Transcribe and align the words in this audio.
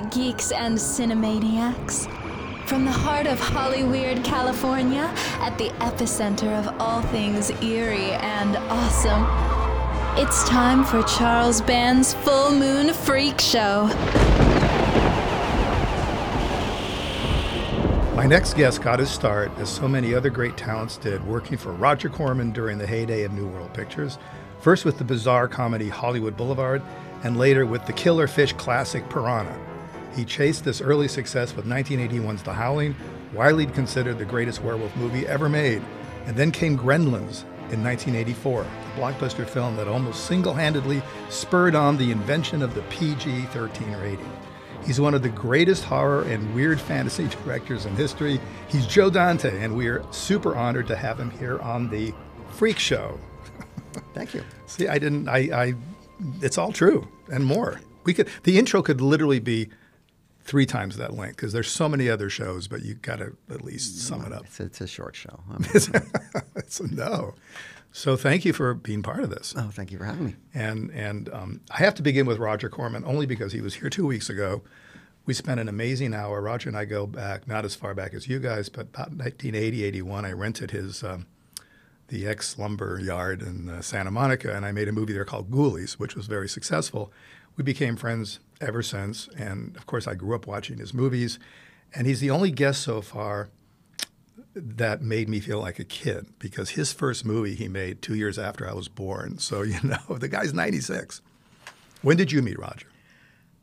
geeks, 0.00 0.52
and 0.52 0.76
cinemaniacs. 0.76 2.08
From 2.66 2.84
the 2.84 2.92
heart 2.92 3.26
of 3.26 3.40
Hollyweird, 3.40 4.24
California, 4.24 5.10
at 5.40 5.56
the 5.56 5.70
epicenter 5.80 6.58
of 6.58 6.80
all 6.80 7.00
things 7.02 7.50
eerie 7.62 8.12
and 8.12 8.56
awesome, 8.68 9.26
it's 10.18 10.46
time 10.48 10.84
for 10.84 11.02
Charles 11.04 11.60
Band's 11.60 12.12
Full 12.12 12.50
Moon 12.50 12.92
Freak 12.92 13.40
Show. 13.40 13.86
My 18.14 18.26
next 18.26 18.54
guest 18.54 18.82
got 18.82 18.98
his 18.98 19.08
start, 19.10 19.50
as 19.58 19.68
so 19.70 19.86
many 19.86 20.12
other 20.12 20.28
great 20.28 20.56
talents 20.56 20.96
did, 20.96 21.24
working 21.24 21.56
for 21.56 21.72
Roger 21.72 22.08
Corman 22.08 22.50
during 22.50 22.76
the 22.76 22.86
heyday 22.86 23.22
of 23.22 23.32
New 23.32 23.46
World 23.46 23.72
Pictures, 23.72 24.18
first 24.60 24.84
with 24.84 24.98
the 24.98 25.04
bizarre 25.04 25.46
comedy 25.46 25.88
Hollywood 25.88 26.36
Boulevard, 26.36 26.82
and 27.22 27.36
later 27.36 27.64
with 27.64 27.86
the 27.86 27.92
killer 27.92 28.26
fish 28.26 28.52
classic 28.54 29.08
Piranha. 29.08 29.67
He 30.14 30.24
chased 30.24 30.64
this 30.64 30.80
early 30.80 31.08
success 31.08 31.54
with 31.54 31.66
1981's 31.66 32.42
The 32.42 32.52
Howling, 32.52 32.94
widely 33.32 33.66
considered 33.66 34.18
the 34.18 34.24
greatest 34.24 34.62
werewolf 34.62 34.94
movie 34.96 35.26
ever 35.26 35.48
made, 35.48 35.82
and 36.26 36.36
then 36.36 36.50
came 36.50 36.78
Gremlins 36.78 37.44
in 37.70 37.84
1984, 37.84 38.62
a 38.62 38.66
blockbuster 38.98 39.46
film 39.46 39.76
that 39.76 39.88
almost 39.88 40.24
single 40.24 40.54
handedly 40.54 41.02
spurred 41.28 41.74
on 41.74 41.96
the 41.96 42.10
invention 42.10 42.62
of 42.62 42.74
the 42.74 42.82
PG 42.82 43.42
13 43.46 43.92
rating. 43.96 44.32
He's 44.84 45.00
one 45.00 45.12
of 45.12 45.22
the 45.22 45.28
greatest 45.28 45.84
horror 45.84 46.22
and 46.22 46.54
weird 46.54 46.80
fantasy 46.80 47.28
directors 47.44 47.84
in 47.84 47.94
history. 47.94 48.40
He's 48.68 48.86
Joe 48.86 49.10
Dante, 49.10 49.62
and 49.62 49.76
we 49.76 49.86
are 49.88 50.02
super 50.12 50.56
honored 50.56 50.86
to 50.86 50.96
have 50.96 51.20
him 51.20 51.30
here 51.32 51.58
on 51.58 51.90
the 51.90 52.14
Freak 52.50 52.78
Show. 52.78 53.20
Thank 54.14 54.34
you. 54.34 54.42
See, 54.66 54.88
I 54.88 54.98
didn't. 54.98 55.28
I, 55.28 55.38
I. 55.52 55.74
It's 56.40 56.56
all 56.56 56.72
true 56.72 57.06
and 57.30 57.44
more. 57.44 57.80
We 58.04 58.14
could. 58.14 58.28
The 58.44 58.58
intro 58.58 58.80
could 58.80 59.00
literally 59.02 59.40
be 59.40 59.68
three 60.48 60.64
times 60.64 60.96
that 60.96 61.12
length 61.12 61.36
because 61.36 61.52
there's 61.52 61.70
so 61.70 61.90
many 61.90 62.08
other 62.08 62.30
shows, 62.30 62.68
but 62.68 62.82
you 62.82 62.94
got 62.94 63.18
to 63.18 63.36
at 63.50 63.62
least 63.62 63.98
sum 63.98 64.24
it 64.24 64.32
up. 64.32 64.46
It's 64.46 64.58
a, 64.58 64.64
it's 64.64 64.80
a 64.80 64.86
short 64.86 65.14
show. 65.14 65.40
I 65.50 65.52
mean, 65.58 65.70
it's 66.56 66.80
a 66.80 66.94
no. 66.94 67.34
So 67.92 68.16
thank 68.16 68.46
you 68.46 68.54
for 68.54 68.72
being 68.72 69.02
part 69.02 69.20
of 69.20 69.28
this. 69.28 69.54
oh, 69.58 69.68
thank 69.70 69.92
you 69.92 69.98
for 69.98 70.04
having 70.04 70.24
me. 70.24 70.36
And 70.54 70.90
and 70.92 71.28
um, 71.34 71.60
I 71.70 71.78
have 71.78 71.94
to 71.96 72.02
begin 72.02 72.24
with 72.24 72.38
Roger 72.38 72.70
Corman 72.70 73.04
only 73.04 73.26
because 73.26 73.52
he 73.52 73.60
was 73.60 73.74
here 73.74 73.90
two 73.90 74.06
weeks 74.06 74.30
ago. 74.30 74.62
We 75.26 75.34
spent 75.34 75.60
an 75.60 75.68
amazing 75.68 76.14
hour. 76.14 76.40
Roger 76.40 76.70
and 76.70 76.78
I 76.78 76.86
go 76.86 77.06
back 77.06 77.46
not 77.46 77.66
as 77.66 77.74
far 77.74 77.92
back 77.92 78.14
as 78.14 78.26
you 78.26 78.38
guys, 78.38 78.70
but 78.70 78.86
about 78.86 79.10
1980, 79.10 79.84
81. 79.84 80.24
I 80.24 80.32
rented 80.32 80.70
his 80.70 81.04
um, 81.04 81.26
the 82.08 82.26
ex 82.26 82.58
lumber 82.58 82.98
yard 82.98 83.42
in 83.42 83.68
uh, 83.68 83.82
Santa 83.82 84.10
Monica, 84.10 84.56
and 84.56 84.64
I 84.64 84.72
made 84.72 84.88
a 84.88 84.92
movie 84.92 85.12
there 85.12 85.26
called 85.26 85.50
Ghoulies, 85.50 85.94
which 85.94 86.16
was 86.16 86.26
very 86.26 86.48
successful. 86.48 87.12
We 87.56 87.64
became 87.64 87.96
friends 87.96 88.40
ever 88.60 88.82
since, 88.82 89.28
and 89.36 89.76
of 89.76 89.86
course, 89.86 90.06
I 90.06 90.14
grew 90.14 90.34
up 90.34 90.46
watching 90.46 90.78
his 90.78 90.92
movies. 90.92 91.38
And 91.94 92.06
he's 92.06 92.20
the 92.20 92.30
only 92.30 92.50
guest 92.50 92.82
so 92.82 93.00
far 93.00 93.48
that 94.54 95.02
made 95.02 95.28
me 95.28 95.40
feel 95.40 95.60
like 95.60 95.78
a 95.78 95.84
kid 95.84 96.26
because 96.38 96.70
his 96.70 96.92
first 96.92 97.24
movie 97.24 97.54
he 97.54 97.68
made 97.68 98.02
two 98.02 98.14
years 98.14 98.38
after 98.38 98.68
I 98.68 98.72
was 98.72 98.88
born. 98.88 99.38
So, 99.38 99.62
you 99.72 99.78
know, 99.82 100.16
the 100.16 100.28
guy's 100.28 100.52
96. 100.52 101.20
When 102.02 102.16
did 102.16 102.32
you 102.32 102.42
meet 102.42 102.58
Roger? 102.58 102.86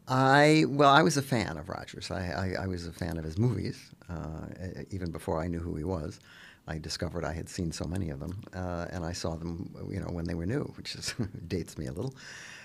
I 0.07 0.65
well, 0.67 0.91
I 0.91 1.01
was 1.01 1.17
a 1.17 1.21
fan 1.21 1.57
of 1.57 1.67
Rogers. 1.67 2.11
I, 2.11 2.53
I, 2.59 2.63
I 2.63 2.67
was 2.67 2.85
a 2.85 2.91
fan 2.91 3.17
of 3.17 3.23
his 3.23 3.39
movies 3.39 3.89
uh, 4.07 4.45
even 4.91 5.11
before 5.11 5.41
I 5.41 5.47
knew 5.47 5.59
who 5.59 5.75
he 5.75 5.83
was. 5.83 6.19
I 6.67 6.77
discovered 6.77 7.23
I 7.23 7.33
had 7.33 7.47
seen 7.49 7.71
so 7.71 7.85
many 7.85 8.09
of 8.09 8.19
them, 8.19 8.41
uh, 8.53 8.87
and 8.91 9.05
I 9.05 9.13
saw 9.13 9.35
them, 9.35 9.73
you 9.89 9.99
know, 9.99 10.07
when 10.07 10.25
they 10.25 10.33
were 10.33 10.45
new, 10.45 10.63
which 10.77 10.95
is 10.95 11.13
dates 11.47 11.77
me 11.77 11.87
a 11.87 11.91
little, 11.91 12.15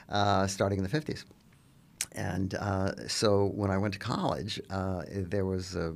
uh, 0.09 0.47
starting 0.47 0.79
in 0.79 0.85
the 0.85 0.91
fifties. 0.91 1.25
And 2.13 2.55
uh, 2.55 3.07
so 3.09 3.47
when 3.55 3.71
I 3.71 3.79
went 3.79 3.95
to 3.95 4.01
college, 4.01 4.61
uh, 4.71 5.03
there 5.09 5.45
was 5.47 5.77
a, 5.77 5.95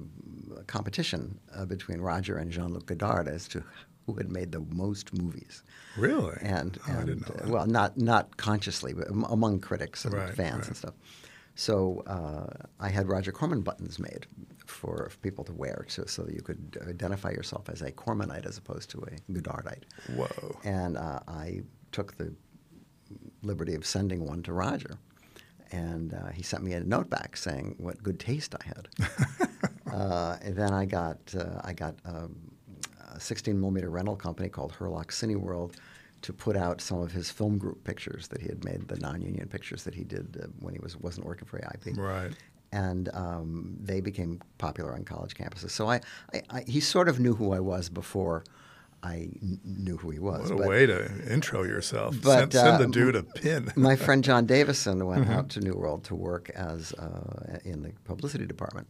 a 0.57 0.63
competition 0.65 1.39
uh, 1.55 1.65
between 1.65 2.01
Roger 2.01 2.37
and 2.37 2.51
Jean-Luc 2.53 2.87
Godard 2.87 3.27
as 3.29 3.49
to 3.49 3.65
who 4.07 4.15
had 4.15 4.31
made 4.31 4.53
the 4.53 4.61
most 4.71 5.13
movies. 5.15 5.63
Really? 5.97 6.37
And, 6.41 6.79
Oh, 6.89 6.93
I 6.93 6.97
and, 6.99 7.07
didn't 7.07 7.29
know 7.29 7.45
uh, 7.47 7.49
well, 7.51 7.67
not 7.67 7.97
not 7.97 8.37
consciously, 8.37 8.93
but 8.93 9.09
am- 9.09 9.25
among 9.25 9.61
critics 9.61 10.05
and 10.05 10.15
Right, 10.15 10.35
fans 10.35 10.59
right. 10.59 10.67
and 10.69 10.77
stuff. 10.77 10.95
So 11.57 12.03
uh, 12.07 12.65
I 12.81 12.89
had 12.91 13.09
Roger 13.09 13.33
Corman 13.33 13.63
buttons 13.63 13.99
made 13.99 14.27
for 14.67 15.11
people 15.23 15.45
to 15.45 15.53
wear, 15.53 15.85
so, 15.89 16.05
so 16.07 16.23
that 16.25 16.35
you 16.35 16.43
could 16.43 16.77
identify 16.89 17.31
yourself 17.31 17.69
as 17.69 17.81
a 17.81 17.93
Cormanite 17.93 18.45
as 18.45 18.59
opposed 18.59 18.91
to 18.91 18.99
a 19.03 19.33
Godardite. 19.33 19.85
Whoa. 20.17 20.59
And 20.65 20.97
uh, 20.97 21.21
I 21.29 21.63
took 21.93 22.17
the 22.17 22.35
liberty 23.43 23.75
of 23.75 23.87
sending 23.87 24.27
one 24.27 24.43
to 24.43 24.53
Roger. 24.53 24.99
And 25.75 26.15
uh, 26.15 26.31
he 26.33 26.43
sent 26.43 26.62
me 26.62 26.73
a 26.75 26.81
note 26.81 27.11
back 27.11 27.37
saying 27.37 27.75
what 27.79 28.03
good 28.03 28.19
taste 28.21 28.55
I 28.55 28.65
had. 28.73 28.89
uh, 29.93 30.37
and 30.43 30.55
then 30.57 30.73
I 30.73 30.85
got 30.85 31.19
uh, 31.39 31.61
I 31.65 31.73
got 31.73 31.95
um, 32.05 32.37
a 33.12 33.19
16 33.21 33.59
millimeter 33.61 33.91
rental 33.91 34.17
company 34.17 34.49
called 34.49 34.73
Herlock 34.73 35.09
Cineworld 35.09 35.75
to 36.23 36.33
put 36.33 36.57
out 36.57 36.81
some 36.81 37.01
of 37.01 37.12
his 37.12 37.31
film 37.31 37.59
group 37.59 37.85
pictures 37.85 38.29
that 38.29 38.41
he 38.41 38.49
had 38.49 38.65
made, 38.65 38.89
the 38.89 38.97
non-union 38.97 39.47
pictures 39.49 39.85
that 39.85 39.95
he 39.95 40.05
did 40.05 40.27
uh, 40.43 40.47
when 40.61 40.73
he 40.75 40.81
was 40.81 40.97
wasn't 40.97 41.27
working 41.27 41.47
for 41.47 41.59
AIP 41.59 41.97
Right. 41.99 42.33
and 42.73 43.09
um, 43.12 43.77
they 43.81 44.01
became 44.01 44.41
popular 44.59 44.95
on 44.95 45.05
college 45.05 45.35
campuses. 45.35 45.71
So 45.71 45.89
I, 45.89 46.01
I, 46.33 46.43
I, 46.51 46.61
he 46.67 46.81
sort 46.81 47.09
of 47.09 47.21
knew 47.21 47.35
who 47.35 47.53
I 47.53 47.61
was 47.61 47.89
before 47.89 48.45
I 49.05 49.29
knew 49.65 49.99
who 49.99 50.09
he 50.11 50.19
was. 50.19 50.45
What 50.51 50.53
a 50.53 50.57
But 50.57 50.67
way 50.69 50.87
to 50.87 51.33
intro 51.33 51.63
yourself. 51.65 52.17
but, 52.23 52.39
send, 52.39 52.53
send 52.55 52.69
uh, 52.69 52.79
the 52.79 52.87
dude 52.87 53.15
a 53.17 53.23
pin. 53.23 53.71
my 53.77 53.97
friend 53.97 54.25
Jon 54.25 54.47
Davison 54.47 55.05
went 55.07 55.25
Mm-hmm. 55.25 55.33
out 55.33 55.51
to 55.51 55.61
New 55.61 55.75
World 55.75 56.05
to 56.05 56.15
work 56.15 56.49
as 56.55 56.93
uh, 56.95 57.59
in 57.65 57.83
the 57.83 57.93
publicity 58.05 58.47
department, 58.47 58.87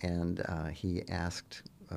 and 0.00 0.40
uh, 0.48 0.66
he 0.66 1.02
asked 1.08 1.62
uh, 1.90 1.96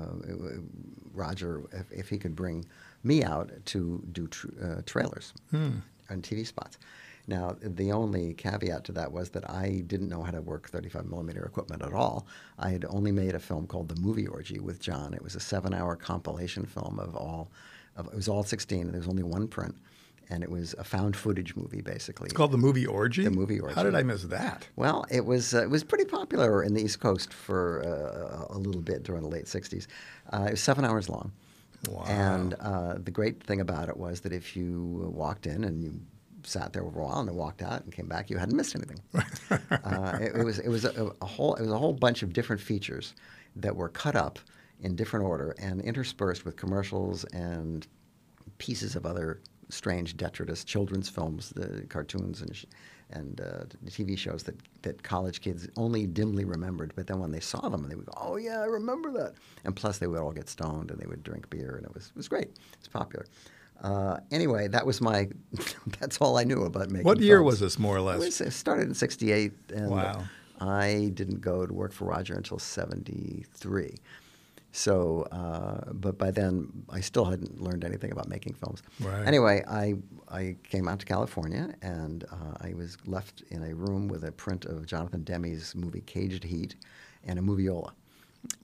Roger 1.13 1.61
if, 1.71 1.91
if 1.91 2.09
he 2.09 2.17
could 2.17 2.35
bring 2.35 2.65
me 3.03 3.23
out 3.23 3.51
to 3.65 4.03
do 4.11 4.27
tr- 4.27 4.47
uh, 4.63 4.81
trailers 4.85 5.33
Hmm. 5.51 5.69
and 6.09 6.23
TV 6.23 6.45
spots. 6.47 6.77
Now, 7.27 7.55
the 7.61 7.91
only 7.91 8.33
caveat 8.33 8.83
to 8.85 8.91
that 8.93 9.11
was 9.11 9.29
that 9.31 9.49
I 9.49 9.83
didn't 9.87 10.09
know 10.09 10.23
how 10.23 10.31
to 10.31 10.41
work 10.41 10.69
35 10.69 11.05
millimeter 11.05 11.43
equipment 11.45 11.81
at 11.83 11.93
all. 11.93 12.25
I 12.59 12.69
had 12.69 12.85
only 12.89 13.11
made 13.11 13.35
a 13.35 13.39
film 13.39 13.67
called 13.67 13.89
The 13.89 14.01
Movie 14.01 14.27
Orgy 14.27 14.59
with 14.59 14.79
John. 14.79 15.13
It 15.13 15.21
was 15.21 15.35
a 15.35 15.39
seven-hour 15.39 15.95
compilation 15.97 16.65
film 16.65 16.99
of 16.99 17.15
all, 17.15 17.51
of, 17.95 18.07
it 18.07 18.15
was 18.15 18.27
all 18.27 18.43
16. 18.43 18.81
and 18.81 18.91
There 18.91 18.99
was 18.99 19.07
only 19.07 19.23
one 19.23 19.47
print, 19.47 19.75
and 20.29 20.43
it 20.43 20.49
was 20.49 20.73
a 20.79 20.83
found 20.83 21.15
footage 21.15 21.55
movie 21.55 21.81
basically. 21.81 22.25
It's 22.25 22.33
called 22.33 22.51
the 22.51 22.57
movie 22.57 22.85
Orgy. 22.87 23.23
The 23.23 23.31
Movie 23.31 23.59
Orgy. 23.59 23.75
How 23.75 23.83
did 23.83 23.95
I 23.95 24.03
miss 24.03 24.23
that? 24.23 24.67
Well, 24.75 25.05
it 25.11 25.25
was 25.25 25.53
uh, 25.53 25.61
it 25.63 25.69
was 25.69 25.83
pretty 25.83 26.05
popular 26.05 26.63
in 26.63 26.73
the 26.73 26.81
East 26.81 26.99
Coast 26.99 27.33
for 27.33 27.83
uh, 27.85 28.53
a 28.53 28.57
little 28.57 28.81
bit 28.81 29.03
during 29.03 29.21
the 29.21 29.29
late 29.29 29.45
'60s. 29.45 29.87
Uh, 30.33 30.45
it 30.47 30.51
was 30.51 30.61
seven 30.61 30.85
hours 30.85 31.07
long, 31.09 31.31
Wow. 31.89 32.03
and 32.07 32.53
uh, 32.55 32.95
the 33.03 33.11
great 33.11 33.43
thing 33.43 33.59
about 33.61 33.89
it 33.89 33.97
was 33.97 34.21
that 34.21 34.31
if 34.33 34.55
you 34.55 35.11
walked 35.13 35.45
in 35.47 35.63
and 35.65 35.81
you 35.83 35.99
sat 36.43 36.73
there 36.73 36.83
for 36.83 36.99
a 36.99 37.03
while 37.03 37.19
and 37.19 37.27
then 37.27 37.35
walked 37.35 37.61
out 37.61 37.83
and 37.83 37.93
came 37.93 38.07
back, 38.07 38.29
you 38.29 38.37
hadn't 38.37 38.55
missed 38.55 38.75
anything. 38.75 39.01
uh, 39.83 40.17
it, 40.19 40.35
it 40.35 40.43
was 40.43 40.59
it 40.59 40.69
was 40.69 40.85
a, 40.85 41.11
a 41.21 41.25
whole 41.25 41.55
it 41.55 41.61
was 41.61 41.71
a 41.71 41.77
whole 41.77 41.93
bunch 41.93 42.23
of 42.23 42.33
different 42.33 42.61
features 42.61 43.13
that 43.55 43.75
were 43.75 43.89
cut 43.89 44.15
up 44.15 44.39
in 44.81 44.95
different 44.95 45.25
order 45.25 45.55
and 45.59 45.81
interspersed 45.81 46.45
with 46.45 46.55
commercials 46.55 47.23
and 47.25 47.87
pieces 48.57 48.95
of 48.95 49.05
other 49.05 49.41
strange 49.69 50.17
detritus 50.17 50.63
children's 50.63 51.09
films, 51.09 51.49
the 51.51 51.85
cartoons 51.87 52.41
and 52.41 52.55
sh- 52.55 52.65
and 53.13 53.41
uh, 53.41 53.65
TV 53.87 54.17
shows 54.17 54.43
that, 54.43 54.55
that 54.83 55.03
college 55.03 55.41
kids 55.41 55.67
only 55.75 56.07
dimly 56.07 56.45
remembered. 56.45 56.93
But 56.95 57.07
then 57.07 57.19
when 57.19 57.31
they 57.31 57.41
saw 57.41 57.67
them, 57.67 57.87
they 57.89 57.95
would 57.95 58.05
go, 58.05 58.13
"Oh 58.15 58.37
yeah, 58.37 58.61
I 58.61 58.65
remember 58.65 59.11
that." 59.13 59.33
And 59.65 59.75
plus, 59.75 59.97
they 59.97 60.07
would 60.07 60.19
all 60.19 60.31
get 60.31 60.47
stoned 60.47 60.91
and 60.91 60.99
they 60.99 61.05
would 61.05 61.23
drink 61.23 61.49
beer, 61.49 61.75
and 61.75 61.85
it 61.85 61.93
was 61.93 62.07
it 62.07 62.15
was 62.15 62.27
great. 62.27 62.51
It's 62.79 62.87
popular. 62.87 63.25
Uh, 63.81 64.17
anyway, 64.31 64.67
that 64.67 64.85
was 64.85 65.01
my. 65.01 65.27
that's 65.99 66.19
all 66.19 66.37
I 66.37 66.43
knew 66.43 66.63
about 66.63 66.89
making. 66.91 67.05
What 67.05 67.19
year 67.19 67.37
films. 67.37 67.45
was 67.45 67.59
this, 67.61 67.79
more 67.79 67.95
or 67.95 67.99
It, 67.99 68.01
less? 68.03 68.19
was, 68.19 68.41
it 68.41 68.51
started 68.51 68.87
in 68.87 68.93
'68, 68.93 69.51
and 69.73 69.89
Wow. 69.89 70.23
I 70.59 71.09
didn't 71.15 71.41
go 71.41 71.65
to 71.65 71.73
work 71.73 71.91
for 71.91 72.05
Roger 72.05 72.35
until 72.35 72.59
'73. 72.59 73.95
So, 74.73 75.23
uh, 75.33 75.91
but 75.93 76.17
by 76.17 76.31
then 76.31 76.71
I 76.89 77.01
still 77.01 77.25
hadn't 77.25 77.61
learned 77.61 77.83
anything 77.83 78.11
about 78.11 78.29
making 78.29 78.53
films. 78.53 78.81
Right. 79.01 79.25
Anyway, 79.27 79.63
I 79.67 79.95
I 80.29 80.55
came 80.63 80.87
out 80.87 80.99
to 80.99 81.05
California 81.05 81.73
and 81.81 82.23
uh, 82.31 82.55
I 82.61 82.73
was 82.73 82.97
left 83.05 83.43
in 83.49 83.63
a 83.63 83.73
room 83.75 84.07
with 84.07 84.23
a 84.23 84.31
print 84.31 84.63
of 84.65 84.85
Jonathan 84.85 85.23
Demme's 85.23 85.75
movie 85.75 86.01
Caged 86.05 86.43
Heat 86.45 86.75
and 87.25 87.37
a 87.37 87.41
moviola, 87.41 87.91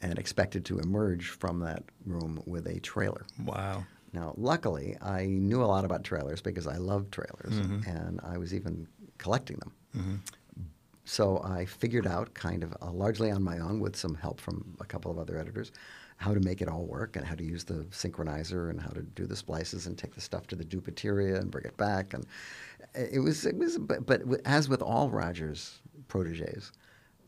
and 0.02 0.18
expected 0.18 0.64
to 0.66 0.80
emerge 0.80 1.28
from 1.30 1.60
that 1.60 1.84
room 2.06 2.42
with 2.46 2.68
a 2.68 2.80
trailer. 2.80 3.26
Wow. 3.44 3.84
Now, 4.14 4.34
luckily, 4.38 4.98
I 5.02 5.26
knew 5.26 5.62
a 5.62 5.66
lot 5.66 5.86
about 5.86 6.04
trailers 6.04 6.42
because 6.42 6.68
I 6.68 6.78
loved 6.78 7.12
trailers, 7.12 7.58
and 7.86 8.20
I 8.24 8.38
was 8.38 8.54
even 8.54 8.88
collecting 9.18 9.58
them. 9.58 10.24
So 11.06 11.42
I 11.42 11.66
figured 11.66 12.06
out, 12.06 12.34
kind 12.34 12.64
of 12.64 12.76
uh, 12.82 12.92
largely 12.92 13.32
on 13.32 13.42
my 13.42 13.60
own, 13.60 13.80
with 13.80 13.96
some 13.96 14.16
help 14.16 14.42
from 14.42 14.76
a 14.82 14.86
couple 14.86 15.10
of 15.10 15.18
other 15.18 15.38
editors, 15.38 15.72
how 16.18 16.34
to 16.34 16.40
make 16.40 16.62
it 16.62 16.68
all 16.68 16.84
work 16.84 17.16
and 17.16 17.26
how 17.26 17.36
to 17.36 17.44
use 17.44 17.64
the 17.64 17.86
synchronizer 17.92 18.70
and 18.70 18.82
how 18.82 18.90
to 18.90 19.04
do 19.04 19.26
the 19.26 19.36
splices 19.36 19.88
and 19.88 19.98
take 19.98 20.16
the 20.16 20.22
stuff 20.22 20.48
to 20.48 20.56
the 20.56 20.66
dupeteria 20.66 21.40
and 21.40 21.52
bring 21.52 21.64
it 21.64 21.78
back. 21.78 22.14
And 22.14 22.26
it 22.96 23.20
was, 23.20 23.46
it 23.46 23.56
was, 23.56 23.78
but, 23.78 24.06
but 24.06 24.22
as 24.44 24.68
with 24.68 24.82
all 24.82 25.10
Rogers 25.10 25.80
proteges, 26.08 26.72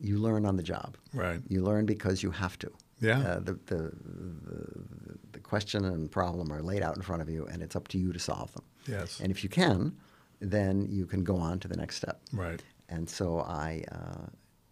you 0.01 0.17
learn 0.17 0.45
on 0.45 0.57
the 0.57 0.63
job. 0.63 0.97
Right. 1.13 1.39
You 1.47 1.61
learn 1.61 1.85
because 1.85 2.23
you 2.23 2.31
have 2.31 2.57
to. 2.59 2.71
Yeah. 2.99 3.19
Uh, 3.19 3.39
the, 3.39 3.53
the, 3.67 3.93
the 5.28 5.28
question 5.49 5.85
and 5.85 6.11
problem 6.11 6.51
are 6.51 6.61
laid 6.61 6.81
out 6.83 6.95
in 6.95 7.01
front 7.01 7.21
of 7.21 7.29
you, 7.29 7.45
and 7.51 7.61
it's 7.63 7.75
up 7.75 7.87
to 7.89 7.97
you 7.97 8.13
to 8.13 8.19
solve 8.19 8.51
them. 8.53 8.63
Yes. 8.87 9.19
And 9.19 9.31
if 9.31 9.43
you 9.43 9.49
can, 9.49 9.95
then 10.39 10.87
you 10.89 11.05
can 11.05 11.23
go 11.23 11.35
on 11.37 11.59
to 11.59 11.67
the 11.67 11.75
next 11.75 11.95
step. 11.97 12.21
Right. 12.31 12.61
And 12.87 13.09
so 13.09 13.39
I 13.39 13.83
uh, 13.91 14.27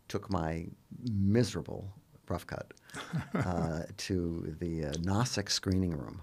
took 0.07 0.29
my 0.29 0.65
miserable 1.11 1.89
rough 2.29 2.45
cut 2.45 2.73
uh, 3.35 3.83
to 3.97 4.55
the 4.59 4.85
uh, 4.85 5.23
screening 5.47 5.91
room. 5.91 6.19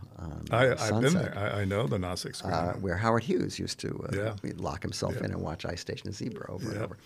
I, 0.50 0.72
I've 0.72 1.00
been 1.00 1.14
there. 1.14 1.34
I, 1.36 1.60
I 1.60 1.64
know 1.64 1.86
the 1.86 1.98
Nosseck 1.98 2.36
screening. 2.36 2.58
Uh, 2.60 2.72
room. 2.72 2.82
where 2.82 2.96
Howard 2.96 3.22
Hughes 3.24 3.58
used 3.58 3.78
to 3.80 4.06
uh, 4.12 4.16
Yeah. 4.16 4.52
lock 4.56 4.82
himself 4.82 5.14
Yeah. 5.16 5.24
in 5.24 5.32
and 5.32 5.40
watch 5.42 5.64
Ice 5.64 5.80
Station 5.80 6.12
Zebra 6.12 6.50
over 6.50 6.70
and 6.72 6.82
over. 6.82 6.98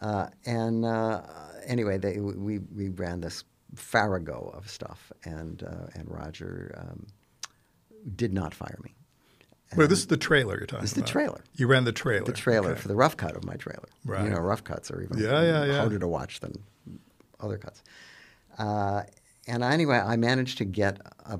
Uh, 0.00 0.26
and 0.46 0.84
uh, 0.84 1.22
anyway, 1.66 1.96
they, 1.98 2.18
we, 2.18 2.58
we 2.58 2.88
ran 2.88 3.20
this 3.20 3.44
farrago 3.74 4.50
of 4.54 4.68
stuff, 4.70 5.12
and, 5.24 5.62
uh, 5.62 5.86
and 5.94 6.10
Roger 6.10 6.74
um, 6.78 7.06
did 8.16 8.32
not 8.32 8.52
fire 8.54 8.78
me. 8.82 8.94
Wait, 9.74 9.88
this 9.88 10.00
is 10.00 10.06
the 10.08 10.18
trailer 10.18 10.58
you're 10.58 10.66
talking 10.66 10.82
This 10.82 10.90
is 10.90 10.94
the 10.96 11.00
about. 11.00 11.10
trailer. 11.10 11.44
You 11.54 11.66
ran 11.66 11.84
the 11.84 11.92
trailer. 11.92 12.26
The 12.26 12.32
trailer 12.32 12.72
Okay. 12.72 12.80
for 12.82 12.88
the 12.88 12.94
rough 12.94 13.16
cut 13.16 13.34
of 13.36 13.44
my 13.44 13.54
trailer. 13.54 13.88
Right. 14.04 14.24
You 14.24 14.30
know, 14.30 14.38
rough 14.40 14.62
cuts 14.64 14.90
are 14.90 15.00
even 15.00 15.16
Yeah, 15.18 15.40
yeah, 15.42 15.64
yeah. 15.64 15.78
harder 15.78 15.98
to 15.98 16.06
watch 16.08 16.40
than 16.40 16.62
other 17.40 17.56
cuts. 17.56 17.82
Uh, 18.58 19.04
and 19.48 19.62
anyway, 19.64 19.96
I 19.98 20.16
managed 20.16 20.58
to 20.58 20.66
get 20.66 21.00
uh, 21.24 21.38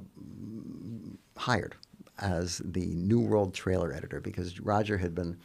hired 1.37 1.75
as 2.19 2.63
the 2.65 2.87
New 2.95 3.21
World 3.21 3.53
trailer 3.55 3.93
editor 3.93 4.21
because 4.21 4.61
Roger 4.61 4.97
had 4.99 5.15
been 5.15 5.37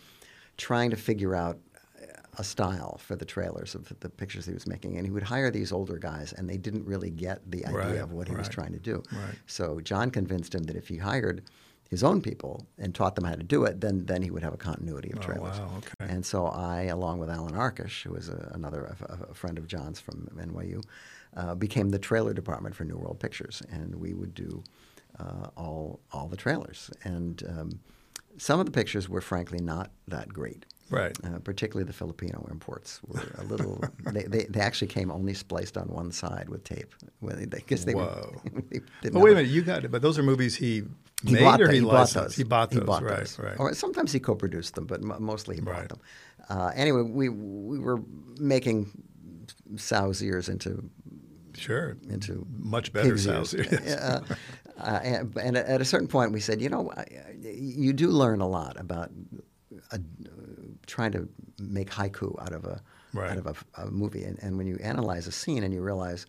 trying 0.55 0.89
to 0.91 0.95
figure 0.95 1.35
out 1.35 1.59
a 2.37 2.43
style 2.43 2.97
for 3.03 3.15
the 3.15 3.25
trailers 3.25 3.75
of 3.75 3.91
the 3.99 4.09
pictures 4.09 4.45
he 4.45 4.53
was 4.53 4.67
making, 4.67 4.95
and 4.97 5.05
he 5.05 5.11
would 5.11 5.23
hire 5.23 5.49
these 5.51 5.71
older 5.71 5.97
guys, 5.97 6.33
and 6.33 6.47
they 6.49 6.57
didn't 6.57 6.85
really 6.85 7.09
get 7.09 7.39
the 7.51 7.65
idea 7.65 7.77
Right, 7.77 7.97
of 7.99 8.11
what 8.11 8.27
he 8.27 8.35
was 8.35 8.47
trying 8.47 8.73
to 8.73 8.79
do. 8.79 9.01
right. 9.11 9.35
So 9.47 9.79
John 9.81 10.11
convinced 10.11 10.53
him 10.55 10.63
that 10.63 10.75
if 10.75 10.87
he 10.87 10.97
hired 10.97 11.43
his 11.89 12.03
own 12.03 12.21
people 12.21 12.67
and 12.77 12.93
taught 12.93 13.15
them 13.15 13.23
how 13.23 13.33
to 13.35 13.43
do 13.43 13.63
it, 13.63 13.79
then 13.81 14.05
then 14.05 14.21
he 14.21 14.29
would 14.29 14.43
have 14.43 14.53
a 14.53 14.57
continuity 14.57 15.09
of 15.11 15.19
trailers. 15.21 15.55
Oh, 15.55 15.57
trailers. 15.57 15.71
wow, 15.71 15.77
okay. 15.77 16.13
And 16.13 16.25
so 16.25 16.45
I, 16.47 16.83
along 16.83 17.19
with 17.19 17.29
Allan 17.29 17.53
Arkush, 17.55 18.03
who 18.03 18.11
was 18.13 18.27
a, 18.29 18.51
another 18.53 18.95
a, 19.09 19.31
a 19.31 19.33
friend 19.33 19.57
of 19.57 19.67
John's 19.67 19.99
from 19.99 20.27
NYU, 20.35 20.83
uh, 21.35 21.55
became 21.55 21.89
the 21.89 21.99
trailer 21.99 22.33
department 22.33 22.75
for 22.75 22.83
New 22.83 22.97
World 22.97 23.19
Pictures, 23.19 23.63
and 23.71 23.95
we 23.95 24.13
would 24.13 24.33
do 24.35 24.63
uh, 25.19 25.47
all 25.55 25.99
all 26.11 26.27
the 26.27 26.37
trailers. 26.37 26.91
And 27.03 27.41
um, 27.47 27.79
some 28.37 28.59
of 28.59 28.65
the 28.65 28.71
pictures 28.71 29.07
were 29.09 29.21
frankly 29.21 29.59
not 29.59 29.89
that 30.07 30.29
great. 30.29 30.65
Right. 30.89 31.17
Uh, 31.23 31.39
particularly 31.39 31.85
the 31.85 31.93
Filipino 31.93 32.47
imports 32.49 33.01
were 33.05 33.21
a 33.37 33.43
little. 33.43 33.83
they, 34.13 34.23
they, 34.23 34.43
they 34.45 34.59
actually 34.61 34.87
came 34.87 35.11
only 35.11 35.33
spliced 35.33 35.77
on 35.77 35.87
one 35.89 36.11
side 36.11 36.47
with 36.49 36.63
tape. 36.63 36.93
Well, 37.21 37.35
they, 37.35 37.45
because 37.45 37.83
they 37.85 37.93
Whoa. 37.93 38.41
Were, 38.53 38.61
they 39.01 39.09
But 39.09 39.21
wait 39.21 39.31
a 39.33 39.35
minute, 39.35 39.49
you 39.51 39.61
got 39.63 39.83
it. 39.83 39.91
But 39.91 40.01
those 40.01 40.17
are 40.17 40.23
movies 40.23 40.55
he, 40.55 40.83
he 41.25 41.33
made 41.33 41.43
bought 41.43 41.61
or 41.61 41.65
them. 41.65 41.73
he, 41.75 41.79
he 41.81 41.85
bought 41.85 42.09
those. 42.11 42.35
He 42.35 42.43
bought 42.43 42.71
those. 42.71 42.83
bought 42.83 43.03
right, 43.03 43.19
those. 43.19 43.37
right. 43.39 43.59
Or 43.59 43.73
sometimes 43.73 44.11
he 44.13 44.19
co-produced 44.19 44.75
them, 44.75 44.85
but 44.85 45.01
m- 45.01 45.15
mostly 45.19 45.55
he 45.55 45.61
bought 45.61 45.71
Right. 45.75 45.89
them. 45.89 45.99
Uh, 46.49 46.71
anyway, 46.75 47.01
we 47.01 47.27
we 47.29 47.79
were 47.79 48.01
making 48.39 48.89
sow's 49.75 50.21
ears 50.23 50.47
into 50.49 50.89
Sure. 51.53 51.97
into 52.09 52.45
Much 52.59 52.93
better 52.93 53.17
sounds. 53.17 53.53
ears. 53.53 53.67
Uh, 53.97 54.21
uh, 54.79 54.99
and, 55.03 55.35
and 55.37 55.57
at 55.57 55.81
a 55.81 55.85
certain 55.85 56.07
point, 56.07 56.31
we 56.31 56.39
said, 56.39 56.61
you 56.61 56.69
know, 56.69 56.93
you 57.41 57.93
do 57.93 58.09
learn 58.09 58.41
a 58.41 58.47
lot 58.47 58.79
about 58.79 59.09
uh 59.91 59.97
trying 60.87 61.11
to 61.11 61.27
make 61.59 61.89
haiku 61.91 62.41
out 62.41 62.53
of 62.53 62.65
a 62.65 62.81
Right. 63.13 63.31
out 63.31 63.37
of 63.37 63.47
a, 63.47 63.81
a 63.83 63.89
movie. 63.89 64.25
And, 64.25 64.37
and 64.43 64.57
when 64.57 64.67
you 64.67 64.77
analyze 64.83 65.27
a 65.27 65.31
scene 65.31 65.63
and 65.63 65.73
you 65.73 65.81
realize 65.81 66.25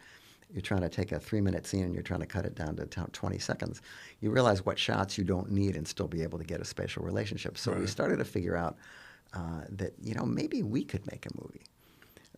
you're 0.50 0.62
trying 0.62 0.81
to 0.82 0.88
take 0.88 1.10
a 1.12 1.19
three 1.19 1.40
minute 1.40 1.66
scene 1.66 1.84
and 1.84 1.93
you're 1.93 2.05
trying 2.05 2.20
to 2.20 2.26
cut 2.26 2.46
it 2.46 2.55
down 2.55 2.76
to 2.76 2.87
t- 2.87 3.02
20 3.12 3.38
seconds, 3.38 3.82
you 4.20 4.31
realize 4.31 4.64
what 4.64 4.78
shots 4.78 5.19
you 5.19 5.25
don't 5.25 5.50
need 5.50 5.76
and 5.76 5.87
still 5.87 6.06
be 6.06 6.22
able 6.22 6.38
to 6.38 6.44
get 6.44 6.60
a 6.60 6.64
spatial 6.64 7.05
relationship. 7.05 7.58
So 7.58 7.72
we 7.72 7.87
started 7.88 8.19
to 8.19 8.25
figure 8.25 8.56
out 8.56 8.76
uh, 9.34 9.62
that, 9.70 9.93
you 10.00 10.14
know, 10.14 10.25
maybe 10.25 10.62
we 10.62 10.84
could 10.84 11.05
make 11.10 11.26
a 11.26 11.31
movie 11.43 11.64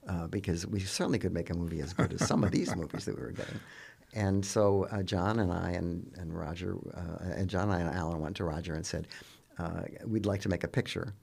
uh, 0.09 0.27
because 0.29 0.67
we 0.67 0.81
certainly 0.81 1.19
could 1.19 1.35
make 1.35 1.51
a 1.51 1.55
movie 1.55 1.81
as 1.81 1.93
good 1.93 2.13
as 2.15 2.27
some 2.27 2.43
of 2.43 2.51
these 2.51 2.75
movies 2.83 3.05
that 3.05 3.15
we 3.17 3.23
were 3.23 3.33
getting. 3.33 3.61
And 4.15 4.45
so 4.45 4.89
uh, 4.91 5.03
John 5.03 5.39
and 5.39 5.53
I 5.53 5.73
and, 5.73 6.11
and 6.17 6.37
Roger, 6.37 6.77
uh, 6.95 7.35
and 7.37 7.49
John 7.49 7.65
and 7.71 7.73
I 7.75 7.81
and 7.81 7.91
Allan 7.95 8.21
went 8.21 8.37
to 8.37 8.45
Roger 8.45 8.75
and 8.75 8.85
said, 8.85 9.07
uh, 9.59 9.83
we'd 10.07 10.27
like 10.27 10.41
to 10.41 10.49
make 10.49 10.65
a 10.65 10.69
picture. 10.69 11.15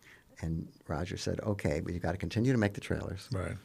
And 0.41 0.67
Roger 0.87 1.17
said, 1.17 1.39
okay, 1.41 1.79
but 1.79 1.93
you've 1.93 2.03
got 2.03 2.11
to 2.11 2.17
continue 2.17 2.51
to 2.51 2.57
make 2.57 2.73
the 2.73 2.81
trailers 2.81 3.27
Right. 3.31 3.55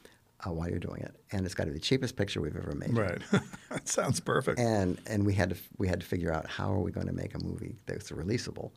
uh, 0.47 0.53
while 0.53 0.69
you're 0.71 0.79
doing 0.79 1.03
it. 1.03 1.15
And 1.31 1.45
it's 1.45 1.55
got 1.55 1.65
to 1.65 1.71
be 1.71 1.75
the 1.79 1.85
cheapest 1.85 2.17
picture 2.17 2.41
we've 2.41 2.57
ever 2.57 2.75
made. 2.75 2.97
Right. 2.97 3.21
that 3.71 3.89
sounds 3.89 4.21
perfect. 4.21 4.59
And, 4.59 4.99
and 5.07 5.27
we, 5.27 5.35
had 5.35 5.51
to, 5.51 5.57
we 5.79 5.87
had 5.89 6.01
to 6.01 6.07
figure 6.07 6.33
out 6.33 6.47
how 6.47 6.73
are 6.73 6.81
we 6.81 6.91
going 6.91 7.07
to 7.09 7.13
make 7.13 7.35
a 7.35 7.39
movie 7.45 7.77
that's 7.87 8.11
releasable 8.11 8.71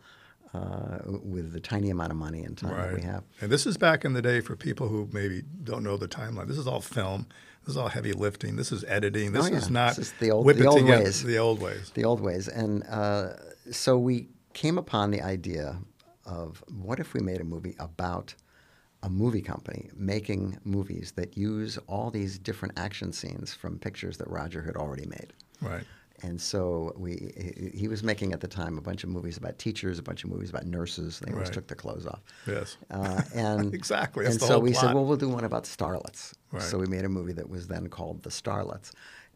uh, 0.54 1.00
with 1.06 1.54
the 1.54 1.60
tiny 1.60 1.90
amount 1.90 2.12
of 2.12 2.18
money 2.18 2.44
and 2.44 2.58
time 2.58 2.72
that 2.76 2.94
we 2.94 3.02
have. 3.02 3.24
And 3.42 3.52
this 3.52 3.66
is 3.66 3.78
back 3.78 4.06
in 4.06 4.14
the 4.14 4.22
day 4.22 4.40
for 4.42 4.56
people 4.56 4.88
who 4.88 5.10
maybe 5.12 5.44
don't 5.64 5.84
know 5.84 5.98
the 5.98 6.08
timeline. 6.08 6.48
This 6.48 6.58
is 6.58 6.68
all 6.68 6.82
film. 6.82 7.28
This 7.64 7.72
is 7.72 7.78
all 7.78 7.88
heavy 7.90 8.14
lifting. 8.14 8.56
This 8.58 8.72
is 8.72 8.84
editing. 8.88 9.32
This 9.32 9.46
Oh, 9.46 9.50
yeah. 9.50 9.58
is 9.58 9.70
not 9.70 9.96
This 9.96 10.08
is 10.08 10.14
the 10.20 10.32
old- 10.32 10.46
the 10.48 10.66
old 10.66 10.80
together. 10.80 11.04
ways. 11.04 11.24
The 11.24 11.38
old 11.40 11.62
ways. 11.62 11.92
the 11.94 12.06
old 12.06 12.22
ways. 12.22 12.48
And 12.48 12.84
uh, 12.90 13.34
so 13.72 13.98
we 13.98 14.28
came 14.54 14.78
upon 14.78 15.12
the 15.12 15.22
idea 15.22 15.78
of 16.26 16.64
what 16.84 17.00
if 17.00 17.14
we 17.14 17.20
made 17.22 17.42
a 17.42 17.44
movie 17.44 17.76
about 17.80 18.34
a 19.04 19.10
movie 19.10 19.42
company 19.42 19.90
making 19.96 20.58
movies 20.64 21.14
that 21.16 21.38
use 21.38 21.78
all 21.88 22.10
these 22.10 22.40
different 22.40 22.78
action 22.78 23.14
scenes 23.14 23.54
from 23.54 23.78
pictures 23.78 24.18
that 24.18 24.28
Roger 24.30 24.62
had 24.64 24.76
already 24.76 25.06
made. 25.06 25.34
Right. 25.62 25.84
And 26.24 26.40
so 26.42 26.94
we, 26.98 27.72
he, 27.76 27.88
was 27.90 28.02
making 28.02 28.32
at 28.32 28.40
the 28.40 28.48
time 28.48 28.78
a 28.78 28.82
bunch 28.82 29.04
of 29.04 29.10
movies 29.10 29.36
about 29.38 29.60
teachers, 29.60 30.00
a 30.00 30.02
bunch 30.02 30.24
of 30.24 30.30
movies 30.30 30.50
about 30.50 30.66
nurses. 30.66 31.20
They 31.20 31.32
always 31.34 31.50
Right. 31.50 31.54
took 31.54 31.68
their 31.68 31.76
clothes 31.76 32.08
off. 32.08 32.22
Yes. 32.48 32.78
Uh, 32.90 33.22
and 33.36 33.74
Exactly. 33.74 34.24
That's 34.24 34.38
And 34.38 34.42
so 34.44 34.58
we 34.58 34.72
plot. 34.72 34.86
said, 34.86 34.94
well, 34.96 35.06
we'll 35.06 35.18
do 35.18 35.30
one 35.30 35.44
about 35.44 35.66
starlets. 35.66 36.34
Right. 36.52 36.64
So 36.64 36.80
we 36.80 36.88
made 36.88 37.04
a 37.04 37.10
movie 37.10 37.34
that 37.34 37.50
was 37.50 37.68
then 37.68 37.88
called 37.90 38.24
The 38.24 38.30
Starlets, 38.30 38.92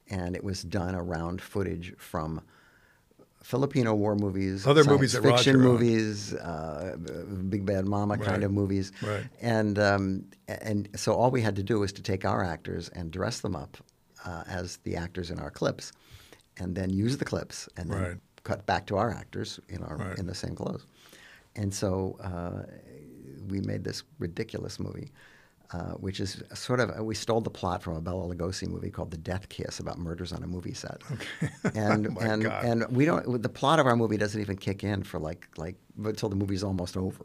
and 0.10 0.36
it 0.38 0.44
was 0.44 0.64
done 0.64 0.96
around 0.96 1.42
footage 1.42 1.94
from 1.98 2.42
Filipino 3.44 3.94
war 3.96 4.16
movies, 4.16 4.68
Other 4.68 4.84
movies 4.84 5.14
fiction 5.14 5.30
Roger 5.30 5.58
movies, 5.58 6.34
uh, 6.34 6.98
Big 7.50 7.66
Bad 7.66 7.88
Mama 7.88 8.16
Right. 8.16 8.24
kind 8.26 8.44
of 8.44 8.52
movies, 8.52 8.92
Right. 9.02 9.24
and 9.42 9.80
um, 9.80 10.26
and 10.48 10.90
so 10.96 11.14
all 11.14 11.32
we 11.32 11.42
had 11.42 11.56
to 11.56 11.64
do 11.64 11.80
was 11.80 11.94
to 11.94 12.02
take 12.02 12.26
our 12.26 12.44
actors 12.44 12.90
and 12.90 13.12
dress 13.12 13.40
them 13.40 13.56
up 13.56 13.78
uh, 14.26 14.44
as 14.48 14.78
the 14.84 14.96
actors 14.98 15.32
in 15.32 15.40
our 15.40 15.50
clips, 15.52 15.92
and 16.58 16.76
then 16.76 16.90
use 16.90 17.18
the 17.18 17.26
clips 17.26 17.70
and 17.78 17.90
then 17.90 18.02
Right. 18.02 18.18
cut 18.44 18.66
back 18.66 18.86
to 18.88 18.98
our 18.98 19.12
actors 19.12 19.60
in 19.70 19.84
our 19.84 20.14
in 20.18 20.26
the 20.28 20.36
same 20.36 20.56
clothes, 20.56 20.86
and 21.56 21.74
so 21.74 22.18
uh, 22.22 22.64
we 23.48 23.62
made 23.62 23.84
this 23.84 24.04
ridiculous 24.20 24.80
movie. 24.80 25.12
Uh, 25.72 25.92
which 25.98 26.20
is 26.20 26.42
sort 26.56 26.80
of 26.80 26.98
we 27.06 27.14
stole 27.14 27.42
the 27.42 27.50
plot 27.52 27.84
from 27.84 27.96
a 27.96 28.02
Bela 28.02 28.26
Lugosi 28.34 28.68
movie 28.68 28.90
called 28.90 29.12
The 29.12 29.18
Death 29.18 29.50
Kiss 29.50 29.80
about 29.80 30.00
murders 30.00 30.34
on 30.34 30.42
a 30.42 30.48
movie 30.48 30.74
set, 30.74 31.04
and 31.76 32.08
Oh 32.08 32.12
my 32.12 32.26
and 32.26 32.44
God. 32.44 32.66
and 32.66 32.88
we 32.90 33.06
don't 33.06 33.44
the 33.44 33.50
plot 33.50 33.78
of 33.78 33.86
our 33.86 33.96
movie 33.96 34.18
doesn't 34.18 34.42
even 34.42 34.58
kick 34.58 34.84
in 34.84 35.04
for 35.04 35.20
like 35.20 35.48
like 35.58 35.76
until 36.04 36.28
the 36.28 36.36
movie's 36.36 36.64
almost 36.64 36.98
over. 36.98 37.24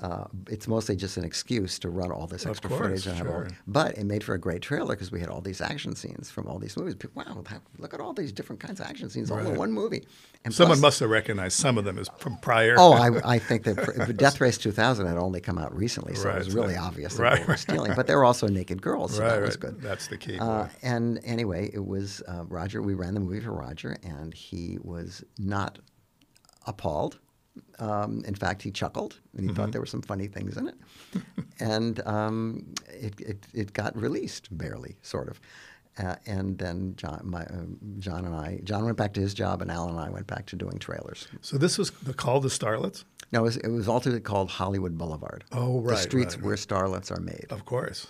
Uh, 0.00 0.24
it's 0.48 0.68
mostly 0.68 0.94
just 0.94 1.16
an 1.16 1.24
excuse 1.24 1.78
to 1.80 1.88
run 1.88 2.12
all 2.12 2.26
this 2.26 2.44
Of 2.44 2.52
extra 2.52 2.70
course, 2.70 2.82
footage 2.82 3.06
and 3.06 3.16
have 3.16 3.28
all, 3.28 3.46
but 3.66 3.98
it 3.98 4.04
made 4.04 4.22
for 4.22 4.34
a 4.34 4.38
great 4.38 4.62
trailer 4.62 4.94
because 4.94 5.10
we 5.10 5.18
had 5.18 5.28
all 5.28 5.40
these 5.40 5.60
action 5.60 5.96
scenes 5.96 6.30
from 6.30 6.46
all 6.46 6.58
these 6.58 6.76
movies. 6.76 6.94
People, 6.94 7.24
wow, 7.24 7.42
look 7.78 7.94
at 7.94 8.00
all 8.00 8.12
these 8.12 8.30
different 8.30 8.60
kinds 8.60 8.78
of 8.80 8.86
action 8.86 9.10
scenes 9.10 9.30
all 9.30 9.38
in 9.38 9.56
one 9.56 9.72
movie. 9.72 10.06
And 10.44 10.54
Someone 10.54 10.76
plus- 10.76 10.82
must 10.82 11.00
have 11.00 11.10
recognized 11.10 11.58
some 11.58 11.78
of 11.78 11.84
them 11.84 11.98
as 11.98 12.08
from 12.18 12.36
prior. 12.38 12.76
Oh, 12.78 12.92
I, 12.92 13.10
I 13.34 13.38
think 13.38 13.64
that 13.64 14.14
Death 14.16 14.40
Race 14.40 14.56
2000 14.56 15.06
had 15.06 15.16
only 15.16 15.40
come 15.40 15.58
out 15.58 15.74
recently, 15.76 16.14
so 16.14 16.30
it 16.30 16.38
was 16.38 16.54
really 16.54 16.76
obvious 16.76 17.14
that 17.16 17.22
right, 17.22 17.40
they 17.40 17.44
were 17.44 17.56
stealing. 17.56 17.94
But 17.96 18.06
there 18.06 18.18
were 18.18 18.24
also 18.24 18.46
naked 18.46 18.80
girls, 18.80 19.16
so 19.16 19.22
right, 19.22 19.30
that 19.30 19.40
was 19.40 19.50
right. 19.56 19.60
good. 19.60 19.82
That's 19.82 20.06
the 20.06 20.16
key. 20.16 20.38
Uh, 20.38 20.68
and 20.82 21.18
anyway, 21.24 21.70
it 21.72 21.84
was 21.84 22.22
uh, 22.28 22.44
Roger. 22.44 22.82
We 22.82 22.94
ran 22.94 23.14
the 23.14 23.20
movie 23.20 23.40
for 23.40 23.52
Roger, 23.52 23.96
and 24.04 24.32
he 24.32 24.78
was 24.80 25.24
not 25.38 25.80
appalled. 26.66 27.18
Um, 27.80 28.22
in 28.26 28.34
fact, 28.34 28.62
he 28.62 28.70
chuckled, 28.70 29.20
and 29.34 29.42
he 29.44 29.48
Mm-hmm. 29.48 29.56
thought 29.56 29.72
there 29.72 29.80
were 29.80 29.86
some 29.86 30.02
funny 30.02 30.26
things 30.26 30.56
in 30.56 30.68
it. 30.68 30.74
and 31.60 32.04
um, 32.06 32.74
it, 32.88 33.20
it, 33.20 33.46
it 33.54 33.72
got 33.72 33.96
released, 33.96 34.48
barely, 34.56 34.96
sort 35.02 35.28
of. 35.28 35.40
Uh, 35.98 36.14
and 36.26 36.58
then 36.58 36.94
John, 36.96 37.20
my, 37.24 37.42
um 37.46 37.76
John 37.98 38.24
and 38.24 38.34
I, 38.34 38.60
John 38.62 38.84
went 38.84 38.96
back 38.96 39.12
to 39.14 39.20
his 39.20 39.34
job, 39.34 39.62
and 39.62 39.70
Allan 39.70 39.90
and 39.96 40.00
I 40.00 40.10
went 40.10 40.26
back 40.28 40.46
to 40.46 40.56
doing 40.56 40.78
trailers. 40.78 41.26
so 41.40 41.58
this 41.58 41.76
was 41.78 41.90
the 41.90 42.14
call 42.14 42.40
to 42.40 42.48
Starlets? 42.48 43.04
No, 43.32 43.40
it 43.40 43.42
was, 43.42 43.56
it 43.58 43.68
was 43.68 43.88
ultimately 43.88 44.20
called 44.20 44.48
Hollywood 44.50 44.96
Boulevard. 44.96 45.44
Oh, 45.52 45.80
right, 45.80 45.96
The 45.96 46.02
streets 46.02 46.36
right, 46.36 46.44
where 46.44 46.56
starlets 46.56 47.10
are 47.10 47.20
made. 47.20 47.46
Of 47.50 47.64
course. 47.64 48.06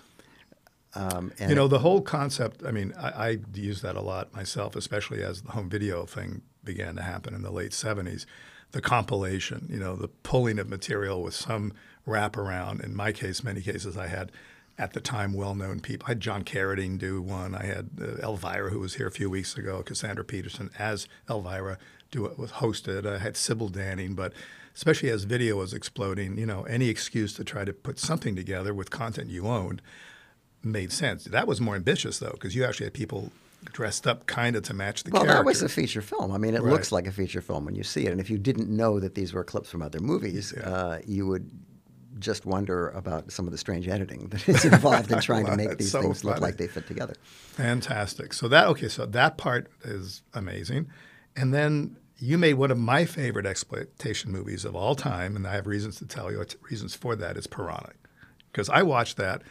Um, 0.95 1.31
and 1.39 1.49
You 1.49 1.55
know, 1.55 1.67
the 1.67 1.79
whole 1.79 2.01
concept, 2.01 2.63
I 2.65 2.71
mean, 2.71 2.93
I, 2.97 3.09
I 3.29 3.37
use 3.53 3.81
that 3.81 3.95
a 3.95 4.01
lot 4.01 4.33
myself, 4.33 4.75
especially 4.75 5.21
as 5.23 5.41
the 5.43 5.51
home 5.51 5.69
video 5.69 6.05
thing 6.05 6.41
began 6.63 6.95
to 6.95 7.01
happen 7.01 7.33
in 7.33 7.41
the 7.41 7.51
late 7.51 7.71
70s. 7.71 8.25
The 8.71 8.81
compilation, 8.81 9.67
you 9.69 9.79
know, 9.79 9.95
the 9.95 10.07
pulling 10.07 10.59
of 10.59 10.69
material 10.69 11.23
with 11.23 11.33
some 11.33 11.73
wraparound. 12.07 12.83
In 12.83 12.95
my 12.95 13.11
case, 13.11 13.43
many 13.43 13.61
cases, 13.61 13.97
I 13.97 14.07
had 14.07 14.31
at 14.77 14.93
the 14.93 15.01
time 15.01 15.33
well-known 15.33 15.81
people. 15.81 16.05
I 16.07 16.11
had 16.11 16.21
John 16.21 16.43
Carradine 16.43 16.97
do 16.97 17.21
one. 17.21 17.53
I 17.53 17.65
had 17.65 17.89
uh, 18.01 18.25
Elvira, 18.25 18.69
who 18.69 18.79
was 18.79 18.95
here 18.95 19.07
a 19.07 19.11
few 19.11 19.29
weeks 19.29 19.57
ago, 19.57 19.83
Cassandra 19.83 20.23
Peterson 20.23 20.69
as 20.79 21.07
Elvira 21.29 21.77
do 22.11 22.25
it 22.25 22.39
was 22.39 22.53
hosted. 22.53 23.05
I 23.05 23.17
had 23.17 23.35
Sybil 23.35 23.69
Danning, 23.69 24.15
but 24.15 24.33
especially 24.73 25.09
as 25.09 25.25
video 25.25 25.57
was 25.57 25.73
exploding, 25.73 26.37
you 26.37 26.45
know, 26.45 26.63
any 26.63 26.87
excuse 26.87 27.33
to 27.33 27.43
try 27.43 27.65
to 27.65 27.73
put 27.73 27.99
something 27.99 28.35
together 28.35 28.73
with 28.73 28.89
content 28.89 29.29
you 29.29 29.47
owned 29.47 29.81
made 30.63 30.91
sense. 30.91 31.25
That 31.25 31.47
was 31.47 31.59
more 31.59 31.75
ambitious 31.75 32.19
though, 32.19 32.31
because 32.31 32.55
you 32.55 32.63
actually 32.63 32.85
had 32.85 32.93
people 32.93 33.31
dressed 33.73 34.07
up 34.07 34.25
kind 34.25 34.55
of 34.55 34.63
to 34.63 34.73
match 34.73 35.03
the 35.03 35.11
well, 35.11 35.23
character. 35.23 35.39
that 35.43 35.45
was 35.45 35.61
a 35.61 35.69
feature 35.69 36.01
film. 36.01 36.31
I 36.31 36.37
mean, 36.37 36.55
it 36.55 36.61
Right. 36.61 36.71
looks 36.71 36.91
like 36.91 37.07
a 37.07 37.11
feature 37.11 37.41
film 37.41 37.65
when 37.65 37.75
you 37.75 37.83
see 37.83 38.05
it. 38.05 38.11
And 38.11 38.19
if 38.21 38.29
you 38.29 38.37
didn't 38.37 38.69
know 38.69 38.99
that 38.99 39.15
these 39.15 39.33
were 39.33 39.43
clips 39.43 39.69
from 39.69 39.81
other 39.81 39.99
movies, 39.99 40.53
uh, 40.53 40.99
you 41.05 41.27
would 41.27 41.49
just 42.19 42.45
wonder 42.45 42.89
about 42.89 43.31
some 43.31 43.45
of 43.47 43.51
the 43.51 43.57
strange 43.57 43.87
editing 43.87 44.27
that 44.29 44.47
is 44.49 44.65
involved 44.65 45.11
in 45.11 45.19
trying 45.21 45.45
to 45.45 45.55
make 45.55 45.77
these 45.77 45.91
so 45.91 46.01
things 46.01 46.23
look 46.25 46.39
like 46.41 46.57
they 46.57 46.67
fit 46.67 46.85
together. 46.87 47.13
Fantastic. 47.53 48.33
So 48.33 48.47
that 48.47 48.67
okay, 48.67 48.87
so 48.87 49.05
that 49.05 49.37
part 49.37 49.69
is 49.83 50.21
amazing. 50.33 50.87
And 51.35 51.53
then 51.53 51.97
you 52.17 52.37
made 52.37 52.55
one 52.55 52.71
of 52.71 52.77
my 52.77 53.05
favorite 53.05 53.45
exploitation 53.45 54.31
movies 54.31 54.65
of 54.65 54.75
all 54.75 54.95
time, 54.95 55.35
and 55.35 55.47
I 55.47 55.53
have 55.53 55.67
reasons 55.67 55.97
to 55.97 56.05
tell 56.05 56.31
you. 56.31 56.43
Reasons 56.69 56.95
for 56.95 57.15
that 57.15 57.37
is 57.37 57.47
Piranha, 57.47 57.91
because 58.51 58.69
I 58.69 58.83
watched 58.83 59.17
that. 59.17 59.41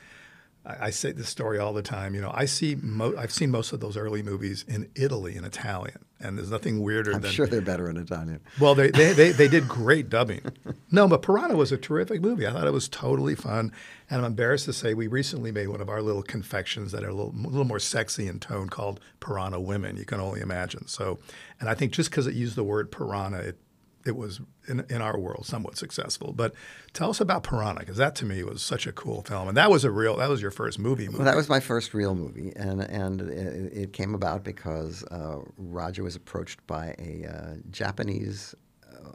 I, 0.69 0.87
I 0.87 0.91
say 0.91 1.13
this 1.13 1.29
story 1.29 1.59
all 1.59 1.73
the 1.73 1.83
time. 1.83 2.15
You 2.15 2.21
know, 2.21 2.31
I 2.35 2.45
see 2.45 2.77
mo- 2.77 3.15
I've 3.19 3.33
seen 3.33 3.51
most 3.51 3.73
of 3.73 3.81
those 3.81 3.97
early 3.97 4.23
movies 4.23 4.65
in 4.69 4.91
Italy 4.95 5.35
in 5.35 5.45
Italian, 5.45 6.05
and 6.21 6.37
there's 6.37 6.51
nothing 6.51 6.83
weirder 6.83 7.11
than 7.13 7.17
I'm 7.17 7.23
than 7.23 7.31
sure 7.33 7.47
they're 7.47 7.61
better 7.61 7.89
in 7.89 7.97
Italian. 7.97 8.41
well, 8.61 8.75
they, 8.75 8.91
they, 8.91 9.13
they, 9.13 9.33
they 9.33 9.49
did 9.49 9.67
great 9.69 10.09
dubbing. 10.11 10.43
No, 10.91 11.09
but 11.09 11.23
Piranha 11.23 11.57
was 11.57 11.73
a 11.73 11.79
terrific 11.79 12.21
movie. 12.21 12.47
I 12.47 12.53
thought 12.53 12.67
it 12.67 12.73
was 12.73 12.89
totally 12.89 13.35
fun. 13.35 13.73
And 14.11 14.21
I'm 14.21 14.27
embarrassed 14.27 14.67
to 14.67 14.73
say 14.73 14.95
we 14.95 15.07
recently 15.07 15.53
made 15.53 15.69
one 15.69 15.81
of 15.81 15.89
our 15.89 16.03
little 16.03 16.23
confections 16.23 16.93
that 16.93 17.05
are 17.05 17.09
a 17.09 17.15
little, 17.15 17.35
a 17.35 17.49
little 17.49 17.65
more 17.65 17.79
sexy 17.79 18.27
in 18.27 18.39
tone 18.41 18.69
called 18.69 19.01
Piranha 19.21 19.61
Women. 19.61 19.97
You 19.97 20.05
can 20.05 20.21
only 20.21 20.41
imagine. 20.41 20.87
So, 20.87 21.19
and 21.61 21.69
I 21.69 21.75
think 21.75 21.93
just 21.93 22.11
because 22.11 22.27
it 22.27 22.35
used 22.35 22.57
the 22.57 22.65
word 22.65 22.91
piranha, 22.91 23.39
it, 23.39 23.59
it 24.07 24.17
was 24.17 24.41
in, 24.69 24.85
in 24.89 25.03
our 25.03 25.19
world 25.19 25.45
somewhat 25.47 25.77
successful. 25.77 26.33
But 26.33 26.55
tell 26.93 27.11
us 27.11 27.21
about 27.21 27.43
Piranha, 27.43 27.81
because 27.81 27.97
that 27.99 28.15
to 28.17 28.25
me 28.25 28.43
was 28.43 28.63
such 28.63 28.87
a 28.87 28.93
cool 28.93 29.23
film. 29.23 29.49
And 29.49 29.57
that 29.57 29.71
was 29.71 29.85
a 29.85 29.91
real, 29.91 30.17
that 30.17 30.29
was 30.29 30.41
your 30.41 30.51
first 30.51 30.79
movie. 30.79 31.07
movie. 31.07 31.19
Well, 31.19 31.27
that 31.27 31.37
was 31.37 31.49
my 31.49 31.61
first 31.61 31.93
real 31.95 32.15
movie, 32.15 32.53
and 32.57 32.81
and 32.83 33.21
it, 33.23 33.73
it 33.77 33.93
came 33.93 34.15
about 34.15 34.45
because 34.45 35.05
uh, 35.05 35.41
Roger 35.57 36.03
was 36.03 36.17
approached 36.17 36.67
by 36.67 36.95
a 36.99 37.27
uh, 37.29 37.55
Japanese. 37.71 38.55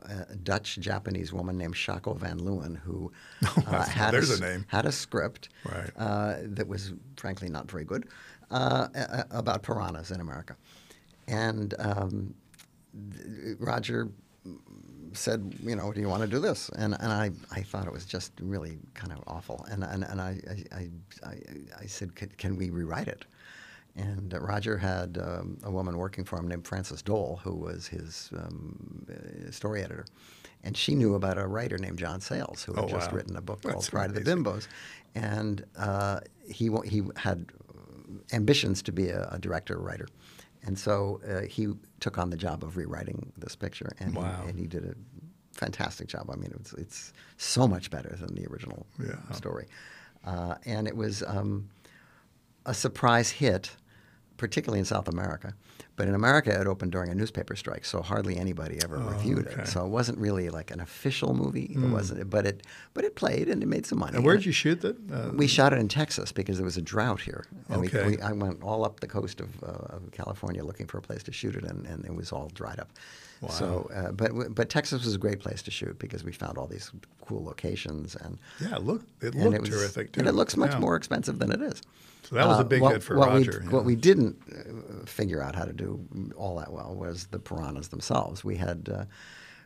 Uh, 0.09 0.23
Dutch 0.43 0.77
Japanese 0.79 1.31
woman 1.33 1.57
named 1.57 1.75
Chako 1.75 2.13
Van 2.13 2.37
Leeuwen, 2.39 2.77
who 2.77 3.11
uh, 3.67 3.85
had, 3.85 4.13
a 4.13 4.39
name. 4.39 4.65
had 4.67 4.85
a 4.85 4.91
script 4.91 5.49
Right. 5.65 5.89
uh, 5.97 6.35
that 6.43 6.67
was 6.67 6.93
frankly 7.17 7.49
not 7.49 7.69
very 7.69 7.83
good 7.85 8.07
uh, 8.51 8.87
a- 8.93 9.25
a- 9.31 9.37
about 9.39 9.63
piranhas 9.63 10.11
in 10.11 10.19
America. 10.21 10.55
And 11.27 11.73
um, 11.79 12.33
th- 13.11 13.57
Roger 13.59 14.09
said, 15.13 15.55
you 15.61 15.75
know, 15.75 15.91
do 15.91 15.99
you 16.01 16.09
want 16.09 16.21
to 16.21 16.27
do 16.27 16.39
this? 16.39 16.69
And 16.69 16.95
and 16.99 17.11
I, 17.11 17.31
I 17.51 17.61
thought 17.61 17.87
it 17.87 17.93
was 17.93 18.05
just 18.05 18.31
really 18.41 18.77
kind 18.93 19.11
of 19.11 19.19
awful. 19.27 19.65
And 19.69 19.83
and, 19.83 20.03
and 20.03 20.21
I, 20.21 20.39
I, 20.71 20.89
I, 21.25 21.37
I, 21.81 21.85
said, 21.85 22.15
can, 22.15 22.29
can 22.37 22.55
we 22.55 22.69
rewrite 22.69 23.07
it? 23.07 23.25
And 23.95 24.33
uh, 24.33 24.39
Roger 24.39 24.77
had 24.77 25.17
um, 25.17 25.57
a 25.63 25.71
woman 25.71 25.97
working 25.97 26.23
for 26.23 26.37
him 26.39 26.47
named 26.47 26.67
Frances 26.67 27.01
Doel, 27.03 27.39
who 27.43 27.53
was 27.55 27.87
his 27.87 28.29
um, 28.35 29.05
uh, 29.09 29.51
story 29.51 29.83
editor. 29.83 30.05
And 30.63 30.75
she 30.77 30.95
knew 30.95 31.15
about 31.15 31.37
a 31.37 31.45
writer 31.45 31.77
named 31.77 31.99
John 31.99 32.21
Sayles, 32.21 32.63
who 32.63 32.73
had 32.73 32.85
Oh, 32.85 32.87
just 32.87 33.11
wow. 33.11 33.17
written 33.17 33.35
a 33.35 33.41
book 33.41 33.61
called 33.61 33.75
That's 33.75 33.89
Pride 33.89 34.09
of 34.11 34.15
the. 34.15 34.21
Bimbos. 34.21 34.67
And 35.13 35.63
uh, 35.77 36.21
he, 36.47 36.69
he 36.85 37.03
had 37.17 37.45
ambitions 38.31 38.81
to 38.83 38.91
be 38.91 39.09
a, 39.09 39.27
a 39.31 39.39
director 39.39 39.77
writer. 39.77 40.07
And 40.65 40.79
so 40.79 41.19
uh, 41.27 41.41
he 41.41 41.67
took 41.99 42.17
on 42.17 42.29
the 42.29 42.37
job 42.37 42.63
of 42.63 42.77
rewriting 42.77 43.33
this 43.37 43.55
picture, 43.55 43.91
and, 43.99 44.15
Wow. 44.15 44.41
he, 44.43 44.49
and 44.49 44.59
he 44.59 44.67
did 44.67 44.85
a 44.85 44.93
fantastic 45.51 46.07
job. 46.07 46.29
I 46.31 46.35
mean, 46.35 46.53
it's, 46.59 46.73
it's 46.73 47.13
so 47.37 47.67
much 47.67 47.91
better 47.91 48.15
than 48.19 48.33
the 48.35 48.45
original 48.47 48.85
Yeah. 48.99 49.15
story. 49.33 49.67
Uh, 50.25 50.55
and 50.65 50.87
it 50.87 50.95
was 50.95 51.21
um, 51.23 51.69
a 52.65 52.73
surprise 52.73 53.29
hit, 53.29 53.75
particularly 54.37 54.79
in 54.79 54.85
South 54.85 55.07
America. 55.07 55.53
But 55.95 56.07
in 56.07 56.15
America, 56.15 56.49
it 56.59 56.65
opened 56.65 56.91
during 56.91 57.11
a 57.11 57.15
newspaper 57.15 57.55
strike, 57.55 57.85
so 57.85 58.01
hardly 58.01 58.37
anybody 58.37 58.79
ever 58.83 58.97
reviewed 58.97 59.45
Oh, 59.45 59.51
okay. 59.51 59.53
Hmm. 59.53 59.59
it. 59.61 59.67
So 59.67 59.85
it 59.85 59.89
wasn't 59.89 60.17
really 60.17 60.49
like 60.49 60.71
an 60.71 60.79
official 60.79 61.35
movie. 61.35 61.65
It 61.71 61.77
wasn't, 61.87 62.27
but 62.31 62.47
it 62.47 62.65
but 62.95 63.03
it 63.05 63.15
played 63.15 63.47
and 63.47 63.61
it 63.61 63.67
made 63.67 63.85
some 63.85 63.99
money. 63.99 64.15
and 64.15 64.25
where 64.25 64.35
did 64.35 64.45
you 64.45 64.51
shoot 64.51 64.81
that? 64.81 64.95
Uh, 65.13 65.29
we 65.35 65.45
shot 65.45 65.71
it 65.71 65.77
in 65.77 65.87
Texas 65.87 66.31
because 66.31 66.57
there 66.57 66.65
was 66.65 66.77
a 66.77 66.81
drought 66.81 67.21
here. 67.21 67.45
And 67.69 67.85
Okay. 67.85 68.07
we, 68.07 68.19
I 68.21 68.31
went 68.31 68.63
all 68.63 68.83
up 68.83 69.01
the 69.01 69.07
coast 69.07 69.39
of, 69.39 69.49
uh, 69.63 69.95
of 69.95 70.11
California 70.11 70.63
looking 70.63 70.87
for 70.87 70.97
a 70.97 71.01
place 71.01 71.21
to 71.23 71.31
shoot 71.31 71.55
it, 71.55 71.63
and, 71.63 71.85
and 71.85 72.03
it 72.05 72.15
was 72.15 72.31
all 72.31 72.49
dried 72.55 72.79
up. 72.79 72.89
Wow. 73.41 73.49
So, 73.49 73.91
uh, 73.93 74.11
but 74.13 74.55
but 74.55 74.69
Texas 74.69 75.05
was 75.05 75.13
a 75.13 75.19
great 75.19 75.41
place 75.41 75.61
to 75.63 75.69
shoot 75.71 75.99
because 75.99 76.23
we 76.23 76.31
found 76.31 76.57
all 76.57 76.65
these 76.65 76.91
cool 77.21 77.43
locations, 77.43 78.15
and 78.15 78.39
yeah, 78.59 78.77
look, 78.77 79.03
it 79.21 79.35
looked 79.35 79.55
it 79.55 79.61
was, 79.61 79.69
terrific 79.69 80.13
too. 80.13 80.21
and 80.21 80.27
it 80.27 80.33
looks 80.33 80.57
much 80.57 80.71
Yeah. 80.71 80.79
more 80.79 80.95
expensive 80.95 81.37
than 81.37 81.51
it 81.51 81.61
is. 81.61 81.81
So 82.23 82.35
that 82.35 82.47
was 82.47 82.57
a 82.57 82.61
Uh, 82.61 82.63
big 82.63 82.81
what- 82.81 82.93
hit 82.93 83.03
for 83.03 83.17
what 83.17 83.29
Roger. 83.29 83.59
We, 83.59 83.65
yeah. 83.65 83.71
What 83.73 83.85
we 83.85 83.95
didn't 83.95 84.37
uh, 84.51 85.05
figure 85.05 85.41
out 85.41 85.55
how 85.55 85.65
to 85.65 85.73
do 85.73 85.99
all 86.35 86.57
that 86.57 86.71
well 86.71 86.95
was 86.95 87.27
the 87.31 87.39
piranhas 87.39 87.89
themselves. 87.89 88.43
We 88.43 88.55
had. 88.57 88.89
Uh, 88.91 89.05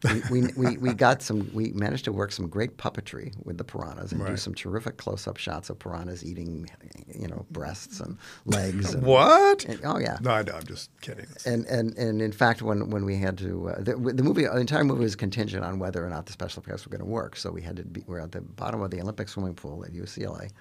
we, 0.04 0.22
we, 0.30 0.48
we, 0.56 0.78
we 0.78 0.94
got 0.94 1.24
some 1.24 1.50
we 1.56 1.72
managed 1.74 2.06
to 2.06 2.12
work 2.12 2.32
some 2.32 2.48
great 2.48 2.78
puppetry 2.78 3.34
with 3.44 3.58
the 3.58 3.64
piranhas 3.64 4.12
and 4.12 4.24
do 4.28 4.38
some 4.38 4.54
terrific 4.54 4.98
close-up 4.98 5.38
shots 5.38 5.72
of 5.72 5.80
piranhas 5.80 6.24
eating 6.24 6.70
you 7.08 7.28
know 7.28 7.48
breasts 7.50 8.00
and 8.00 8.16
legs 8.46 8.94
and, 8.94 9.02
What? 9.04 9.66
and- 9.66 9.80
oh 9.84 9.98
yeah 9.98 10.20
No, 10.22 10.30
I 10.30 10.44
know. 10.44 10.54
I'm 10.54 10.66
just 10.66 10.92
kidding. 11.02 11.26
and 11.48 11.66
and 11.66 11.98
and 11.98 12.22
in 12.22 12.32
fact, 12.32 12.62
when 12.62 12.92
when 12.92 13.06
we 13.06 13.18
had 13.18 13.40
to, 13.40 13.70
uh, 13.70 13.82
the, 13.82 13.96
the 13.96 14.22
movie, 14.22 14.44
the 14.44 14.56
entire 14.58 14.84
movie 14.84 15.02
was 15.04 15.16
contingent 15.16 15.66
on 15.66 15.80
whether 15.80 16.06
or 16.06 16.10
not 16.12 16.28
the 16.28 16.32
special 16.32 16.62
effects 16.62 16.86
were 16.86 16.92
going 16.92 17.00
to 17.00 17.12
work. 17.12 17.36
So 17.36 17.50
we 17.52 17.64
had 17.64 17.76
to 17.78 17.84
be, 17.84 18.04
we 18.06 18.14
were 18.14 18.22
at 18.22 18.32
the 18.34 18.42
bottom 18.42 18.82
of 18.84 18.92
the 18.92 19.02
Olympic 19.02 19.28
swimming 19.30 19.56
pool 19.56 19.84
at 19.84 19.94
UCLA, 19.94 20.52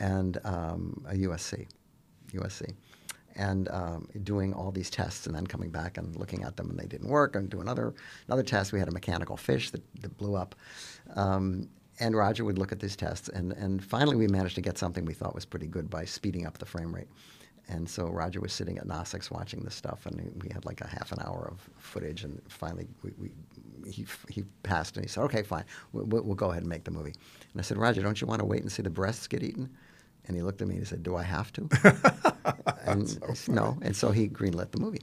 and 0.00 0.38
um, 0.44 1.04
a 1.08 1.14
USC, 1.14 1.66
USC, 2.32 2.74
and 3.36 3.68
um, 3.70 4.08
doing 4.22 4.52
all 4.52 4.70
these 4.70 4.90
tests, 4.90 5.26
and 5.26 5.34
then 5.34 5.46
coming 5.46 5.70
back 5.70 5.98
and 5.98 6.14
looking 6.16 6.44
at 6.44 6.56
them, 6.56 6.70
and 6.70 6.78
they 6.78 6.86
didn't 6.86 7.08
work, 7.08 7.36
and 7.36 7.48
do 7.48 7.60
another 7.60 7.94
another 8.26 8.42
test. 8.42 8.72
We 8.72 8.78
had 8.78 8.88
a 8.88 8.92
mechanical 8.92 9.36
fish 9.36 9.70
that, 9.70 9.82
that 10.00 10.16
blew 10.16 10.34
up. 10.34 10.54
Um, 11.14 11.68
and 12.00 12.16
Roger 12.16 12.44
would 12.44 12.58
look 12.58 12.70
at 12.70 12.78
these 12.78 12.96
tests, 12.96 13.28
and, 13.28 13.52
and 13.52 13.84
finally 13.84 14.16
we 14.16 14.28
managed 14.28 14.54
to 14.54 14.60
get 14.60 14.78
something 14.78 15.04
we 15.04 15.14
thought 15.14 15.34
was 15.34 15.44
pretty 15.44 15.66
good 15.66 15.90
by 15.90 16.04
speeding 16.04 16.46
up 16.46 16.58
the 16.58 16.66
frame 16.66 16.94
rate. 16.94 17.08
And 17.68 17.88
so 17.88 18.06
Roger 18.08 18.40
was 18.40 18.52
sitting 18.52 18.78
at 18.78 18.86
Nosseck's 18.86 19.30
watching 19.30 19.60
this 19.60 19.74
stuff, 19.74 20.06
and 20.06 20.42
we 20.42 20.48
had 20.48 20.64
like 20.64 20.80
a 20.80 20.86
half 20.86 21.12
an 21.12 21.18
hour 21.20 21.48
of 21.50 21.68
footage. 21.76 22.24
And 22.24 22.40
finally, 22.48 22.88
we, 23.02 23.12
we, 23.18 23.90
he, 23.90 24.06
he 24.28 24.44
passed, 24.62 24.96
and 24.96 25.04
he 25.04 25.08
said, 25.08 25.22
"Okay, 25.24 25.42
fine, 25.42 25.64
we'll 25.92 26.22
we'll 26.22 26.34
go 26.34 26.50
ahead 26.50 26.62
and 26.62 26.70
make 26.70 26.84
the 26.84 26.90
movie." 26.90 27.12
And 27.52 27.60
I 27.60 27.62
said, 27.62 27.76
"Roger, 27.76 28.00
don't 28.00 28.18
you 28.20 28.26
want 28.26 28.40
to 28.40 28.46
wait 28.46 28.62
and 28.62 28.72
see 28.72 28.82
the 28.82 28.90
breasts 28.90 29.26
get 29.26 29.42
eaten?" 29.42 29.68
And 30.28 30.36
he 30.36 30.42
looked 30.42 30.62
at 30.62 30.68
me 30.68 30.74
and 30.74 30.82
he 30.82 30.88
said, 30.88 31.02
"Do 31.02 31.16
I 31.16 31.22
have 31.22 31.52
to?" 31.54 31.68
and 32.84 33.08
said, 33.08 33.54
no. 33.54 33.78
And 33.82 33.96
so 33.96 34.10
he 34.10 34.28
greenlit 34.28 34.70
the 34.70 34.78
movie. 34.78 35.02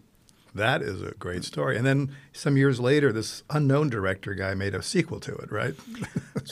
That 0.55 0.81
is 0.81 1.01
a 1.01 1.11
great 1.19 1.43
story. 1.43 1.77
And 1.77 1.85
then 1.85 2.15
some 2.31 2.55
years 2.57 2.79
later, 2.79 3.11
this 3.11 3.43
unknown 3.49 3.89
director 3.89 4.33
guy 4.33 4.53
made 4.55 4.73
a 4.73 4.81
sequel 4.81 5.19
to 5.21 5.33
it, 5.35 5.51
right? 5.51 5.75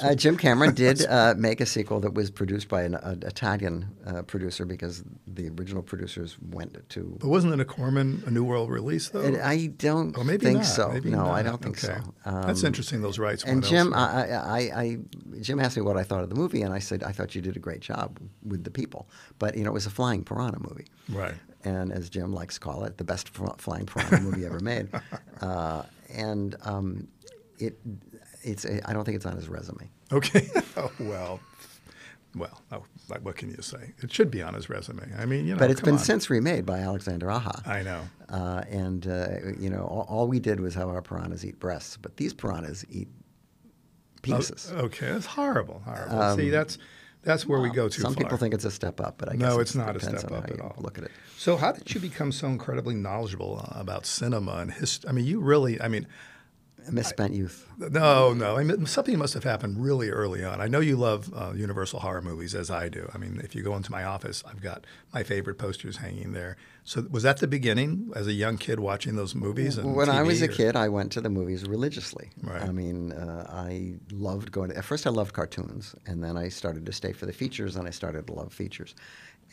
Uh, 0.01 0.15
Jim 0.15 0.35
Cameron 0.37 0.73
did 0.73 1.05
uh, 1.05 1.35
make 1.37 1.61
a 1.61 1.67
sequel 1.67 1.99
that 1.99 2.15
was 2.15 2.31
produced 2.31 2.67
by 2.67 2.81
an, 2.81 2.95
an 2.95 3.21
Italian 3.27 3.95
uh, 4.07 4.23
producer 4.23 4.65
because 4.65 5.03
the 5.27 5.49
original 5.49 5.83
producers 5.83 6.35
went 6.49 6.89
to. 6.89 7.15
but 7.19 7.27
wasn't 7.27 7.53
it 7.53 7.59
a 7.59 7.65
Corman, 7.65 8.23
a 8.25 8.31
New 8.31 8.43
World 8.43 8.71
release, 8.71 9.09
though? 9.09 9.21
And 9.21 9.37
I 9.37 9.67
don't 9.67 10.17
or 10.17 10.23
maybe 10.23 10.45
think 10.47 10.57
not. 10.59 10.65
so. 10.65 10.89
Maybe 10.91 11.11
no, 11.11 11.27
I 11.27 11.43
don't 11.43 11.61
think 11.61 11.77
Okay. 11.83 11.93
so. 12.01 12.13
That's 12.41 12.61
Um, 12.63 12.67
interesting. 12.67 13.03
Those 13.03 13.19
rights. 13.19 13.43
And 13.43 13.63
Jim. 13.63 13.93
I, 13.93 14.31
I, 14.31 14.57
I, 14.75 14.97
Jim 15.41 15.59
asked 15.59 15.77
me 15.77 15.83
what 15.83 15.95
I 15.95 16.01
thought 16.01 16.23
of 16.23 16.29
the 16.29 16.35
movie, 16.35 16.63
and 16.63 16.73
I 16.73 16.79
said 16.79 17.03
I 17.03 17.11
thought 17.11 17.35
you 17.35 17.41
did 17.43 17.55
a 17.55 17.59
great 17.59 17.81
job 17.81 18.19
with 18.43 18.63
the 18.63 18.71
people. 18.71 19.07
But 19.37 19.55
you 19.55 19.63
know, 19.63 19.69
it 19.69 19.73
was 19.73 19.85
a 19.85 19.91
flying 19.91 20.23
piranha 20.23 20.57
movie, 20.59 20.87
right. 21.09 21.35
And 21.65 21.91
as 21.91 22.09
Jim 22.09 22.33
likes 22.33 22.55
to 22.55 22.59
call 22.59 22.83
it, 22.83 22.97
the 22.97 23.03
best 23.03 23.29
fl- 23.29 23.47
flying 23.57 23.85
piranha 23.85 24.19
movie 24.19 24.45
ever 24.45 24.59
made. 24.59 24.89
Uh, 25.41 25.83
and 26.13 26.55
um, 26.61 27.05
it, 27.57 27.77
it's, 28.43 28.65
I 28.65 28.93
don't 28.93 29.03
think 29.03 29.17
it's 29.17 29.25
on 29.25 29.35
his 29.35 29.49
resume. 29.49 29.89
Okay. 30.09 30.47
oh, 30.77 30.89
well, 31.01 31.41
well, 32.35 32.61
oh, 32.71 32.83
like, 33.09 33.25
what 33.25 33.35
can 33.35 33.49
you 33.49 33.61
say? 33.61 33.93
It 34.01 34.13
should 34.13 34.31
be 34.31 34.41
on 34.41 34.53
his 34.53 34.69
resume. 34.69 35.11
I 35.17 35.25
mean, 35.25 35.45
you 35.45 35.53
know, 35.53 35.59
But 35.59 35.69
it's 35.69 35.81
been 35.81 35.95
on. 35.95 35.99
since 35.99 36.29
remade 36.29 36.65
by 36.65 36.79
Alexandre 36.79 37.29
Aja. 37.29 37.61
I 37.65 37.83
know. 37.83 38.01
Uh, 38.29 38.63
and 38.69 39.05
uh, 39.05 39.27
you 39.59 39.69
know, 39.69 39.83
all, 39.83 40.05
all 40.07 40.27
we 40.27 40.39
did 40.39 40.61
was 40.61 40.75
have 40.75 40.87
our 40.87 41.01
piranhas 41.01 41.45
eat 41.45 41.59
breasts, 41.59 41.97
but 41.97 42.15
these 42.15 42.33
piranhas 42.33 42.85
eat 42.89 43.09
pieces. 44.21 44.71
Oh, 44.73 44.85
okay, 44.85 45.11
that's 45.11 45.25
horrible. 45.25 45.81
Horrible. 45.85 46.37
See, 46.37 46.49
that's 46.49 46.77
that's 47.23 47.45
where 47.47 47.59
we 47.59 47.69
go 47.69 47.89
too 47.89 48.01
Some 48.01 48.13
far. 48.13 48.23
people 48.23 48.37
think 48.37 48.53
it's 48.53 48.65
a 48.65 48.71
step 48.71 48.99
up, 49.01 49.15
but 49.17 49.29
I 49.29 49.33
guess 49.33 49.41
no, 49.41 49.59
it's, 49.59 49.71
it's 49.71 49.75
not 49.75 49.95
a 49.95 49.99
step 49.99 50.31
on 50.31 50.37
up 50.37 50.51
at 50.51 50.59
all. 50.59 50.75
Look 50.77 50.97
at 50.97 51.05
it. 51.05 51.11
So, 51.37 51.57
how 51.57 51.71
did 51.71 51.93
you 51.93 51.99
become 51.99 52.31
so 52.31 52.47
incredibly 52.47 52.95
knowledgeable 52.95 53.65
about 53.71 54.05
cinema 54.05 54.53
and 54.57 54.71
history? 54.71 55.09
I 55.09 55.13
mean, 55.13 55.25
you 55.25 55.39
really, 55.39 55.81
I 55.81 55.87
mean, 55.87 56.07
A 56.87 56.91
misspent 56.91 57.33
youth. 57.33 57.67
No, 57.77 58.33
no. 58.33 58.57
I 58.57 58.63
mean, 58.63 58.85
something 58.85 59.17
must 59.17 59.33
have 59.33 59.43
happened 59.43 59.83
really 59.83 60.09
early 60.09 60.43
on. 60.43 60.59
I 60.59 60.67
know 60.67 60.79
you 60.79 60.95
love 60.95 61.31
uh, 61.33 61.53
Universal 61.55 62.01
horror 62.01 62.21
movies 62.21 62.53
as 62.55 62.69
I 62.69 62.89
do. 62.89 63.09
I 63.13 63.17
mean, 63.17 63.39
if 63.43 63.55
you 63.55 63.63
go 63.63 63.75
into 63.75 63.91
my 63.91 64.03
office, 64.03 64.43
I've 64.47 64.61
got 64.61 64.85
my 65.13 65.23
favorite 65.23 65.57
posters 65.57 65.97
hanging 65.97 66.33
there. 66.33 66.57
So, 66.85 67.07
was 67.09 67.23
that 67.23 67.37
the 67.37 67.47
beginning 67.47 68.11
as 68.15 68.27
a 68.27 68.33
young 68.33 68.57
kid 68.57 68.79
watching 68.79 69.15
those 69.15 69.33
movies? 69.33 69.77
And 69.77 69.95
when 69.95 70.09
I 70.09 70.21
TV, 70.21 70.25
was 70.25 70.41
a 70.41 70.47
kid, 70.49 70.75
I 70.75 70.89
went 70.89 71.13
to 71.13 71.21
the 71.21 71.29
movies 71.29 71.65
religiously. 71.65 72.31
Right. 72.41 72.61
I 72.61 72.71
mean, 72.71 73.13
uh, 73.13 73.47
I 73.49 73.95
loved 74.11 74.51
going. 74.51 74.69
To, 74.69 74.77
at 74.77 74.83
first, 74.83 75.07
I 75.07 75.09
loved 75.09 75.33
cartoons, 75.33 75.95
and 76.05 76.21
then 76.23 76.35
I 76.35 76.49
started 76.49 76.85
to 76.85 76.91
stay 76.91 77.13
for 77.13 77.25
the 77.25 77.33
features, 77.33 77.77
and 77.77 77.87
I 77.87 77.91
started 77.91 78.27
to 78.27 78.33
love 78.33 78.51
features. 78.51 78.95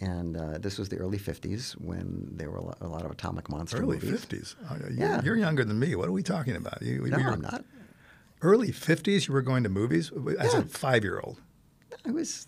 And 0.00 0.36
uh, 0.36 0.58
this 0.58 0.78
was 0.78 0.88
the 0.88 0.96
early 0.96 1.18
'50s 1.18 1.72
when 1.72 2.28
there 2.36 2.50
were 2.50 2.58
a 2.58 2.64
lo- 2.64 2.74
a 2.80 2.86
lot 2.86 3.04
of 3.04 3.10
Atomic 3.10 3.50
Monster 3.50 3.78
early 3.78 3.96
movies. 3.96 4.10
fifties. 4.10 4.56
Uh, 4.68 4.76
you're, 4.80 4.90
Yeah. 4.92 5.22
you're 5.22 5.36
younger 5.36 5.64
than 5.64 5.78
me. 5.78 5.94
What 5.94 6.08
are 6.08 6.12
we 6.12 6.22
talking 6.22 6.56
about? 6.56 6.80
You, 6.82 7.02
No, 7.06 7.18
you're- 7.18 7.32
I'm 7.32 7.40
not. 7.42 7.64
Early 8.42 8.72
fifties. 8.72 9.28
You 9.28 9.34
were 9.34 9.42
going 9.42 9.62
to 9.64 9.68
movies 9.68 10.10
as 10.38 10.54
Yeah. 10.54 10.60
a 10.60 10.62
five-year-old. 10.62 11.38
I 12.06 12.10
was. 12.12 12.46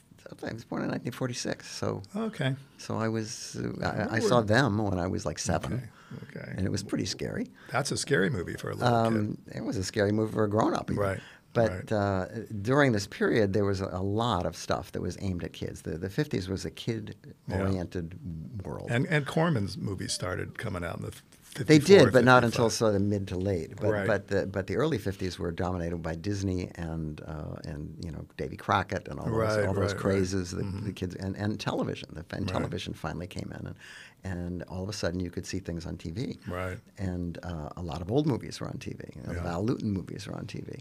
I 0.48 0.52
was 0.54 0.64
born 0.64 0.80
in 0.82 0.88
1946, 0.88 1.68
so 1.68 2.00
Okay. 2.16 2.56
so 2.78 2.96
I 2.96 3.08
was. 3.08 3.56
Uh, 3.56 4.06
I, 4.10 4.16
I 4.16 4.18
saw 4.20 4.40
them 4.40 4.78
when 4.78 4.98
I 4.98 5.06
was 5.06 5.26
like 5.26 5.38
seven, 5.38 5.90
Okay. 6.34 6.40
Okay. 6.40 6.52
and 6.56 6.64
it 6.64 6.70
was 6.70 6.82
pretty 6.82 7.04
scary. 7.04 7.48
That's 7.70 7.92
a 7.92 7.98
scary 7.98 8.30
movie 8.30 8.54
for 8.54 8.70
a 8.70 8.74
little 8.74 8.94
Um, 8.94 9.38
it 9.54 9.62
was 9.62 9.76
a 9.76 9.84
scary 9.84 10.10
movie 10.10 10.32
for 10.32 10.44
a 10.44 10.48
grown 10.48 10.72
up. 10.74 10.90
Right, 10.94 11.20
But 11.54 11.70
right. 11.70 11.92
Uh, 11.92 12.26
during 12.62 12.92
this 12.92 13.06
period, 13.06 13.52
there 13.52 13.64
was 13.66 13.80
a, 13.82 13.86
a 13.92 14.02
lot 14.02 14.46
of 14.46 14.56
stuff 14.56 14.92
that 14.92 15.02
was 15.02 15.18
aimed 15.20 15.44
at 15.44 15.52
kids. 15.52 15.82
The, 15.82 15.98
the 15.98 16.08
50s 16.08 16.48
was 16.48 16.64
a 16.64 16.70
kid 16.70 17.14
oriented 17.50 18.18
world. 18.64 18.88
And 18.90 19.06
and 19.06 19.26
Corman's 19.26 19.76
movies 19.76 20.12
started 20.12 20.58
coming 20.58 20.84
out 20.84 20.96
in 20.98 21.02
the. 21.06 21.12
54, 21.54 21.66
they 21.66 21.78
did, 21.84 22.12
but 22.14 22.24
not 22.24 22.44
until 22.44 22.70
sort 22.70 22.94
of 22.94 23.00
the 23.02 23.06
mid 23.06 23.28
to 23.28 23.36
late. 23.36 23.76
But 23.78 23.90
Right. 23.90 24.06
but 24.06 24.28
the 24.28 24.46
but 24.46 24.68
the 24.68 24.76
early 24.76 24.98
50s 24.98 25.38
were 25.38 25.50
dominated 25.52 25.98
by 25.98 26.14
Disney 26.14 26.70
and 26.76 27.20
uh, 27.26 27.56
and 27.66 27.94
you 28.02 28.10
know 28.10 28.24
Davy 28.38 28.56
Crockett 28.56 29.06
and 29.08 29.20
all 29.20 29.26
those 29.26 29.34
Right, 29.34 29.66
all 29.66 29.74
those 29.74 29.92
right, 29.92 30.00
crazes 30.00 30.52
that 30.52 30.64
the 30.84 30.92
kids 30.94 31.14
and, 31.16 31.36
and 31.36 31.60
television. 31.60 32.08
The, 32.14 32.24
and 32.34 32.48
television 32.48 32.94
finally 32.94 33.26
came 33.26 33.52
in, 33.60 33.66
and 33.66 33.76
and 34.24 34.62
all 34.62 34.82
of 34.82 34.88
a 34.88 34.94
sudden 34.94 35.20
you 35.20 35.28
could 35.28 35.44
see 35.44 35.58
things 35.58 35.84
on 35.84 35.98
TV. 35.98 36.38
Right. 36.48 36.78
And 36.96 37.38
uh, 37.42 37.68
a 37.76 37.82
lot 37.82 38.00
of 38.00 38.10
old 38.10 38.26
movies 38.26 38.58
were 38.58 38.68
on 38.68 38.78
TV. 38.78 39.14
You 39.14 39.20
know, 39.24 39.28
The 39.34 39.34
Yeah. 39.34 39.42
Val 39.42 39.62
Lewton 39.62 39.90
movies 39.92 40.26
were 40.26 40.34
on 40.34 40.46
TV, 40.46 40.80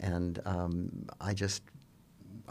and 0.00 0.40
um, 0.44 1.06
I 1.20 1.34
just. 1.34 1.62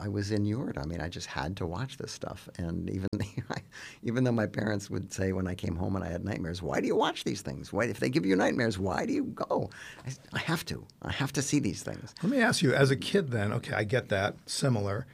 I 0.02 0.08
was 0.08 0.32
inured. 0.32 0.78
I 0.78 0.86
mean, 0.86 1.02
I 1.02 1.10
just 1.10 1.28
had 1.28 1.58
to 1.58 1.66
watch 1.66 1.98
this 1.98 2.14
stuff, 2.14 2.48
and 2.58 2.90
even 2.90 3.10
even 4.02 4.24
though 4.24 4.32
my 4.32 4.46
parents 4.46 4.90
would 4.90 5.12
say 5.12 5.34
when 5.34 5.46
I 5.46 5.56
came 5.56 5.76
home 5.76 5.94
and 5.98 6.06
I 6.06 6.08
had 6.08 6.24
nightmares, 6.24 6.62
"Why 6.62 6.80
do 6.80 6.88
you 6.88 6.96
watch 6.96 7.26
these 7.26 7.42
things? 7.42 7.74
Why, 7.74 7.84
if 7.84 8.00
they 8.00 8.10
give 8.10 8.26
you 8.26 8.38
nightmares, 8.38 8.80
why 8.80 9.06
do 9.06 9.12
you 9.12 9.26
go?" 9.26 9.70
I 10.32 10.40
have 10.40 10.64
to. 10.66 10.88
I 11.02 11.12
have 11.12 11.34
to 11.34 11.42
see 11.42 11.60
these 11.60 11.84
things. 11.84 12.16
Let 12.24 12.32
me 12.32 12.42
ask 12.42 12.62
you, 12.62 12.74
as 12.74 12.92
a 12.92 12.96
kid, 12.96 13.32
then, 13.32 13.52
okay, 13.52 13.74
I 13.74 13.84
get 13.84 14.08
that, 14.08 14.38
similar. 14.46 15.06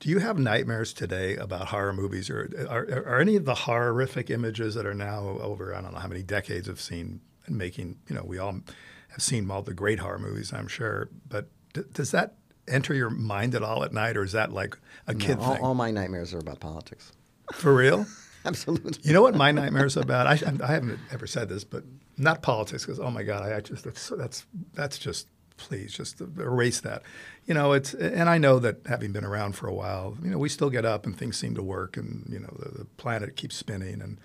Do 0.00 0.10
you 0.10 0.18
have 0.18 0.38
nightmares 0.38 0.92
today 0.92 1.36
about 1.36 1.68
horror 1.68 1.94
movies, 1.94 2.28
or 2.28 2.50
are, 2.68 2.84
are 3.06 3.20
any 3.20 3.36
of 3.36 3.46
the 3.46 3.54
horrific 3.54 4.28
images 4.28 4.74
that 4.74 4.84
are 4.84 4.92
now 4.92 5.38
over, 5.40 5.74
I 5.74 5.80
don't 5.80 5.94
know 5.94 6.00
how 6.00 6.08
many 6.08 6.22
decades 6.22 6.68
of 6.68 6.78
seen 6.78 7.22
and 7.46 7.56
making, 7.56 7.96
you 8.08 8.14
know, 8.14 8.24
we 8.24 8.38
all 8.38 8.60
have 9.08 9.22
seen 9.22 9.50
all 9.50 9.62
the 9.62 9.72
great 9.72 10.00
horror 10.00 10.18
movies, 10.18 10.52
I'm 10.52 10.68
sure, 10.68 11.08
but 11.28 11.48
does 11.92 12.10
that 12.12 12.34
enter 12.66 12.94
your 12.94 13.10
mind 13.10 13.54
at 13.54 13.62
all 13.62 13.84
at 13.84 13.92
night, 13.92 14.16
or 14.16 14.22
is 14.22 14.32
that 14.32 14.52
like 14.52 14.78
a 15.06 15.14
kid 15.14 15.38
all, 15.38 15.54
thing? 15.54 15.62
all 15.62 15.74
my 15.74 15.90
nightmares 15.90 16.32
are 16.34 16.38
about 16.38 16.60
politics. 16.60 17.12
For 17.52 17.74
real? 17.74 18.06
Absolutely. 18.44 18.92
You 19.02 19.12
know 19.12 19.22
what 19.22 19.34
my 19.34 19.52
nightmares 19.52 19.96
are 19.96 20.02
about? 20.02 20.26
I, 20.26 20.32
I 20.62 20.72
haven't 20.72 20.98
ever 21.10 21.26
said 21.26 21.48
this, 21.48 21.64
but 21.64 21.84
not 22.16 22.42
politics, 22.42 22.84
because 22.84 23.00
oh 23.00 23.10
my 23.10 23.22
god, 23.22 23.42
I, 23.42 23.56
I 23.56 23.60
just 23.60 23.84
that's 23.84 24.08
that's 24.10 24.46
that's 24.74 24.98
just 24.98 25.28
please 25.56 25.92
just 25.92 26.20
erase 26.20 26.80
that. 26.80 27.02
You 27.46 27.54
know, 27.54 27.72
it's 27.72 27.94
and 27.94 28.28
I 28.28 28.38
know 28.38 28.58
that 28.58 28.86
having 28.86 29.12
been 29.12 29.24
around 29.24 29.52
for 29.56 29.66
a 29.66 29.74
while, 29.74 30.16
you 30.22 30.30
know, 30.30 30.38
we 30.38 30.48
still 30.48 30.70
get 30.70 30.84
up 30.84 31.06
and 31.06 31.16
things 31.16 31.38
seem 31.38 31.54
to 31.54 31.62
work, 31.62 31.96
and 31.96 32.26
you 32.30 32.38
know, 32.38 32.54
the, 32.58 32.78
the 32.78 32.84
planet 32.84 33.36
keeps 33.36 33.56
spinning, 33.56 34.02
and 34.02 34.18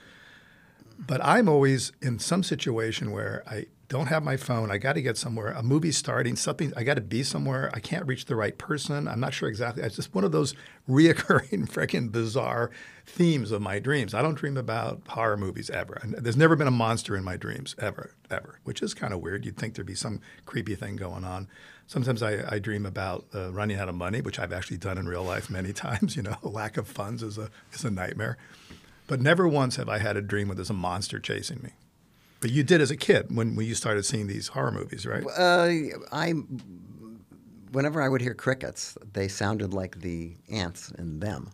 but 0.97 1.23
I'm 1.23 1.47
always 1.47 1.93
in 2.01 2.19
some 2.19 2.43
situation 2.43 3.11
where 3.11 3.43
I 3.47 3.67
don't 3.89 4.05
have 4.05 4.23
my 4.23 4.37
phone. 4.37 4.69
I 4.69 4.77
got 4.77 4.93
to 4.93 5.01
get 5.01 5.17
somewhere. 5.17 5.47
A 5.47 5.63
movie's 5.63 5.97
starting. 5.97 6.35
Something. 6.35 6.71
I 6.77 6.83
got 6.83 6.93
to 6.93 7.01
be 7.01 7.23
somewhere. 7.23 7.71
I 7.73 7.79
can't 7.79 8.05
reach 8.05 8.25
the 8.25 8.35
right 8.35 8.55
person. 8.55 9.07
I'm 9.07 9.19
not 9.19 9.33
sure 9.33 9.49
exactly. 9.49 9.81
It's 9.81 9.95
just 9.95 10.13
one 10.13 10.23
of 10.23 10.31
those 10.31 10.53
reoccurring, 10.89 11.67
freaking 11.67 12.11
bizarre 12.11 12.69
themes 13.07 13.51
of 13.51 13.63
my 13.63 13.79
dreams. 13.79 14.13
I 14.13 14.21
don't 14.21 14.35
dream 14.35 14.57
about 14.57 15.01
horror 15.07 15.37
movies 15.37 15.71
ever. 15.71 15.99
There's 16.05 16.37
never 16.37 16.55
been 16.55 16.67
a 16.67 16.71
monster 16.71 17.17
in 17.17 17.23
my 17.23 17.35
dreams 17.35 17.75
ever, 17.79 18.13
ever, 18.29 18.59
which 18.63 18.83
is 18.83 18.93
kind 18.93 19.11
of 19.11 19.21
weird. 19.21 19.43
You'd 19.43 19.57
think 19.57 19.73
there'd 19.73 19.87
be 19.87 19.95
some 19.95 20.21
creepy 20.45 20.75
thing 20.75 20.95
going 20.95 21.23
on. 21.23 21.47
Sometimes 21.87 22.21
I, 22.21 22.43
I 22.47 22.59
dream 22.59 22.85
about 22.85 23.25
uh, 23.33 23.51
running 23.51 23.79
out 23.79 23.89
of 23.89 23.95
money, 23.95 24.21
which 24.21 24.37
I've 24.37 24.53
actually 24.53 24.77
done 24.77 24.99
in 24.99 25.07
real 25.07 25.23
life 25.23 25.49
many 25.49 25.73
times. 25.73 26.15
You 26.15 26.21
know, 26.21 26.37
lack 26.43 26.77
of 26.77 26.87
funds 26.87 27.23
is 27.23 27.39
a 27.39 27.49
is 27.73 27.83
a 27.83 27.89
nightmare. 27.89 28.37
But 29.07 29.19
never 29.19 29.47
once 29.47 29.77
have 29.77 29.89
I 29.89 29.97
had 29.97 30.15
a 30.15 30.21
dream 30.21 30.49
where 30.49 30.55
there's 30.55 30.69
a 30.69 30.73
monster 30.73 31.19
chasing 31.19 31.63
me. 31.63 31.71
But 32.39 32.51
you 32.51 32.63
did 32.63 32.81
as 32.81 32.91
a 32.91 32.97
kid 32.97 33.35
when, 33.35 33.55
when 33.55 33.65
you 33.65 33.75
started 33.75 34.03
seeing 34.03 34.27
these 34.27 34.47
horror 34.47 34.71
movies, 34.71 35.05
right? 35.05 35.23
Uh, 35.25 35.69
I, 36.11 36.33
whenever 37.71 38.01
I 38.01 38.09
would 38.09 38.21
hear 38.21 38.33
crickets, 38.33 38.97
they 39.13 39.27
sounded 39.27 39.73
like 39.73 39.99
the 39.99 40.35
ants 40.49 40.91
in 40.97 41.19
them. 41.19 41.51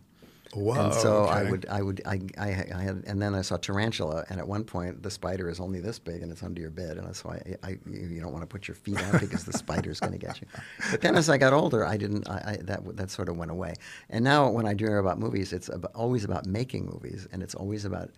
Whoa. 0.56 0.86
and 0.86 0.94
so 0.94 1.26
I 1.26 1.50
would, 1.50 1.66
I 1.70 1.82
would, 1.82 2.02
I, 2.06 2.22
I, 2.38 2.66
I 2.74 2.82
had, 2.82 3.04
and 3.06 3.22
then 3.22 3.36
I 3.36 3.42
saw 3.42 3.58
tarantula, 3.58 4.24
and 4.30 4.40
at 4.40 4.48
one 4.48 4.64
point 4.64 5.04
the 5.04 5.12
spider 5.12 5.50
is 5.50 5.60
only 5.60 5.82
this 5.82 6.00
big 6.00 6.22
and 6.22 6.32
it's 6.32 6.44
under 6.44 6.62
your 6.62 6.70
bed, 6.70 6.98
and 6.98 7.14
so 7.14 7.30
I, 7.30 7.56
I 7.62 7.78
you 7.86 8.22
don't 8.22 8.32
want 8.32 8.44
to 8.44 8.48
put 8.48 8.66
your 8.68 8.76
feet 8.76 8.98
out 8.98 9.20
because 9.20 9.44
the 9.44 9.52
spider's 9.58 10.00
going 10.00 10.14
to 10.14 10.20
get 10.20 10.40
you. 10.40 10.48
But 10.92 11.02
then 11.02 11.16
as 11.16 11.30
I 11.30 11.38
got 11.38 11.52
older, 11.52 11.86
I 11.86 11.98
didn't, 11.98 12.30
I, 12.30 12.54
I, 12.54 12.58
that 12.62 12.96
that 12.96 13.10
sort 13.12 13.28
of 13.28 13.36
went 13.36 13.52
away. 13.52 13.74
And 14.10 14.24
now 14.24 14.50
when 14.50 14.66
I 14.66 14.74
dream 14.74 14.94
about 14.94 15.20
movies, 15.20 15.52
it's 15.52 15.68
about, 15.68 15.92
always 15.94 16.24
about 16.24 16.46
making 16.46 16.86
movies, 16.86 17.28
and 17.34 17.44
it's 17.44 17.56
always 17.56 17.84
about 17.84 18.12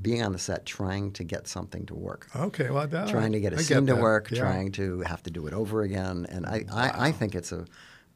being 0.00 0.22
on 0.22 0.32
the 0.32 0.38
set 0.38 0.66
trying 0.66 1.12
to 1.12 1.24
get 1.24 1.46
something 1.46 1.86
to 1.86 1.94
work 1.94 2.28
Okay, 2.34 2.70
well, 2.70 2.86
that, 2.86 3.08
trying 3.08 3.32
to 3.32 3.40
get 3.40 3.52
a 3.52 3.56
I 3.56 3.62
scene 3.62 3.86
to 3.86 3.94
work, 3.96 4.30
Yeah. 4.30 4.40
trying 4.40 4.72
to 4.72 5.00
have 5.02 5.22
to 5.22 5.30
do 5.30 5.46
it 5.46 5.52
over 5.54 5.82
again. 5.82 6.26
And 6.28 6.46
I, 6.46 6.64
I, 6.72 7.08
I 7.08 7.12
think 7.12 7.34
it's 7.34 7.52
a, 7.52 7.64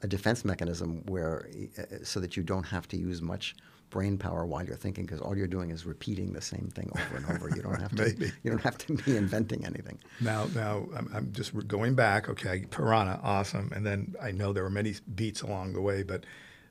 a 0.03 0.09
defense 0.09 0.45
mechanism 0.45 1.05
where 1.07 1.49
uh, 1.79 1.83
so 2.03 2.19
that 2.21 2.37
you 2.37 2.43
don't 2.43 2.65
have 2.65 2.89
to 2.89 2.97
use 2.97 3.23
much 3.23 3.55
brain 3.91 4.19
power 4.19 4.45
while 4.45 4.63
you're 4.65 4.77
thinking 4.77 5.07
because 5.07 5.21
all 5.21 5.35
you're 5.37 5.47
doing 5.47 5.71
is 5.71 5.87
repeating 5.87 6.33
the 6.35 6.43
same 6.43 6.69
thing 6.75 6.91
over 6.95 7.17
and 7.17 7.27
over. 7.31 7.49
You 7.57 7.63
don't 7.63 7.81
have 7.87 7.95
to 7.97 8.03
Maybe. 8.03 8.33
you 8.43 8.51
don't 8.51 8.61
have 8.63 8.77
to 8.79 8.95
be 8.95 9.17
inventing 9.17 9.65
anything. 9.65 9.99
Now, 10.21 10.47
now 10.55 10.87
I'm, 10.97 11.09
I'm 11.15 11.33
just 11.33 11.57
going 11.69 11.95
back. 11.95 12.29
Okay, 12.29 12.67
Piranha, 12.71 13.19
awesome. 13.23 13.73
And 13.75 13.87
then 13.87 14.15
I 14.21 14.31
know 14.33 14.53
there 14.53 14.63
were 14.65 14.69
many 14.71 14.95
beats 15.15 15.41
along 15.43 15.73
the 15.73 15.81
way, 15.81 16.03
but 16.03 16.25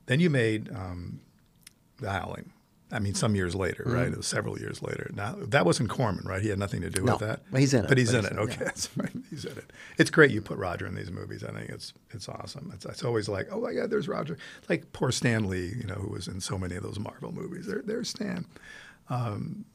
then 0.06 0.20
you 0.20 0.30
made 0.30 0.70
um, 0.76 1.20
The 2.00 2.12
Howling. 2.12 2.52
I 2.92 3.00
mean, 3.00 3.14
some 3.16 3.36
years 3.36 3.54
later, 3.54 3.84
Mm-hmm. 3.84 3.94
right? 3.96 4.08
It 4.08 4.18
was 4.18 4.28
several 4.28 4.58
years 4.58 4.82
later. 4.82 5.10
Now, 5.14 5.36
that 5.40 5.66
wasn't 5.66 5.90
Corman, 5.90 6.26
right? 6.26 6.42
He 6.42 6.48
had 6.50 6.58
nothing 6.60 6.82
to 6.82 6.90
do 6.90 7.02
No. 7.04 7.14
with 7.14 7.22
that. 7.22 7.42
Well, 7.52 7.60
he's 7.60 7.74
in 7.74 7.84
it, 7.86 7.90
But 7.90 7.98
he's 7.98 8.12
but 8.14 8.20
in 8.20 8.22
he's- 8.24 8.32
it. 8.34 8.40
Okay, 8.40 8.56
yeah. 8.60 8.64
that's 8.66 8.90
right. 8.98 9.12
He's 9.30 9.46
in 9.46 9.58
it. 9.58 9.74
It's 9.98 10.10
great 10.10 10.32
you 10.32 10.42
put 10.42 10.58
Roger 10.58 10.88
in 10.88 10.96
these 10.96 11.12
movies. 11.12 11.44
I 11.44 11.52
think 11.52 11.70
it's 11.70 11.94
it's 12.12 12.30
awesome. 12.30 12.72
It's, 12.74 12.86
it's 12.86 13.04
always 13.04 13.28
like, 13.28 13.50
oh 13.52 13.60
my 13.62 13.74
God, 13.74 13.90
there's 13.90 14.08
Roger. 14.08 14.38
Like 14.70 14.94
poor 14.94 15.12
Stan 15.12 15.50
Lee, 15.50 15.74
you 15.78 15.84
know, 15.86 15.96
who 15.96 16.10
was 16.12 16.28
in 16.30 16.40
so 16.40 16.58
many 16.58 16.76
of 16.76 16.84
those 16.84 16.98
Marvel 17.00 17.34
movies. 17.34 17.66
There, 17.68 17.82
there's 17.86 18.10
Stan. 18.10 18.46
Um, 19.10 19.66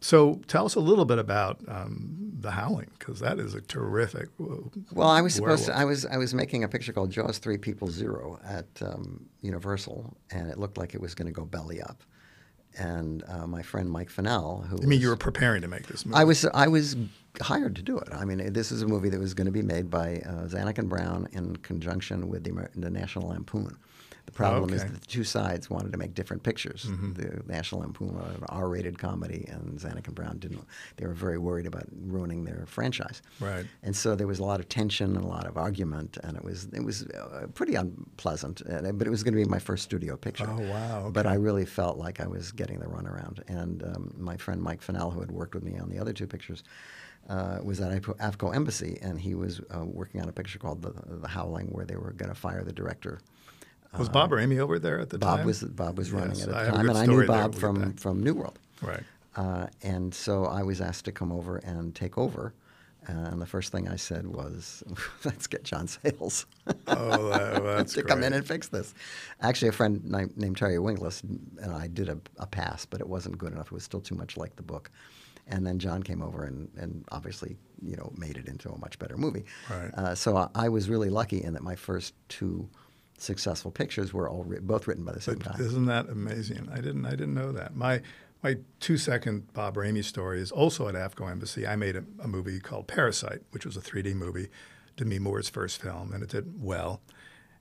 so 0.00 0.40
tell 0.48 0.64
us 0.66 0.74
a 0.74 0.80
little 0.80 1.04
bit 1.04 1.18
about 1.20 1.60
um, 1.68 2.32
The 2.40 2.50
Howling, 2.50 2.90
because 2.98 3.20
that 3.20 3.38
is 3.38 3.54
a 3.54 3.60
terrific. 3.60 4.30
Well, 4.38 5.08
I 5.08 5.20
was 5.20 5.34
supposed 5.34 5.66
to. 5.66 5.76
I 5.76 5.84
was 5.84 6.04
I 6.06 6.16
was 6.16 6.34
making 6.34 6.64
a 6.64 6.68
picture 6.68 6.92
called 6.92 7.10
Jaws 7.12 7.38
Three 7.38 7.56
People 7.58 7.88
Zero 7.88 8.40
at 8.44 8.66
um, 8.82 9.26
Universal, 9.42 10.16
and 10.32 10.48
it 10.48 10.58
looked 10.58 10.76
like 10.78 10.94
it 10.94 11.00
was 11.00 11.14
going 11.14 11.26
to 11.28 11.32
go 11.32 11.44
belly 11.44 11.80
up. 11.80 12.02
And 12.78 13.22
uh, 13.28 13.46
my 13.46 13.62
friend 13.62 13.90
Mike 13.90 14.10
Finnell, 14.10 14.66
who 14.66 14.76
I 14.76 14.80
mean, 14.80 14.88
was- 14.90 14.98
you 15.00 15.08
were 15.08 15.16
preparing 15.16 15.60
to 15.62 15.68
make 15.68 15.86
this 15.88 16.06
movie. 16.06 16.16
I 16.18 16.24
was 16.24 16.44
I 16.54 16.68
was 16.68 16.96
hired 17.40 17.76
to 17.76 17.82
do 17.82 17.98
it. 17.98 18.08
I 18.12 18.24
mean, 18.24 18.52
this 18.52 18.72
is 18.72 18.82
a 18.82 18.86
movie 18.86 19.08
that 19.10 19.20
was 19.20 19.34
going 19.34 19.46
to 19.46 19.50
be 19.52 19.62
made 19.62 19.90
by 19.90 20.16
uh, 20.26 20.46
Zanuck 20.46 20.78
and 20.78 20.88
Brown 20.88 21.28
in 21.32 21.56
conjunction 21.56 22.28
with 22.28 22.44
the, 22.44 22.50
Amer- 22.50 22.70
the 22.74 22.90
National 22.90 23.28
Lampoon. 23.28 23.76
The 24.26 24.32
problem 24.32 24.72
is 24.72 24.82
okay. 24.82 24.90
that 24.92 25.00
the 25.00 25.06
two 25.06 25.24
sides 25.24 25.68
wanted 25.68 25.92
to 25.92 25.98
make 25.98 26.14
different 26.14 26.42
pictures. 26.42 26.84
The 27.14 27.42
National 27.46 27.80
Lampoon 27.82 28.14
wanted 28.14 28.38
an 28.38 28.44
R-rated 28.48 28.98
comedy, 28.98 29.46
and 29.48 29.78
Zanuck 29.78 30.06
and 30.06 30.14
Brown 30.14 30.38
didn't. 30.38 30.64
They 30.96 31.06
were 31.06 31.12
very 31.12 31.38
worried 31.38 31.66
about 31.66 31.86
ruining 32.06 32.44
their 32.44 32.64
franchise. 32.66 33.20
Right. 33.40 33.66
And 33.82 33.94
so 33.94 34.14
there 34.14 34.26
was 34.28 34.38
a 34.38 34.44
lot 34.44 34.60
of 34.60 34.68
tension 34.68 35.16
and 35.16 35.24
a 35.24 35.28
lot 35.28 35.46
of 35.46 35.56
argument, 35.56 36.18
and 36.22 36.36
it 36.36 36.44
was 36.44 36.68
it 36.72 36.84
was 36.84 37.02
uh, 37.02 37.46
pretty 37.54 37.74
unpleasant. 37.74 38.62
Uh, 38.68 38.92
but 38.92 39.06
it 39.06 39.10
was 39.10 39.22
going 39.22 39.34
to 39.34 39.42
be 39.42 39.48
my 39.48 39.58
first 39.58 39.82
studio 39.84 40.16
picture. 40.16 40.46
Oh, 40.48 40.60
wow, 40.70 41.00
Okay. 41.00 41.10
But. 41.12 41.26
I 41.26 41.34
really 41.34 41.64
felt 41.64 41.98
like 41.98 42.20
I 42.20 42.26
was 42.26 42.52
getting 42.52 42.78
the 42.78 42.86
runaround. 42.86 43.42
And 43.48 43.82
um, 43.82 44.14
my 44.18 44.36
friend 44.36 44.62
Mike 44.62 44.80
Finnell, 44.84 45.12
who 45.12 45.20
had 45.20 45.30
worked 45.32 45.54
with 45.54 45.64
me 45.64 45.78
on 45.78 45.88
the 45.88 45.98
other 45.98 46.12
two 46.12 46.26
pictures, 46.26 46.62
uh, 47.28 47.58
was 47.62 47.80
at 47.80 47.90
AVCO- 47.90 48.16
AVCO 48.18 48.54
Embassy, 48.54 48.98
and 49.02 49.20
he 49.20 49.34
was 49.34 49.60
uh, 49.74 49.84
working 49.84 50.20
on 50.20 50.28
a 50.28 50.32
picture 50.32 50.58
called 50.58 50.82
The, 50.82 50.92
the 51.16 51.28
Howling, 51.28 51.68
where 51.68 51.84
they 51.84 51.96
were 51.96 52.12
going 52.12 52.28
to 52.28 52.34
fire 52.34 52.62
the 52.64 52.72
director. 52.72 53.20
Was 53.98 54.08
Bob 54.08 54.32
Rehme 54.32 54.58
over 54.58 54.78
there 54.78 54.98
at 55.00 55.10
the 55.10 55.18
Bob 55.18 55.38
time? 55.38 55.46
was 55.46 55.62
Bob 55.62 55.98
was 55.98 56.10
running 56.12 56.30
Yes, 56.36 56.42
at 56.44 56.48
the 56.48 56.54
time, 56.76 56.88
and 56.88 56.98
I 56.98 57.06
knew. 57.06 57.26
Bob 57.26 57.54
from 57.54 57.94
from 57.94 58.22
New 58.22 58.34
World. 58.34 58.58
Right. 58.80 59.02
Uh, 59.36 59.66
and 59.82 60.14
so 60.14 60.44
I 60.44 60.62
was 60.62 60.80
asked 60.80 61.04
to 61.06 61.12
come 61.12 61.32
over 61.32 61.58
and 61.58 61.94
take 61.94 62.16
over. 62.18 62.54
And 63.06 63.42
the 63.42 63.46
first 63.46 63.72
thing 63.72 63.88
I 63.88 63.96
said 63.96 64.26
was, 64.28 64.82
"Let's 65.24 65.46
get 65.48 65.64
John 65.64 65.88
Sayles 65.88 66.46
Oh, 66.86 67.28
that, 67.30 67.88
to 67.94 68.02
come 68.04 68.22
in 68.22 68.32
and 68.32 68.46
fix 68.46 68.68
this." 68.68 68.94
Actually, 69.40 69.68
a 69.68 69.72
friend 69.72 70.04
named 70.36 70.56
Terry 70.56 70.76
Winkless 70.76 71.22
and 71.60 71.72
I 71.72 71.88
did 71.88 72.08
a, 72.08 72.18
a 72.38 72.46
pass, 72.46 72.86
but 72.86 73.00
it 73.00 73.08
wasn't 73.08 73.38
good 73.38 73.52
enough. 73.52 73.66
It 73.66 73.72
was 73.72 73.82
still 73.84 74.00
too 74.00 74.14
much 74.14 74.36
like 74.36 74.54
the 74.56 74.62
book. 74.62 74.90
And 75.48 75.66
then 75.66 75.80
John 75.80 76.04
came 76.04 76.22
over 76.22 76.44
and, 76.44 76.68
and 76.76 77.04
obviously, 77.10 77.56
you 77.84 77.96
know, 77.96 78.12
made 78.16 78.36
it 78.36 78.46
into 78.46 78.70
a 78.70 78.78
much 78.78 78.96
better 79.00 79.16
movie. 79.16 79.44
Right. 79.68 79.90
Uh, 79.94 80.14
so 80.14 80.36
I, 80.36 80.48
I 80.54 80.68
was 80.68 80.88
really 80.88 81.10
lucky 81.10 81.42
in 81.42 81.54
that 81.54 81.64
my 81.64 81.74
first 81.74 82.14
two 82.28 82.68
successful 83.22 83.70
pictures 83.70 84.12
were 84.12 84.28
all 84.28 84.44
both 84.62 84.86
written 84.86 85.04
by 85.04 85.12
the 85.12 85.20
same 85.20 85.36
But 85.38 85.56
guy. 85.58 85.64
isn't 85.64 85.86
that 85.86 86.08
amazing? 86.08 86.68
I 86.72 86.76
didn't 86.76 87.06
I 87.06 87.10
didn't 87.10 87.34
know 87.34 87.52
that. 87.52 87.74
My 87.76 88.00
my 88.42 88.56
two 88.80 88.98
second 88.98 89.52
Bob 89.52 89.76
Rehme 89.76 90.02
story 90.02 90.40
is 90.40 90.50
also 90.50 90.88
at 90.88 90.94
AVCO 90.94 91.30
Embassy. 91.30 91.66
I 91.66 91.76
made 91.76 91.96
a, 91.96 92.04
a 92.22 92.26
movie 92.28 92.58
called 92.58 92.88
Parasite, 92.88 93.42
which 93.52 93.64
was 93.64 93.76
a 93.76 93.80
3D 93.80 94.14
movie, 94.14 94.48
Demi 94.96 95.18
Moore's 95.20 95.48
first 95.48 95.80
film, 95.80 96.12
and 96.12 96.22
it 96.22 96.28
did 96.30 96.62
well. 96.62 97.00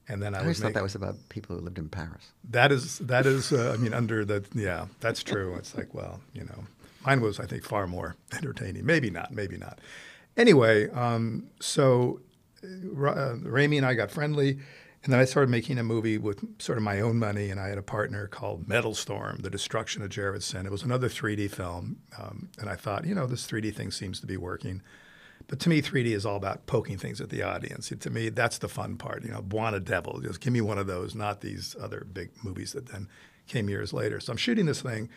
And 0.08 0.22
then 0.24 0.34
I, 0.34 0.40
I 0.40 0.42
always 0.42 0.58
was 0.58 0.62
thought 0.62 0.68
make- 0.70 0.74
that 0.74 0.84
was 0.84 0.96
about 0.96 1.16
people 1.30 1.56
who 1.56 1.62
lived 1.62 1.78
in 1.78 1.88
Paris. 1.88 2.32
that 2.50 2.72
is 2.72 2.98
that 3.00 3.26
is 3.26 3.52
uh, 3.54 3.72
I 3.74 3.78
mean 3.78 3.94
under 3.94 4.26
the 4.26 4.44
yeah 4.56 4.88
that's 5.00 5.24
true. 5.24 5.56
It's 5.56 5.76
like 5.78 5.94
well 5.94 6.20
you 6.34 6.44
know 6.44 6.64
mine 7.06 7.22
was 7.22 7.40
I 7.40 7.46
think 7.46 7.64
far 7.64 7.86
more 7.88 8.16
entertaining. 8.34 8.86
Maybe 8.86 9.10
not. 9.12 9.32
Maybe 9.32 9.58
not. 9.58 9.80
Anyway, 10.38 10.90
um, 10.90 11.48
so 11.60 12.20
uh, 12.64 13.06
uh, 13.06 13.36
and 13.56 13.86
I 13.86 13.94
got 13.94 14.12
friendly, 14.12 14.60
and 15.04 15.12
then 15.12 15.20
I 15.20 15.26
started 15.26 15.50
making 15.50 15.80
a 15.80 15.84
movie 15.84 16.20
with 16.20 16.62
sort 16.62 16.78
of 16.78 16.84
my 16.84 17.02
own 17.02 17.18
money, 17.18 17.50
and 17.50 17.60
I 17.60 17.70
had 17.70 17.80
a 17.80 17.84
partner 17.84 18.28
called 18.28 18.68
Metal 18.68 18.94
Storm: 18.94 19.40
The 19.42 19.50
Destruction 19.50 20.04
of 20.04 20.10
Jared-Syn. 20.10 20.66
It 20.66 20.72
was 20.72 20.84
another 20.84 21.10
3D 21.10 21.50
film, 21.50 21.98
um, 22.20 22.50
and 22.60 22.70
I 22.70 22.76
thought 22.76 23.06
you 23.06 23.16
know 23.16 23.26
this 23.26 23.48
3D 23.48 23.74
thing 23.74 23.92
seems 23.92 24.20
to 24.20 24.28
be 24.28 24.38
working. 24.38 24.82
But 25.48 25.60
to 25.62 25.70
me, 25.70 25.82
3D 25.82 26.14
is 26.14 26.26
all 26.26 26.36
about 26.36 26.66
poking 26.68 26.98
things 26.98 27.20
at 27.20 27.30
the 27.30 27.42
audience. 27.42 27.90
to 27.90 28.10
me, 28.10 28.30
that's 28.30 28.60
the 28.60 28.70
fun 28.70 28.96
part. 28.96 29.24
You 29.26 29.32
know, 29.32 29.42
Bwana 29.42 29.84
Devil, 29.84 30.22
just 30.22 30.40
give 30.40 30.54
me 30.54 30.62
one 30.62 30.78
of 30.78 30.88
those, 30.88 31.16
not 31.16 31.42
these 31.42 31.76
other 31.82 32.08
big 32.14 32.30
movies 32.44 32.74
that 32.74 32.88
then 32.88 33.10
came 33.48 33.70
years 33.70 33.92
later. 33.92 34.20
So 34.20 34.32
I'm 34.32 34.38
shooting 34.38 34.66
this 34.68 34.82
thing, 34.82 35.10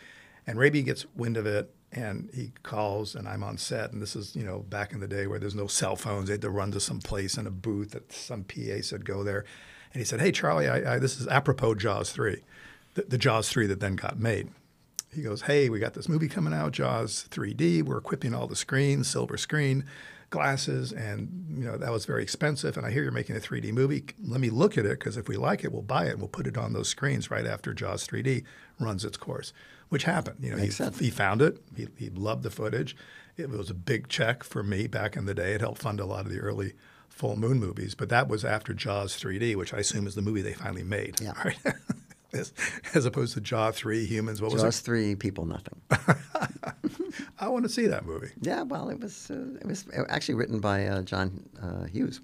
and 0.46 0.58
Rehme 0.58 0.82
gets 0.84 1.06
wind 1.14 1.36
of 1.36 1.46
it, 1.46 1.72
and 1.92 2.30
he 2.34 2.52
calls, 2.62 3.14
and 3.14 3.28
I'm 3.28 3.44
on 3.44 3.58
set. 3.58 3.92
And 3.92 4.02
this 4.02 4.16
is, 4.16 4.34
you 4.34 4.44
know, 4.44 4.60
back 4.60 4.92
in 4.92 5.00
the 5.00 5.06
day 5.06 5.26
where 5.26 5.38
there's 5.38 5.54
no 5.54 5.66
cell 5.66 5.94
phones. 5.94 6.26
They 6.26 6.34
had 6.34 6.42
to 6.42 6.50
run 6.50 6.72
to 6.72 6.80
some 6.80 7.00
place 7.00 7.36
in 7.36 7.46
a 7.46 7.50
booth 7.50 7.92
that 7.92 8.12
some 8.12 8.44
PA 8.44 8.80
said, 8.80 9.04
go 9.04 9.22
there. 9.22 9.44
And 9.94 10.00
he 10.00 10.04
said, 10.04 10.20
hey, 10.20 10.32
Charlie, 10.32 10.68
I, 10.68 10.96
I, 10.96 10.98
this 10.98 11.18
is 11.18 11.26
apropos 11.28 11.76
Jaws 11.76 12.12
3, 12.12 12.42
the, 12.94 13.02
the 13.02 13.18
Jaws 13.18 13.48
3 13.48 13.66
that 13.68 13.80
then 13.80 13.96
got 13.96 14.18
made 14.18 14.50
he 15.14 15.22
goes, 15.22 15.42
"Hey, 15.42 15.68
we 15.68 15.78
got 15.78 15.94
this 15.94 16.08
movie 16.08 16.28
coming 16.28 16.52
out, 16.52 16.72
Jaws 16.72 17.26
3D. 17.30 17.82
We're 17.82 17.98
equipping 17.98 18.34
all 18.34 18.46
the 18.46 18.56
screens, 18.56 19.08
silver 19.08 19.36
screen, 19.36 19.84
glasses, 20.30 20.92
and 20.92 21.46
you 21.56 21.64
know 21.64 21.76
that 21.76 21.92
was 21.92 22.04
very 22.04 22.22
expensive. 22.22 22.76
And 22.76 22.84
I 22.84 22.90
hear 22.90 23.02
you're 23.02 23.12
making 23.12 23.36
a 23.36 23.40
3D 23.40 23.72
movie. 23.72 24.04
Let 24.22 24.40
me 24.40 24.50
look 24.50 24.76
at 24.76 24.84
it 24.84 24.98
because 24.98 25.16
if 25.16 25.28
we 25.28 25.36
like 25.36 25.64
it, 25.64 25.72
we'll 25.72 25.82
buy 25.82 26.06
it 26.06 26.12
and 26.12 26.18
we'll 26.18 26.28
put 26.28 26.46
it 26.46 26.58
on 26.58 26.72
those 26.72 26.88
screens 26.88 27.30
right 27.30 27.46
after 27.46 27.72
Jaws 27.72 28.06
3D 28.06 28.44
runs 28.78 29.04
its 29.04 29.16
course." 29.16 29.52
Which 29.90 30.04
happened. 30.04 30.38
You 30.40 30.52
know, 30.52 30.56
he, 30.56 30.70
sense. 30.70 30.98
he 30.98 31.10
found 31.10 31.40
it. 31.40 31.62
He, 31.76 31.86
he 31.96 32.10
loved 32.10 32.42
the 32.42 32.50
footage. 32.50 32.96
It 33.36 33.50
was 33.50 33.70
a 33.70 33.74
big 33.74 34.08
check 34.08 34.42
for 34.42 34.62
me 34.62 34.88
back 34.88 35.14
in 35.14 35.26
the 35.26 35.34
day. 35.34 35.52
It 35.52 35.60
helped 35.60 35.82
fund 35.82 36.00
a 36.00 36.06
lot 36.06 36.24
of 36.24 36.32
the 36.32 36.40
early 36.40 36.72
full 37.14 37.36
moon 37.36 37.58
movies. 37.58 37.94
But 37.94 38.08
that 38.10 38.28
was 38.28 38.44
after 38.44 38.74
Jaws 38.74 39.16
3D, 39.16 39.56
which 39.56 39.72
I 39.72 39.78
assume 39.78 40.06
is 40.06 40.14
the 40.14 40.22
movie 40.22 40.42
they 40.42 40.52
finally 40.54 40.82
made. 40.84 41.20
Yeah. 41.20 41.32
Right. 41.44 41.56
as, 42.32 42.52
as 42.94 43.06
opposed 43.06 43.34
to 43.34 43.40
Jaw 43.40 43.70
3, 43.70 44.04
Humans. 44.06 44.42
What 44.42 44.52
was 44.52 44.62
it? 44.62 44.66
Jaws 44.66 44.80
three, 44.80 45.14
people 45.14 45.46
nothing. 45.46 45.80
I 47.38 47.48
want 47.48 47.64
to 47.64 47.68
see 47.68 47.86
that 47.86 48.04
movie. 48.06 48.30
yeah, 48.40 48.62
well, 48.62 48.88
it 48.88 48.98
was 49.00 49.30
uh, 49.30 49.58
it 49.60 49.66
was 49.66 49.84
actually 50.08 50.34
written 50.34 50.60
by 50.60 50.86
uh, 50.86 51.02
John 51.02 51.44
uh, 51.62 51.84
Hughes. 51.84 52.20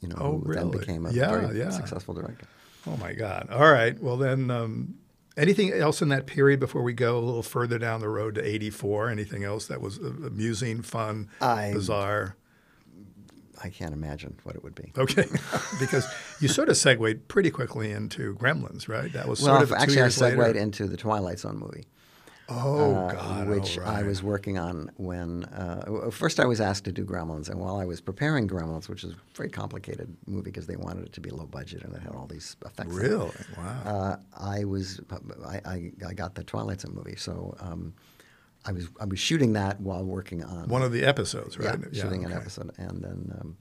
You 0.00 0.08
know, 0.08 0.16
Oh, 0.20 0.38
who 0.44 0.54
then 0.54 0.70
became 0.70 1.06
a 1.06 1.10
Yeah, 1.12 1.30
very 1.30 1.58
yeah. 1.58 1.70
successful 1.70 2.14
director. 2.14 2.46
Oh 2.86 2.96
my 2.98 3.12
God! 3.14 3.48
All 3.50 3.70
right. 3.72 4.00
Well 4.00 4.16
then, 4.16 4.50
um, 4.50 4.94
anything 5.36 5.72
else 5.72 6.00
in 6.02 6.08
that 6.10 6.26
period 6.26 6.60
before 6.60 6.82
we 6.82 6.92
go 6.92 7.18
a 7.18 7.20
little 7.20 7.42
further 7.42 7.78
down 7.78 8.00
the 8.00 8.08
road 8.08 8.36
to 8.36 8.46
'84? 8.46 9.10
Anything 9.10 9.42
else 9.44 9.66
that 9.66 9.80
was 9.80 9.98
uh, 9.98 10.06
amusing, 10.26 10.82
fun, 10.82 11.28
I- 11.40 11.72
bizarre? 11.72 12.36
I 13.62 13.70
can't 13.70 13.92
imagine 13.92 14.38
what 14.44 14.54
it 14.54 14.62
would 14.62 14.74
be. 14.74 14.92
Okay, 14.96 15.26
because 15.80 16.06
you 16.40 16.48
sort 16.48 16.68
of 16.68 16.76
segued 16.76 17.28
pretty 17.28 17.50
quickly 17.50 17.90
into 17.92 18.34
Gremlins, 18.36 18.88
right? 18.88 19.12
That 19.12 19.28
was 19.28 19.42
Well, 19.42 19.56
sort 19.56 19.62
of 19.62 19.68
two 19.70 19.74
actually, 19.74 20.02
I 20.02 20.08
segued 20.08 20.38
later. 20.38 20.58
into 20.58 20.86
the 20.86 20.96
Twilight 20.96 21.38
Zone 21.40 21.58
movie. 21.58 21.86
oh 22.48 22.94
uh, 22.94 23.12
God! 23.12 23.48
which 23.48 23.78
oh, 23.78 23.84
I 23.84 24.02
was 24.02 24.22
working 24.22 24.58
on 24.58 24.90
when 24.96 25.44
uh, 25.46 26.10
first 26.10 26.40
I 26.40 26.46
was 26.46 26.60
asked 26.60 26.84
to 26.84 26.92
do 26.92 27.04
Gremlins, 27.04 27.48
and 27.48 27.60
while 27.60 27.76
I 27.76 27.84
was 27.84 28.00
preparing 28.00 28.48
Gremlins, 28.48 28.88
which 28.88 29.04
is 29.04 29.12
a 29.12 29.16
very 29.34 29.50
complicated 29.50 30.16
movie 30.26 30.50
because 30.50 30.66
they 30.66 30.76
wanted 30.76 31.04
it 31.06 31.12
to 31.14 31.20
be 31.20 31.30
low 31.30 31.46
budget 31.46 31.82
and 31.82 31.94
it 31.94 32.02
had 32.02 32.12
all 32.14 32.26
these 32.26 32.56
effects. 32.64 32.94
Really? 32.94 33.30
Wow. 33.56 33.82
Uh, 33.84 34.16
I 34.38 34.64
was 34.64 35.00
I, 35.46 35.60
I, 35.64 35.92
I 36.06 36.14
got 36.14 36.34
the 36.34 36.44
Twilight 36.44 36.80
Zone 36.80 36.94
movie, 36.94 37.16
so 37.16 37.56
um, 37.60 37.92
I 38.68 38.72
was 38.72 38.86
I 39.00 39.06
was 39.12 39.18
shooting 39.28 39.52
that 39.54 39.80
while 39.80 40.04
working 40.04 40.40
on 40.44 40.68
One 40.68 40.82
of 40.82 40.92
the 40.92 41.04
episodes, 41.12 41.52
right? 41.58 41.78
yeah, 41.92 42.02
shooting 42.02 42.24
an 42.24 42.32
episode, 42.40 42.70
and 42.86 42.96
then 43.04 43.20
um, 43.40 43.56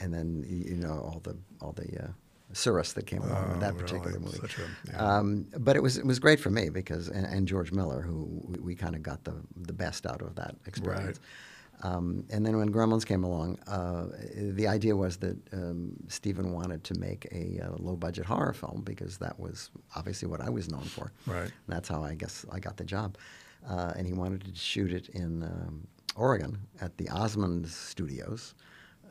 and 0.00 0.12
then 0.14 0.28
you 0.48 0.76
know 0.84 0.96
all 1.06 1.20
the 1.22 1.36
all 1.62 1.72
the 1.72 1.88
uh, 2.04 2.08
Cirrus 2.52 2.92
that 2.94 3.06
came 3.06 3.22
along 3.22 3.44
Oh, 3.46 3.50
with 3.52 3.60
that 3.60 3.74
really? 3.74 3.82
particular 3.84 4.18
movie. 4.18 4.38
Such 4.46 4.56
a- 4.58 4.90
yeah. 4.90 4.98
um, 5.16 5.46
but 5.66 5.76
it 5.76 5.82
was 5.86 5.98
it 5.98 6.06
was 6.12 6.18
great 6.18 6.40
for 6.40 6.50
me 6.50 6.68
because 6.68 7.04
and, 7.08 7.24
and 7.34 7.46
George 7.46 7.70
Miller, 7.72 8.00
who 8.02 8.18
we, 8.50 8.58
we 8.68 8.74
kind 8.74 8.94
of 8.96 9.02
got 9.10 9.22
the 9.24 9.34
the 9.68 9.72
best 9.84 10.04
out 10.06 10.20
of 10.22 10.34
that 10.34 10.54
experience. 10.66 11.20
Um, 11.82 12.24
and 12.28 12.44
then 12.44 12.58
when 12.58 12.70
Gremlins 12.70 13.06
came 13.06 13.24
along, 13.24 13.58
uh, 13.66 14.04
the 14.36 14.68
idea 14.68 14.94
was 14.94 15.16
that 15.18 15.36
um, 15.54 15.92
Stephen 16.08 16.52
wanted 16.52 16.84
to 16.84 16.94
make 16.98 17.26
a, 17.32 17.58
uh 17.64 17.70
low 17.78 17.96
budget 17.96 18.26
horror 18.26 18.52
film 18.52 18.82
because 18.84 19.16
that 19.18 19.40
was 19.40 19.70
obviously 19.96 20.28
what 20.28 20.40
I 20.42 20.50
was 20.50 20.68
known 20.68 20.82
for. 20.96 21.10
Right. 21.26 21.44
And 21.44 21.68
that's 21.74 21.88
how 21.88 22.02
I 22.04 22.14
guess 22.16 22.44
I 22.52 22.58
got 22.60 22.76
the 22.76 22.84
job. 22.84 23.16
Uh, 23.68 23.92
and 23.96 24.06
he 24.06 24.12
wanted 24.12 24.44
to 24.44 24.54
shoot 24.54 24.92
it 24.92 25.08
in 25.10 25.42
um, 25.42 25.86
Oregon 26.16 26.58
at 26.80 26.96
the 26.96 27.08
Osmond 27.10 27.68
Studios 27.68 28.54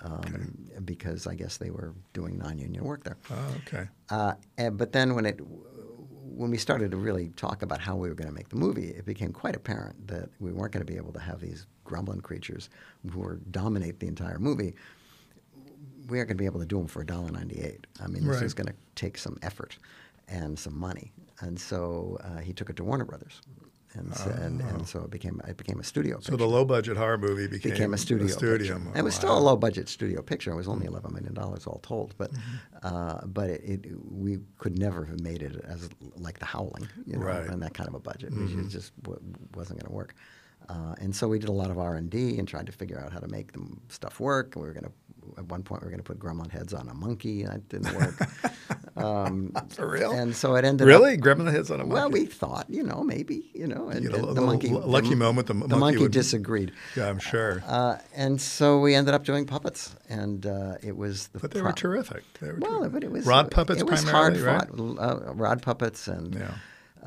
um, 0.02 0.58
because 0.86 1.28
I 1.28 1.36
guess 1.36 1.58
they 1.58 1.70
were 1.70 1.94
doing 2.14 2.38
non-union 2.38 2.84
work 2.84 3.04
there. 3.04 3.18
Oh, 3.32 3.56
okay. 3.68 3.88
Uh, 4.10 4.34
and, 4.58 4.78
but 4.78 4.92
then 4.92 5.16
when 5.16 5.26
it 5.26 5.40
when 5.42 6.52
we 6.52 6.58
started 6.58 6.90
to 6.92 6.96
really 6.98 7.30
talk 7.36 7.64
about 7.64 7.82
how 7.82 7.96
we 7.98 8.08
were 8.08 8.16
going 8.16 8.30
to 8.30 8.34
make 8.34 8.48
the 8.48 8.56
movie, 8.56 8.90
it 8.92 9.06
became 9.06 9.34
quite 9.34 9.58
apparent 9.58 10.08
that 10.08 10.30
we 10.40 10.54
weren't 10.54 10.72
going 10.72 10.86
to 10.86 10.90
be 10.90 10.96
able 10.98 11.12
to 11.12 11.20
have 11.20 11.42
these 11.42 11.68
grumbling 11.84 12.22
creatures 12.22 12.70
who 13.12 13.20
were 13.20 13.40
dominate 13.52 14.00
the 14.00 14.08
entire 14.08 14.40
movie. 14.40 14.74
We 16.08 16.18
aren't 16.18 16.30
going 16.30 16.38
to 16.38 16.42
be 16.42 16.46
able 16.46 16.62
to 16.62 16.66
do 16.66 16.78
them 16.78 16.88
for 16.88 17.04
$1.98. 17.04 17.84
I 18.02 18.08
mean, 18.08 18.26
this 18.26 18.38
Right. 18.38 18.44
is 18.44 18.54
going 18.54 18.68
to 18.68 18.74
take 18.96 19.18
some 19.18 19.38
effort 19.42 19.78
and 20.30 20.58
some 20.58 20.78
money. 20.80 21.12
And 21.42 21.60
so 21.60 22.18
uh, 22.24 22.40
he 22.40 22.54
took 22.54 22.70
it 22.70 22.78
to 22.78 22.84
Warner 22.86 23.06
Brothers. 23.06 23.42
And, 24.00 24.16
so, 24.16 24.30
and, 24.30 24.62
and 24.62 24.88
so 24.88 25.02
it 25.02 25.12
became 25.12 25.42
it 25.48 25.58
became 25.58 25.80
a 25.80 25.84
studio. 25.84 26.16
Oh. 26.18 26.22
So 26.22 26.32
picture 26.32 26.38
the 26.46 26.48
low 26.48 26.66
budget 26.66 26.96
horror 26.98 27.18
movie 27.18 27.48
became, 27.48 27.72
became 27.74 27.94
a 27.94 27.98
studio. 27.98 28.28
studio. 28.28 28.78
picture. 28.80 28.98
It 29.00 29.04
was 29.04 29.14
still 29.16 29.38
a 29.38 29.44
low 29.50 29.56
budget 29.56 29.90
studio 29.90 30.22
picture. 30.22 30.52
It 30.52 30.56
was 30.56 30.68
only 30.68 30.86
eleven 30.88 31.14
million 31.14 31.34
dollars 31.34 31.68
all 31.68 31.80
told, 31.80 32.16
but 32.18 32.32
Mm-hmm. 32.32 32.88
uh, 32.96 33.22
but 33.26 33.50
it, 33.50 33.62
it, 33.86 33.92
we 34.12 34.40
could 34.58 34.80
never 34.80 35.04
have 35.06 35.20
made 35.22 35.42
it 35.42 35.54
as 35.68 35.90
like 36.16 36.40
The 36.40 36.46
Howling, 36.46 36.88
you 37.06 37.18
know, 37.18 37.26
Right. 37.26 37.46
and 37.50 37.62
that 37.62 37.74
kind 37.74 37.88
of 37.90 37.96
a 37.96 38.00
budget. 38.00 38.32
Mhm. 38.32 38.66
It 38.66 38.70
just 38.70 38.92
w- 39.04 39.20
wasn't 39.56 39.80
going 39.80 39.90
to 39.92 39.96
work. 39.96 40.16
Uh, 40.70 40.94
and 41.02 41.16
so 41.16 41.28
we 41.28 41.40
did 41.40 41.50
a 41.50 41.58
lot 41.64 41.72
of 41.72 41.78
R 41.80 41.96
and 41.96 42.10
D 42.10 42.38
and 42.38 42.48
tried 42.48 42.68
to 42.68 42.72
figure 42.72 43.00
out 43.00 43.12
how 43.12 43.20
to 43.20 43.28
make 43.28 43.52
the 43.54 43.62
stuff 43.90 44.20
work. 44.20 44.54
We 44.56 44.62
were 44.62 44.74
going 44.74 44.86
to 44.86 44.92
at 45.38 45.46
one 45.46 45.64
point 45.64 45.82
we 45.82 45.86
were 45.86 45.92
going 45.92 46.04
to 46.04 46.04
put 46.04 46.20
gremlin 46.20 46.50
heads 46.52 46.74
on 46.74 46.88
a 46.90 46.94
monkey. 46.94 47.44
That 47.44 47.68
didn't 47.70 47.96
work. 47.96 48.16
um, 48.98 49.52
For 49.70 49.90
real? 49.90 50.12
And 50.12 50.36
so 50.36 50.56
it 50.56 50.66
ended 50.66 50.86
up 50.86 50.88
Really? 50.88 51.14
up. 51.16 51.20
Gremlin 51.20 51.52
heads 51.52 51.72
on 51.72 51.80
a 51.80 51.84
monkey? 51.86 51.94
Well, 51.94 52.10
we 52.10 52.26
thought, 52.26 52.70
you 52.70 52.84
know, 52.84 53.04
maybe, 53.04 53.50
you 53.54 53.68
know, 53.68 53.90
and, 53.90 54.04
You 54.04 54.10
and 54.10 54.26
little- 54.28 54.34
little 54.34 54.88
lucky 54.90 55.16
moment, 55.16 55.48
the 55.48 55.54
the 55.54 55.60
monkey 55.60 55.78
monkey 55.80 55.98
would- 56.04 56.12
disagreed. 56.12 56.72
Yeah, 56.96 57.08
I'm 57.10 57.20
sure. 57.20 57.64
Uh, 57.66 57.98
and 58.16 58.42
so 58.42 58.80
we 58.80 58.96
ended 58.96 59.14
up 59.14 59.24
doing 59.24 59.46
puppets, 59.46 59.96
and 60.10 60.46
uh, 60.46 60.76
it 60.82 60.96
was 60.98 61.28
the. 61.28 61.40
but 61.40 61.52
they 61.52 61.62
were 61.62 61.72
terrific. 61.72 62.24
They 62.40 62.48
were 62.52 62.58
Well, 62.60 62.72
terrific. 62.80 62.92
but 62.94 63.04
it 63.04 63.12
was 63.12 63.26
rod 63.26 63.52
puppets 63.52 63.82
It 63.82 63.90
was 63.90 64.04
hard 64.04 64.34
primarily, 64.36 64.96
right? 64.98 65.00
Uh, 65.28 65.34
rod 65.34 65.62
puppets 65.62 66.08
and 66.08 66.36
Yeah. 66.36 66.52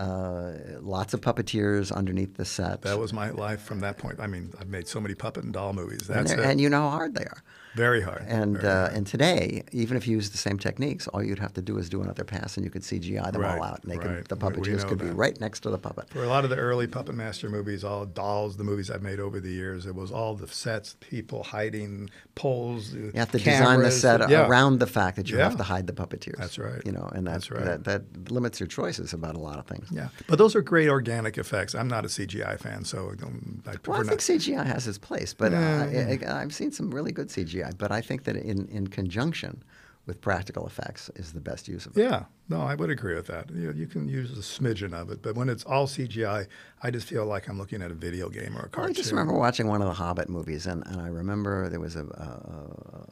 uh, 0.03 0.53
lots 0.81 1.13
of 1.15 1.21
puppeteers 1.21 1.93
underneath 1.93 2.37
the 2.37 2.45
set. 2.45 2.83
That 2.83 2.99
was 2.99 3.13
my 3.13 3.31
life 3.31 3.61
from 3.63 3.81
that 3.81 3.99
point. 3.99 4.21
I 4.21 4.27
mean, 4.27 4.53
I've 4.59 4.69
made 4.69 4.89
so 4.89 5.01
many 5.01 5.15
puppet 5.15 5.45
and 5.45 5.53
doll 5.53 5.73
movies. 5.73 6.07
That's 6.09 6.33
it. 6.33 6.39
and 6.41 6.61
you 6.61 6.69
know 6.71 6.81
how 6.83 6.91
hard 6.91 7.15
they 7.15 7.25
are. 7.25 7.43
Very 7.75 8.03
hard. 8.03 8.25
And 8.29 8.59
Very 8.59 8.69
uh, 8.73 8.81
hard. 8.81 8.93
and 8.93 9.07
today, 9.07 9.63
even 9.73 9.97
if 9.97 10.07
you 10.07 10.17
use 10.17 10.31
the 10.31 10.39
same 10.39 10.59
techniques, 10.59 11.09
all 11.09 11.23
you'd 11.23 11.39
have 11.39 11.55
to 11.55 11.63
do 11.63 11.79
is 11.79 11.89
do 11.89 12.03
another 12.03 12.25
pass, 12.25 12.57
and 12.57 12.65
you 12.65 12.71
could 12.71 12.83
CGI 12.83 13.33
them 13.33 13.41
Right, 13.43 13.57
all 13.59 13.65
out, 13.65 13.83
and 13.83 13.91
they 13.93 13.97
right. 13.99 14.19
could, 14.19 14.29
the 14.29 14.37
puppeteers 14.37 14.87
could 14.87 14.99
be 14.99 15.07
right 15.07 15.39
next 15.41 15.61
to 15.61 15.71
the 15.71 15.79
puppet. 15.79 16.11
For 16.11 16.23
a 16.23 16.29
lot 16.29 16.45
of 16.45 16.51
the 16.51 16.57
early 16.57 16.87
Puppet 16.87 17.15
Master 17.15 17.49
movies, 17.49 17.83
all 17.85 18.05
dolls, 18.05 18.57
the 18.57 18.65
movies 18.65 18.91
I've 18.91 19.03
made 19.03 19.21
over 19.21 19.41
the 19.41 19.51
years, 19.51 19.87
it 19.87 19.95
was 19.95 20.11
all 20.13 20.35
the 20.35 20.47
sets, 20.49 20.97
people 21.01 21.43
hiding, 21.43 22.11
poles. 22.35 22.93
You 22.93 23.13
have 23.15 23.31
to 23.33 23.39
design 23.39 23.81
the 23.81 23.91
set 23.91 24.29
yeah. 24.29 24.47
around 24.47 24.79
the 24.79 24.87
fact 24.87 25.17
that 25.17 25.31
you 25.31 25.39
Yeah. 25.39 25.45
have 25.45 25.57
to 25.57 25.63
hide 25.63 25.87
the 25.87 25.93
puppeteers. 25.95 26.37
That's 26.39 26.59
right. 26.59 26.83
You 26.85 26.93
know, 26.93 27.09
and 27.15 27.27
that, 27.27 27.33
That's 27.33 27.51
right. 27.51 27.65
that 27.65 27.85
that 27.85 28.31
limits 28.31 28.61
your 28.61 28.67
choices 28.67 29.13
about 29.13 29.35
a 29.35 29.39
lot 29.39 29.59
of 29.59 29.67
things. 29.67 29.89
Yeah, 29.91 30.09
but 30.27 30.37
those 30.39 30.55
are 30.55 30.63
great 30.63 30.89
organic 30.89 31.39
effects. 31.39 31.75
I'm 31.75 31.89
not 31.89 32.05
a 32.05 32.09
CGI 32.09 32.59
fan, 32.59 32.85
so 32.85 33.13
um, 33.23 33.63
I 33.67 33.75
Well, 33.87 33.97
I 33.99 34.03
not. 34.03 34.07
think 34.09 34.21
CGI 34.21 34.65
has 34.67 34.87
its 34.87 34.99
place, 34.99 35.33
but 35.35 35.53
Yeah, 35.53 36.19
uh, 36.23 36.29
I, 36.29 36.35
I, 36.39 36.43
I've 36.43 36.55
seen 36.55 36.71
some 36.73 36.91
really 36.91 37.13
good 37.13 37.29
CGI. 37.29 37.62
But 37.71 37.91
I 37.93 38.01
think 38.01 38.25
that 38.25 38.37
in, 38.37 38.67
in 38.69 38.89
conjunction 38.89 39.63
with 40.07 40.21
practical 40.21 40.67
effects 40.67 41.11
is 41.15 41.33
the 41.33 41.41
best 41.41 41.69
use 41.69 41.87
of 41.87 41.97
it. 41.97 42.01
Yeah, 42.03 42.25
no, 42.49 42.61
I 42.63 42.75
would 42.75 42.91
agree 42.91 43.15
with 43.15 43.29
that. 43.29 43.51
You, 43.51 43.73
you 43.73 43.87
can 43.87 44.09
use 44.09 44.33
a 44.33 44.43
smidgen 44.43 44.93
of 44.93 45.11
it, 45.11 45.23
but 45.23 45.37
when 45.37 45.49
it's 45.49 45.63
all 45.65 45.87
CGI, 45.87 46.49
I 46.83 46.91
just 46.91 47.07
feel 47.09 47.25
like 47.25 47.49
I'm 47.49 47.57
looking 47.57 47.83
at 47.83 47.91
a 47.93 47.95
video 47.95 48.29
game 48.29 48.57
or 48.57 48.63
a 48.63 48.69
cartoon. 48.69 48.91
I 48.91 48.93
just 48.93 49.11
remember 49.13 49.35
watching 49.35 49.69
one 49.69 49.81
of 49.81 49.87
the 49.87 49.95
Hobbit 49.95 50.29
movies, 50.29 50.67
and, 50.67 50.85
and 50.89 51.01
I 51.01 51.07
remember 51.07 51.69
there 51.69 51.79
was 51.79 51.95
a, 51.95 52.05
a, 52.05 53.07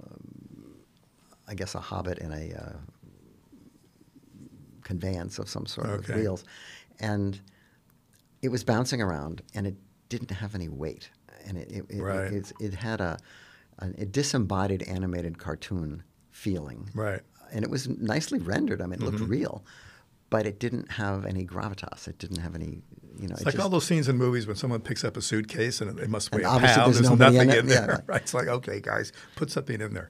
I 1.46 1.54
guess, 1.54 1.76
a 1.76 1.80
Hobbit 1.80 2.18
in 2.18 2.32
a 2.32 2.54
uh, 2.54 2.76
conveyance 4.82 5.38
of 5.38 5.48
some 5.48 5.66
sort 5.66 5.88
Okay. 5.88 5.96
with 5.98 6.08
wheels, 6.22 6.44
and 6.98 7.40
it 8.42 8.48
was 8.48 8.64
bouncing 8.64 9.00
around, 9.00 9.42
and 9.54 9.66
it 9.66 9.76
didn't 10.08 10.30
have 10.30 10.54
any 10.54 10.68
weight, 10.68 11.10
and 11.46 11.56
it 11.56 11.70
it, 11.70 11.84
it, 11.88 12.02
Right. 12.02 12.32
it, 12.32 12.52
it 12.60 12.74
had 12.74 13.00
a, 13.00 13.18
an, 13.80 13.94
a 13.98 14.06
disembodied 14.06 14.82
animated 14.84 15.38
cartoon 15.38 16.02
feeling, 16.30 16.90
Right. 16.94 17.20
and 17.52 17.64
it 17.64 17.70
was 17.70 17.88
nicely 17.88 18.38
rendered. 18.38 18.80
I 18.80 18.86
mean, 18.86 18.94
it 18.94 19.02
looked 19.02 19.18
mm-hmm. 19.18 19.30
real. 19.30 19.64
But 20.30 20.46
it 20.46 20.60
didn't 20.60 20.92
have 20.92 21.26
any 21.26 21.44
gravitas. 21.44 22.06
It 22.06 22.18
didn't 22.18 22.38
have 22.38 22.54
any, 22.54 22.82
you 23.18 23.26
know. 23.26 23.32
It's 23.32 23.40
it 23.40 23.46
like 23.46 23.54
just- 23.54 23.58
all 23.64 23.68
those 23.68 23.84
scenes 23.84 24.08
in 24.08 24.16
movies 24.16 24.46
when 24.46 24.54
someone 24.54 24.80
picks 24.80 25.02
up 25.02 25.16
a 25.16 25.22
suitcase 25.22 25.80
and 25.80 25.98
it 25.98 26.08
must 26.08 26.30
weigh 26.32 26.44
a 26.44 26.46
obviously 26.46 26.76
pound. 26.76 26.94
there's 26.94 27.08
There's, 27.08 27.10
in 27.10 27.18
nothing 27.18 27.50
in 27.50 27.68
Yeah, 27.68 27.86
there. 27.86 27.86
right. 27.88 28.02
right. 28.06 28.22
It's 28.22 28.32
like, 28.32 28.46
okay, 28.46 28.80
guys, 28.80 29.12
put 29.34 29.50
something 29.50 29.80
in 29.80 29.92
there. 29.92 30.08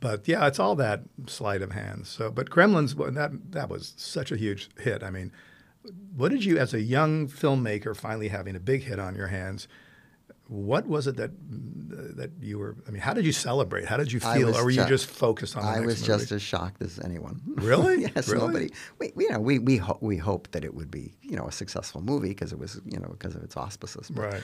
But 0.00 0.26
yeah, 0.26 0.44
it's 0.48 0.58
all 0.58 0.74
that 0.76 1.02
sleight 1.28 1.62
of 1.62 1.70
hand. 1.70 2.08
So, 2.08 2.32
but 2.32 2.50
Gremlins, 2.50 2.96
that 3.14 3.52
that 3.52 3.68
was 3.68 3.94
such 3.96 4.32
a 4.32 4.36
huge 4.36 4.70
hit. 4.76 5.04
I 5.04 5.10
mean, 5.10 5.30
what 6.16 6.30
did 6.30 6.44
you, 6.44 6.58
as 6.58 6.74
a 6.74 6.80
young 6.80 7.28
filmmaker, 7.28 7.96
finally 7.96 8.28
having 8.28 8.56
a 8.56 8.60
big 8.60 8.82
hit 8.82 8.98
on 8.98 9.14
your 9.14 9.28
hands? 9.28 9.68
What 10.50 10.84
was 10.88 11.06
it 11.06 11.16
that 11.16 11.30
that 12.16 12.32
you 12.40 12.58
were? 12.58 12.74
I 12.88 12.90
mean, 12.90 13.00
how 13.00 13.14
did 13.14 13.24
you 13.24 13.30
celebrate? 13.30 13.84
How 13.86 13.96
did 13.96 14.10
you 14.10 14.18
feel, 14.18 14.56
or 14.56 14.64
were 14.64 14.70
you 14.70 14.84
just 14.86 15.06
focused 15.06 15.56
on? 15.56 15.62
The 15.62 15.68
I 15.68 15.78
was 15.78 16.00
movie? 16.00 16.06
just 16.08 16.32
as 16.32 16.42
shocked 16.42 16.82
as 16.82 16.98
anyone. 16.98 17.40
Really? 17.70 18.02
yes. 18.02 18.28
Really? 18.28 18.46
Nobody. 18.48 18.70
We, 18.98 19.12
you 19.16 19.30
know, 19.30 19.38
we 19.38 19.60
we 19.60 19.76
ho- 19.76 19.98
we 20.00 20.16
hoped 20.16 20.50
that 20.50 20.64
it 20.64 20.74
would 20.74 20.90
be 20.90 21.14
you 21.22 21.36
know 21.36 21.46
a 21.46 21.52
successful 21.52 22.00
movie 22.00 22.30
because 22.30 22.52
it 22.52 22.58
was 22.58 22.80
you 22.84 22.98
know 22.98 23.08
because 23.10 23.36
of 23.36 23.44
its 23.44 23.56
auspices. 23.56 24.10
but 24.10 24.22
Right. 24.22 24.42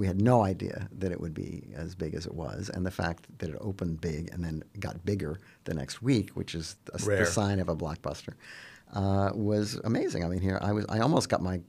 We 0.00 0.06
had 0.06 0.22
no 0.22 0.42
idea 0.44 0.88
that 0.98 1.10
it 1.10 1.20
would 1.20 1.34
be 1.34 1.64
as 1.74 1.96
big 1.96 2.14
as 2.14 2.26
it 2.26 2.34
was, 2.34 2.70
and 2.72 2.86
the 2.86 2.92
fact 2.92 3.26
that 3.38 3.50
it 3.50 3.56
opened 3.60 4.00
big 4.00 4.32
and 4.32 4.44
then 4.44 4.62
got 4.78 5.04
bigger 5.04 5.40
the 5.64 5.74
next 5.74 6.00
week, 6.00 6.30
which 6.36 6.54
is 6.54 6.76
a 6.94 6.98
the 6.98 7.26
sign 7.26 7.58
of 7.58 7.68
a 7.68 7.74
blockbuster, 7.74 8.34
uh, 8.94 9.30
was 9.34 9.80
amazing. 9.82 10.24
I 10.24 10.28
mean, 10.28 10.40
here 10.40 10.60
I 10.62 10.70
was. 10.72 10.86
I 10.88 11.00
almost 11.00 11.28
got 11.28 11.42
my. 11.42 11.60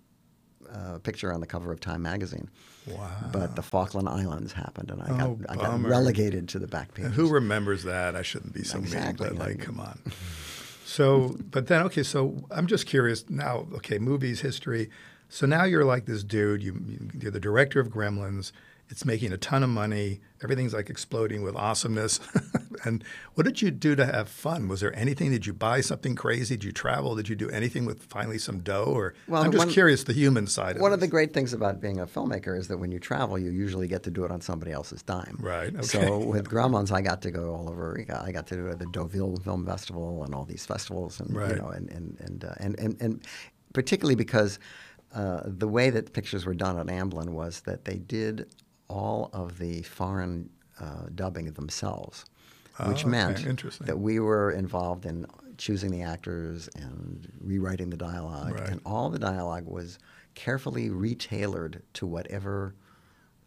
Uh, 0.74 0.98
picture 1.00 1.34
on 1.34 1.40
the 1.42 1.46
cover 1.48 1.72
of 1.72 1.80
Time 1.82 2.02
magazine, 2.02 2.50
Wow. 2.88 3.10
but 3.34 3.56
the 3.56 3.62
Falkland 3.62 4.08
Islands 4.08 4.54
happened, 4.54 4.90
and 4.90 5.02
I 5.02 5.24
Oh, 5.26 5.36
got 5.36 5.50
I 5.52 5.56
got 5.56 5.82
relegated 5.84 6.48
to 6.50 6.60
the 6.60 6.68
back 6.68 6.94
page. 6.94 7.08
Who 7.14 7.30
remembers 7.30 7.84
that? 7.84 8.16
I 8.16 8.22
shouldn't 8.22 8.54
be 8.54 8.64
so 8.64 8.78
Exactly. 8.80 9.30
mean, 9.30 9.38
but 9.38 9.46
like, 9.48 9.60
come 9.68 9.80
on. 9.80 10.00
So, 10.86 11.38
but 11.52 11.68
then, 11.68 11.82
okay, 11.84 12.04
so 12.04 12.46
I'm 12.52 12.68
just 12.68 12.86
curious 12.86 13.30
now. 13.30 13.68
Okay, 13.76 13.98
movies, 14.00 14.42
history. 14.42 14.90
So 15.30 15.46
now 15.46 15.64
you're 15.64 15.86
like 15.86 16.06
this 16.06 16.24
dude. 16.24 16.62
You, 16.64 16.82
you- 16.86 17.10
you're 17.20 17.32
the 17.32 17.40
director 17.40 17.80
of 17.80 17.90
Gremlins. 17.90 18.52
It's 18.92 19.06
making 19.06 19.32
a 19.32 19.38
ton 19.38 19.64
of 19.64 19.70
money. 19.70 20.20
Everything's 20.44 20.74
like 20.74 20.90
exploding 20.90 21.44
with 21.44 21.56
awesomeness. 21.56 22.20
and 22.86 23.04
what 23.36 23.46
did 23.46 23.62
you 23.62 23.72
do 23.72 23.96
to 23.96 24.06
have 24.06 24.28
fun? 24.28 24.68
Was 24.68 24.82
there 24.82 24.94
anything? 24.98 25.32
Did 25.32 25.46
you 25.46 25.54
buy 25.54 25.80
something 25.80 26.14
crazy? 26.14 26.56
Did 26.58 26.66
you 26.66 26.72
travel? 26.74 27.16
Did 27.16 27.30
you 27.30 27.36
do 27.38 27.50
anything 27.52 27.86
with 27.86 28.04
finally 28.04 28.38
some 28.38 28.60
dough? 28.60 28.84
Or 28.84 29.14
Well, 29.30 29.44
I'm 29.44 29.52
just 29.52 29.60
one- 29.66 29.70
curious 29.70 30.04
the 30.04 30.12
human 30.14 30.46
side 30.46 30.76
of 30.76 30.82
One 30.82 30.92
it. 30.92 30.96
of 30.96 31.00
the 31.00 31.08
great 31.08 31.34
things 31.34 31.54
about 31.54 31.80
being 31.80 32.00
a 32.02 32.06
filmmaker 32.06 32.58
is 32.58 32.68
that 32.68 32.80
when 32.80 32.92
you 32.92 33.00
travel, 33.00 33.40
you 33.40 33.50
usually 33.52 33.88
get 33.88 34.04
to 34.04 34.12
do 34.12 34.26
it 34.26 34.32
on 34.32 34.42
somebody 34.42 34.74
else's 34.74 35.02
dime. 35.04 35.38
Right, 35.40 35.72
So 35.86 36.00
okay. 36.02 36.26
with 36.34 36.50
Gremlins, 36.50 36.92
I 36.92 37.02
got 37.02 37.22
to 37.22 37.32
go 37.32 37.56
all 37.56 37.70
over. 37.70 37.98
I 38.26 38.32
got 38.34 38.48
to 38.48 38.56
do 38.56 38.74
the 38.76 38.88
Deauville 38.88 39.38
Film 39.38 39.66
Festival 39.66 40.26
and 40.26 40.36
all 40.36 40.44
these 40.44 40.66
festivals, 40.66 41.22
and 41.22 41.34
Right. 41.34 41.52
you 41.52 41.56
know, 41.56 41.70
and 41.70 41.90
and 41.90 42.18
and, 42.20 42.44
uh, 42.44 42.56
and, 42.58 42.78
and 42.78 42.98
and 43.02 43.22
particularly 43.74 44.16
because 44.16 44.60
uh, 45.16 45.42
the 45.46 45.68
way 45.68 45.90
that 45.90 46.12
pictures 46.14 46.46
were 46.46 46.54
done 46.54 46.78
at 46.78 46.88
Amblin 46.88 47.30
was 47.30 47.62
that 47.62 47.86
they 47.86 47.96
did 47.96 48.48
all 48.92 49.30
of 49.34 49.58
the 49.58 49.82
foreign 49.84 50.50
uh, 50.80 51.06
dubbing 51.16 51.46
themselves, 51.54 52.26
which 52.88 52.88
Oh, 52.88 52.92
okay. 53.02 53.10
meant 53.10 53.46
Interesting. 53.46 53.88
that 53.88 54.00
we 54.00 54.20
were 54.20 54.52
involved 54.52 55.06
in 55.06 55.26
choosing 55.58 55.92
the 55.92 56.02
actors 56.02 56.70
and 56.76 57.32
rewriting 57.40 57.90
the 57.90 57.98
dialogue, 57.98 58.54
Right. 58.56 58.70
and 58.70 58.82
all 58.86 59.10
the 59.10 59.20
dialogue 59.20 59.68
was 59.68 60.00
carefully 60.36 60.90
retailored 60.90 61.82
to 61.94 62.06
whatever 62.08 62.74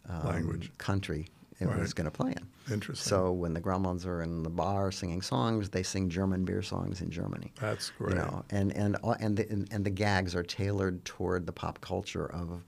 um, 0.09 0.25
Language. 0.25 0.71
country 0.77 1.27
it 1.59 1.67
was 1.67 1.93
going 1.93 2.05
to 2.05 2.11
play 2.11 2.31
in. 2.31 2.73
Interesting. 2.73 3.09
So 3.09 3.31
when 3.31 3.53
the 3.53 3.61
Gremlins 3.61 4.05
are 4.05 4.21
in 4.21 4.43
the 4.43 4.49
bar 4.49 4.91
singing 4.91 5.21
songs, 5.21 5.69
they 5.69 5.83
sing 5.83 6.09
German 6.09 6.43
beer 6.45 6.61
songs 6.61 7.01
in 7.01 7.09
Germany. 7.09 7.53
That's 7.61 7.89
great. 7.97 8.11
You 8.11 8.15
know, 8.21 8.43
and 8.49 8.75
and 8.75 8.97
and 9.21 9.37
the, 9.37 9.49
and, 9.49 9.67
and 9.71 9.85
the 9.85 9.89
gags 9.89 10.35
are 10.35 10.43
tailored 10.43 11.03
toward 11.05 11.45
the 11.45 11.53
pop 11.53 11.79
culture 11.81 12.25
of 12.41 12.63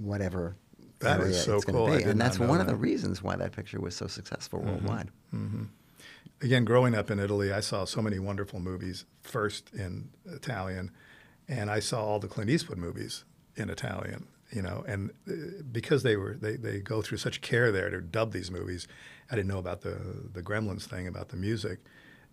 whatever 0.00 0.56
That 1.00 1.20
is 1.20 1.26
area 1.26 1.38
so 1.40 1.56
it's 1.56 1.64
cool. 1.66 1.86
be, 1.86 2.02
and 2.04 2.20
that's 2.20 2.38
one 2.38 2.60
of 2.60 2.66
the 2.66 2.74
reasons 2.76 3.22
why 3.22 3.36
that 3.36 3.52
picture 3.52 3.80
was 3.80 3.94
so 3.94 4.06
successful 4.06 4.60
worldwide. 4.60 5.10
again, 6.40 6.64
growing 6.64 6.94
up 6.94 7.10
in 7.10 7.18
Italy, 7.18 7.52
I 7.52 7.60
saw 7.60 7.84
so 7.84 8.00
many 8.02 8.18
wonderful 8.18 8.60
movies 8.60 9.04
first 9.22 9.70
in 9.74 10.10
Italian, 10.24 10.90
and 11.48 11.70
I 11.70 11.80
saw 11.80 12.04
all 12.04 12.18
the 12.18 12.28
Clint 12.28 12.50
Eastwood 12.50 12.78
movies 12.78 13.24
in 13.56 13.70
Italian. 13.70 14.28
You 14.52 14.62
know, 14.62 14.84
and 14.86 15.10
uh, 15.28 15.32
because 15.72 16.04
they 16.04 16.16
were 16.16 16.34
they, 16.34 16.54
they 16.54 16.78
go 16.78 17.02
through 17.02 17.18
such 17.18 17.40
care 17.40 17.72
there 17.72 17.90
to 17.90 18.00
dub 18.00 18.32
these 18.32 18.48
movies, 18.48 18.86
I 19.28 19.34
didn't 19.34 19.48
know 19.48 19.58
about 19.58 19.80
the 19.80 19.98
the 20.32 20.40
Gremlins 20.40 20.84
thing 20.84 21.08
about 21.08 21.30
the 21.30 21.36
music. 21.36 21.80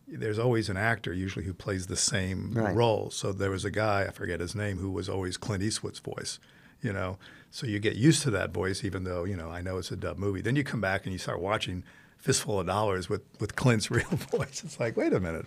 There's 0.08 0.38
always 0.38 0.70
an 0.70 0.78
actor 0.78 1.12
usually 1.12 1.46
who 1.46 1.54
plays 1.56 1.88
the 1.88 1.96
same 1.96 2.54
Right. 2.54 2.76
role. 2.76 3.10
So 3.10 3.34
there 3.34 3.50
was 3.50 3.66
a 3.66 3.72
guy 3.72 4.04
I 4.04 4.12
forget 4.12 4.42
his 4.42 4.54
name 4.54 4.78
who 4.78 4.92
was 4.92 5.10
always 5.10 5.38
Clint 5.38 5.64
Eastwood's 5.64 6.00
voice. 6.00 6.40
You 6.84 6.94
know, 6.94 7.18
so 7.52 7.66
you 7.68 7.80
get 7.80 7.96
used 7.96 8.22
to 8.24 8.32
that 8.32 8.52
voice, 8.52 8.84
even 8.84 9.04
though 9.04 9.24
you 9.24 9.36
know 9.36 9.50
I 9.50 9.62
know 9.62 9.78
it's 9.78 9.92
a 9.92 9.96
dub 9.96 10.18
movie. 10.18 10.42
Then 10.42 10.56
you 10.56 10.64
come 10.64 10.82
back 10.82 11.06
and 11.06 11.14
you 11.14 11.20
start 11.20 11.40
watching 11.40 11.84
Fistful 12.18 12.60
of 12.60 12.68
Dollars 12.68 13.10
with 13.10 13.22
with 13.40 13.56
Clint's 13.56 13.90
real 13.98 14.06
voice. 14.32 14.64
It's 14.64 14.80
like, 14.80 14.98
wait 14.98 15.14
a 15.14 15.20
minute. 15.20 15.46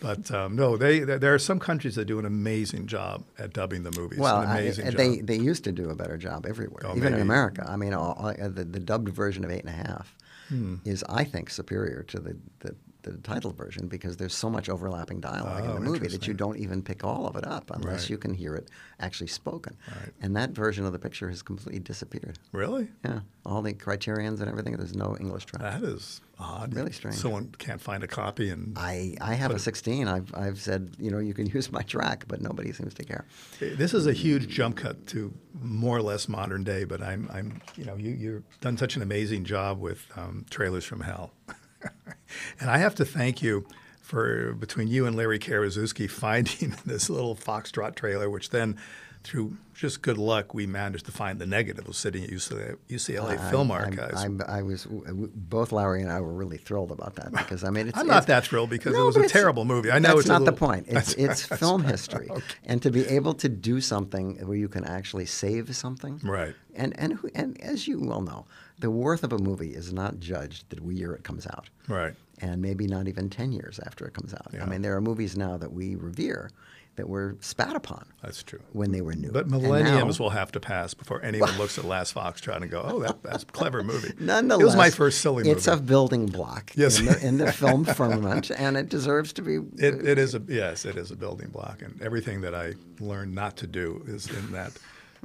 But 0.00 0.30
um, 0.30 0.56
no, 0.56 0.78
they 0.78 1.00
there 1.00 1.18
there 1.18 1.34
are 1.34 1.38
some 1.38 1.58
countries 1.58 1.94
that 1.96 2.06
do 2.06 2.18
an 2.18 2.24
amazing 2.24 2.86
job 2.86 3.22
at 3.38 3.52
dubbing 3.52 3.82
the 3.82 3.90
movies. 4.00 4.18
Well, 4.18 4.40
an 4.40 4.48
I- 4.48 4.60
amazing 4.60 4.86
job. 4.86 4.94
they 4.94 5.20
they 5.20 5.36
used 5.36 5.62
to 5.64 5.72
do 5.72 5.90
a 5.90 5.94
better 5.94 6.16
job 6.16 6.46
everywhere, 6.46 6.82
Oh, 6.86 6.96
even 6.96 7.12
in. 7.12 7.20
America. 7.20 7.66
I 7.68 7.76
mean, 7.76 7.92
all, 7.92 8.14
all- 8.14 8.32
the, 8.48 8.64
the 8.64 8.80
dubbed 8.80 9.10
version 9.10 9.44
of 9.44 9.50
Eight 9.50 9.60
and 9.60 9.68
a 9.68 9.72
Half 9.72 10.16
Hmm. 10.48 10.76
is, 10.84 11.04
I 11.08 11.22
think, 11.22 11.48
superior 11.48 12.02
to 12.08 12.18
the, 12.18 12.36
the 12.60 12.74
the 13.02 13.12
title 13.18 13.52
version 13.52 13.86
because 13.88 14.16
there's 14.16 14.34
so 14.34 14.50
much 14.50 14.68
overlapping 14.68 15.20
dialogue 15.20 15.64
in 15.64 15.70
Oh, 15.70 15.74
the 15.74 15.80
movie 15.80 16.08
that 16.08 16.26
you 16.26 16.34
don't 16.34 16.58
even 16.58 16.82
pick 16.82 17.04
all 17.04 17.26
of 17.26 17.36
it 17.36 17.46
up 17.46 17.70
unless 17.74 18.02
Right. 18.02 18.10
you 18.10 18.18
can 18.18 18.34
hear 18.34 18.54
it 18.54 18.68
actually 19.00 19.28
spoken. 19.28 19.76
Right. 19.88 20.10
And 20.20 20.36
that 20.36 20.50
version 20.50 20.84
of 20.84 20.92
the 20.92 20.98
picture 20.98 21.28
has 21.28 21.42
completely 21.42 21.80
disappeared. 21.80 22.38
really? 22.52 22.88
Yeah, 23.04 23.20
all 23.46 23.62
the 23.62 23.72
criterions 23.72 24.40
and 24.40 24.48
everything. 24.50 24.76
There's 24.76 24.94
no 24.94 25.16
English 25.18 25.46
track. 25.46 25.62
That 25.62 25.82
is 25.82 26.20
odd. 26.38 26.74
Really 26.74 26.92
strange. 26.92 27.16
Someone 27.16 27.54
can't 27.58 27.80
find 27.80 28.02
a 28.02 28.06
copy 28.06 28.48
and 28.50 28.72
I, 28.76 29.16
I 29.20 29.34
have 29.34 29.50
a 29.50 29.58
16. 29.58 30.08
I've, 30.08 30.34
I've 30.34 30.58
said, 30.60 30.94
you 30.98 31.10
know, 31.10 31.18
you 31.18 31.34
can 31.34 31.46
use 31.58 31.70
my 31.72 31.82
track, 31.82 32.24
but 32.28 32.40
nobody 32.40 32.72
seems 32.72 32.94
to 32.94 33.04
care. 33.04 33.26
This 33.58 33.92
is 33.94 34.06
a 34.06 34.12
huge 34.12 34.48
jump 34.48 34.76
cut 34.76 35.06
to 35.08 35.32
more 35.60 35.96
or 35.96 36.02
less 36.02 36.28
modern 36.28 36.64
day, 36.64 36.84
but 36.84 37.02
I'm, 37.02 37.28
I'm 37.32 37.60
you 37.76 37.84
know, 37.84 37.96
you, 37.96 38.10
you've 38.12 38.60
done 38.60 38.76
such 38.78 38.96
an 38.96 39.02
amazing 39.02 39.44
job 39.44 39.80
with 39.80 40.06
um, 40.16 40.46
Trailers 40.50 40.84
from 40.84 41.00
Hell. 41.00 41.32
and 42.60 42.70
I 42.70 42.78
have 42.78 42.94
to 42.96 43.04
thank 43.04 43.42
you 43.42 43.66
for 44.00 44.54
between 44.54 44.88
you 44.88 45.06
and 45.06 45.16
Larry 45.16 45.38
Karaszewski 45.38 46.10
finding 46.10 46.74
this 46.84 47.08
little 47.10 47.36
Foxtrot 47.36 47.94
trailer, 47.94 48.28
which 48.28 48.50
then 48.50 48.76
through 49.22 49.54
just 49.74 50.00
good 50.00 50.16
luck, 50.16 50.54
we 50.54 50.66
managed 50.66 51.04
to 51.06 51.12
find 51.12 51.38
the 51.38 51.46
negative 51.46 51.86
was 51.86 51.98
sitting 51.98 52.24
at 52.24 52.30
UCLA, 52.30 52.76
UCLA 52.88 53.38
I- 53.38 53.50
Film 53.50 53.70
I'm- 53.70 53.82
Archives. 53.82 54.20
I'm- 54.22 54.40
i 54.48 54.62
was 54.62 54.86
both 54.88 55.72
Larry 55.72 56.00
and 56.02 56.10
I 56.10 56.20
were 56.20 56.32
really 56.32 56.56
thrilled 56.56 56.90
about 56.90 57.16
that 57.16 57.30
because 57.32 57.62
I 57.62 57.70
mean 57.70 57.88
it's 57.88 57.98
I'm 57.98 58.06
it's- 58.06 58.16
not 58.16 58.26
that 58.28 58.44
thrilled 58.44 58.70
because 58.70 58.94
No, 58.94 59.02
it 59.02 59.06
was 59.06 59.16
a 59.16 59.28
terrible 59.28 59.64
movie. 59.64 59.90
I 59.90 59.98
know 59.98 60.08
that's 60.08 60.20
it's 60.20 60.28
not 60.28 60.44
the 60.46 60.52
point. 60.52 60.86
It's 60.88 61.12
it's 61.14 61.44
film 61.44 61.84
history, 61.84 62.30
and 62.64 62.80
to 62.82 62.90
be 62.90 63.06
able 63.08 63.34
to 63.34 63.48
do 63.48 63.80
something 63.82 64.36
where 64.46 64.56
you 64.56 64.68
can 64.68 64.84
actually 64.84 65.26
save 65.26 65.74
something, 65.76 66.20
Right. 66.24 66.54
And 66.74 66.98
and 66.98 67.18
and 67.34 67.60
as 67.60 67.86
you 67.86 68.00
well 68.00 68.22
know, 68.22 68.46
the 68.80 68.90
worth 68.90 69.22
of 69.24 69.32
a 69.32 69.38
movie 69.38 69.74
is 69.74 69.92
not 69.92 70.18
judged 70.20 70.64
the 70.70 70.82
year 70.92 71.12
it 71.12 71.22
comes 71.22 71.46
out, 71.46 71.68
Right. 71.88 72.14
and 72.40 72.60
maybe 72.60 72.86
not 72.86 73.08
even 73.08 73.30
ten 73.30 73.52
years 73.52 73.78
after 73.86 74.06
it 74.06 74.14
comes 74.14 74.34
out. 74.34 74.48
Yeah. 74.52 74.62
I 74.64 74.66
mean, 74.66 74.82
there 74.82 74.96
are 74.96 75.00
movies 75.00 75.36
now 75.36 75.56
that 75.58 75.72
we 75.72 75.94
revere 75.96 76.50
that 76.96 77.08
were 77.08 77.36
spat 77.40 77.76
upon 77.76 78.04
That's 78.20 78.42
true. 78.42 78.58
when 78.72 78.90
they 78.90 79.00
were 79.00 79.14
new, 79.14 79.30
But 79.30 79.48
millenniums 79.48 80.18
now- 80.18 80.24
will 80.24 80.30
have 80.30 80.50
to 80.52 80.60
pass 80.60 80.92
before 80.92 81.22
anyone 81.22 81.56
looks 81.58 81.78
at 81.78 81.84
Last 81.84 82.14
Foxtrot 82.14 82.62
and 82.62 82.70
go, 82.70 82.82
"Oh, 82.84 82.98
that, 83.00 83.22
that's 83.22 83.44
a 83.44 83.46
clever 83.46 83.82
movie." 83.84 84.12
Nonetheless, 84.18 84.60
it 84.60 84.64
was 84.64 84.76
my 84.76 84.90
first 84.90 85.20
silly 85.20 85.44
movie. 85.44 85.50
It's 85.50 85.66
a 85.68 85.76
building 85.76 86.26
block 86.26 86.72
Yes. 86.76 86.98
in, 86.98 87.06
the, 87.06 87.26
in 87.26 87.38
the 87.38 87.52
film 87.52 87.84
firmament, 87.84 88.50
and 88.50 88.76
it 88.76 88.88
deserves 88.88 89.32
to 89.34 89.42
be. 89.42 89.56
It, 89.76 90.04
it 90.06 90.18
is 90.18 90.34
a 90.34 90.42
yes, 90.48 90.84
it 90.84 90.96
is 90.96 91.10
a 91.10 91.16
building 91.16 91.48
block, 91.50 91.80
and 91.82 92.00
everything 92.02 92.40
that 92.42 92.54
I 92.54 92.74
learned 92.98 93.34
not 93.34 93.56
to 93.58 93.66
do 93.66 94.02
is 94.06 94.28
in 94.28 94.50
that 94.52 94.72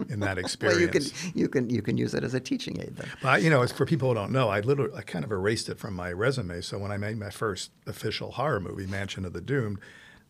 in 0.09 0.19
that 0.19 0.37
experience. 0.37 0.79
well, 0.79 0.81
you 0.81 0.87
can 0.87 1.33
you 1.33 1.47
can 1.47 1.69
you 1.69 1.81
can 1.81 1.97
use 1.97 2.13
it 2.13 2.23
as 2.23 2.33
a 2.33 2.39
teaching 2.39 2.79
aid. 2.81 2.95
Then. 2.95 3.07
But 3.21 3.41
you 3.41 3.49
know, 3.49 3.61
it's 3.61 3.71
for 3.71 3.85
people 3.85 4.09
who 4.09 4.15
don't 4.15 4.31
know, 4.31 4.49
I 4.49 4.59
literally 4.61 4.93
I 4.95 5.01
kind 5.01 5.25
of 5.25 5.31
erased 5.31 5.69
it 5.69 5.77
from 5.79 5.93
my 5.93 6.11
resume. 6.11 6.61
So 6.61 6.77
when 6.77 6.91
I 6.91 6.97
made 6.97 7.17
my 7.17 7.29
first 7.29 7.71
official 7.85 8.31
horror 8.31 8.59
movie, 8.59 8.85
Mansion 8.85 9.25
of 9.25 9.33
the 9.33 9.41
Doomed, 9.41 9.79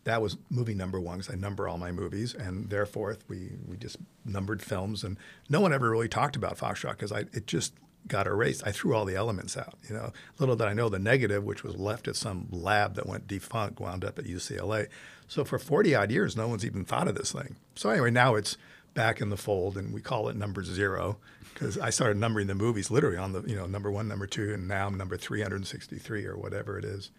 that 0.04 0.22
was 0.22 0.36
movie 0.50 0.74
number 0.74 1.00
one 1.00 1.18
because 1.18 1.34
I 1.34 1.36
number 1.36 1.68
all 1.68 1.78
my 1.78 1.92
movies, 1.92 2.34
and 2.34 2.70
therefore 2.70 3.16
we 3.28 3.50
we 3.66 3.76
just 3.76 3.96
numbered 4.24 4.62
films, 4.62 5.04
and 5.04 5.16
no 5.48 5.60
one 5.60 5.72
ever 5.72 5.90
really 5.90 6.08
talked 6.08 6.36
about 6.36 6.56
Foxtrot 6.56 6.92
because 6.92 7.12
I 7.12 7.20
it 7.32 7.46
just 7.46 7.74
got 8.06 8.26
erased. 8.26 8.62
I 8.66 8.72
threw 8.72 8.94
all 8.94 9.04
the 9.04 9.16
elements 9.16 9.56
out. 9.56 9.74
You 9.88 9.94
know, 9.94 10.12
little 10.38 10.56
did 10.56 10.68
I 10.68 10.74
know 10.74 10.88
the 10.88 10.98
negative, 10.98 11.44
which 11.44 11.64
was 11.64 11.76
left 11.76 12.06
at 12.08 12.16
some 12.16 12.46
lab 12.50 12.94
that 12.94 13.06
went 13.06 13.26
defunct, 13.26 13.80
wound 13.80 14.04
up 14.04 14.18
at 14.18 14.26
UCLA. 14.26 14.88
So 15.28 15.44
for 15.44 15.58
40 15.58 15.94
odd 15.94 16.10
years, 16.10 16.36
no 16.36 16.46
one's 16.46 16.64
even 16.64 16.84
thought 16.84 17.08
of 17.08 17.16
this 17.16 17.32
thing. 17.32 17.56
So 17.74 17.90
anyway, 17.90 18.10
now 18.10 18.36
it's 18.36 18.56
back 18.96 19.20
in 19.20 19.30
the 19.30 19.36
fold, 19.36 19.76
and 19.76 19.94
we 19.94 20.00
call 20.00 20.28
it 20.28 20.34
number 20.34 20.64
zero 20.64 21.18
because 21.54 21.78
I 21.78 21.90
started 21.90 22.16
numbering 22.16 22.48
the 22.48 22.54
movies 22.56 22.90
literally 22.90 23.16
on 23.16 23.30
the 23.32 23.42
you 23.42 23.54
know 23.54 23.66
number 23.66 23.90
one, 23.92 24.08
number 24.08 24.26
two, 24.26 24.52
and 24.52 24.66
now 24.66 24.88
I'm 24.88 24.96
number 24.98 25.16
363 25.16 26.26
or 26.26 26.36
whatever 26.36 26.76
it 26.78 26.84
is. 26.84 27.10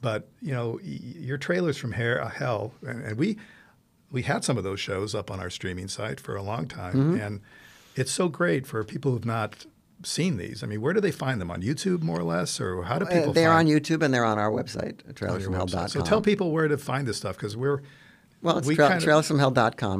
But 0.00 0.28
you 0.40 0.52
know, 0.54 0.80
your 0.82 1.36
trailers 1.38 1.76
from 1.76 1.92
Hell, 1.92 2.72
and, 2.86 3.04
and 3.04 3.18
we 3.18 3.36
we 4.10 4.22
had 4.22 4.44
some 4.44 4.56
of 4.56 4.64
those 4.64 4.80
shows 4.80 5.14
up 5.14 5.30
on 5.30 5.38
our 5.40 5.50
streaming 5.50 5.88
site 5.88 6.18
for 6.20 6.34
a 6.36 6.42
long 6.42 6.66
time, 6.66 6.94
Mm-hmm. 6.94 7.20
and 7.20 7.40
it's 7.94 8.12
so 8.12 8.28
great 8.28 8.66
for 8.66 8.82
people 8.84 9.10
who've 9.12 9.24
not 9.26 9.66
seen 10.04 10.36
these. 10.36 10.62
I 10.62 10.66
mean, 10.68 10.80
where 10.80 10.92
do 10.94 11.00
they 11.00 11.10
find 11.10 11.40
them 11.40 11.50
on 11.50 11.62
YouTube, 11.62 12.02
more 12.02 12.20
or 12.20 12.22
less, 12.22 12.60
or 12.60 12.84
how 12.84 13.00
do 13.00 13.06
people? 13.06 13.30
Uh, 13.30 13.32
they're 13.32 13.50
on 13.52 13.66
YouTube 13.66 14.02
and 14.04 14.14
they're 14.14 14.24
on 14.24 14.38
our 14.38 14.50
website, 14.52 15.00
on 15.04 15.14
your 15.20 15.40
website? 15.40 15.46
trailersfromhell.com. 15.48 15.88
So 15.88 16.00
tell 16.02 16.22
people 16.22 16.52
where 16.52 16.68
to 16.68 16.78
find 16.78 17.08
this 17.08 17.16
stuff 17.16 17.36
because 17.36 17.56
we're 17.56 17.82
Well, 18.42 18.58
it's 18.58 18.66
we 18.68 18.76
tra- 18.76 18.88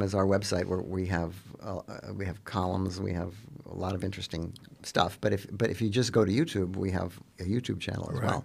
is 0.02 0.14
our 0.14 0.24
website 0.26 0.66
where 0.66 0.80
we 0.80 1.06
have 1.06 1.34
uh, 1.62 1.78
uh, 1.88 2.12
we 2.14 2.24
have 2.24 2.44
columns, 2.44 3.00
we 3.00 3.12
have 3.12 3.34
a 3.70 3.74
lot 3.74 3.94
of 3.94 4.04
interesting 4.04 4.54
stuff. 4.84 5.18
But 5.20 5.32
if 5.32 5.46
but 5.50 5.70
if 5.70 5.80
you 5.82 5.88
just 5.88 6.12
go 6.12 6.24
to 6.24 6.30
YouTube, 6.32 6.76
we 6.76 6.90
have 6.92 7.18
a 7.40 7.44
YouTube 7.44 7.80
channel 7.80 8.08
as 8.12 8.18
Right. 8.20 8.26
well, 8.26 8.44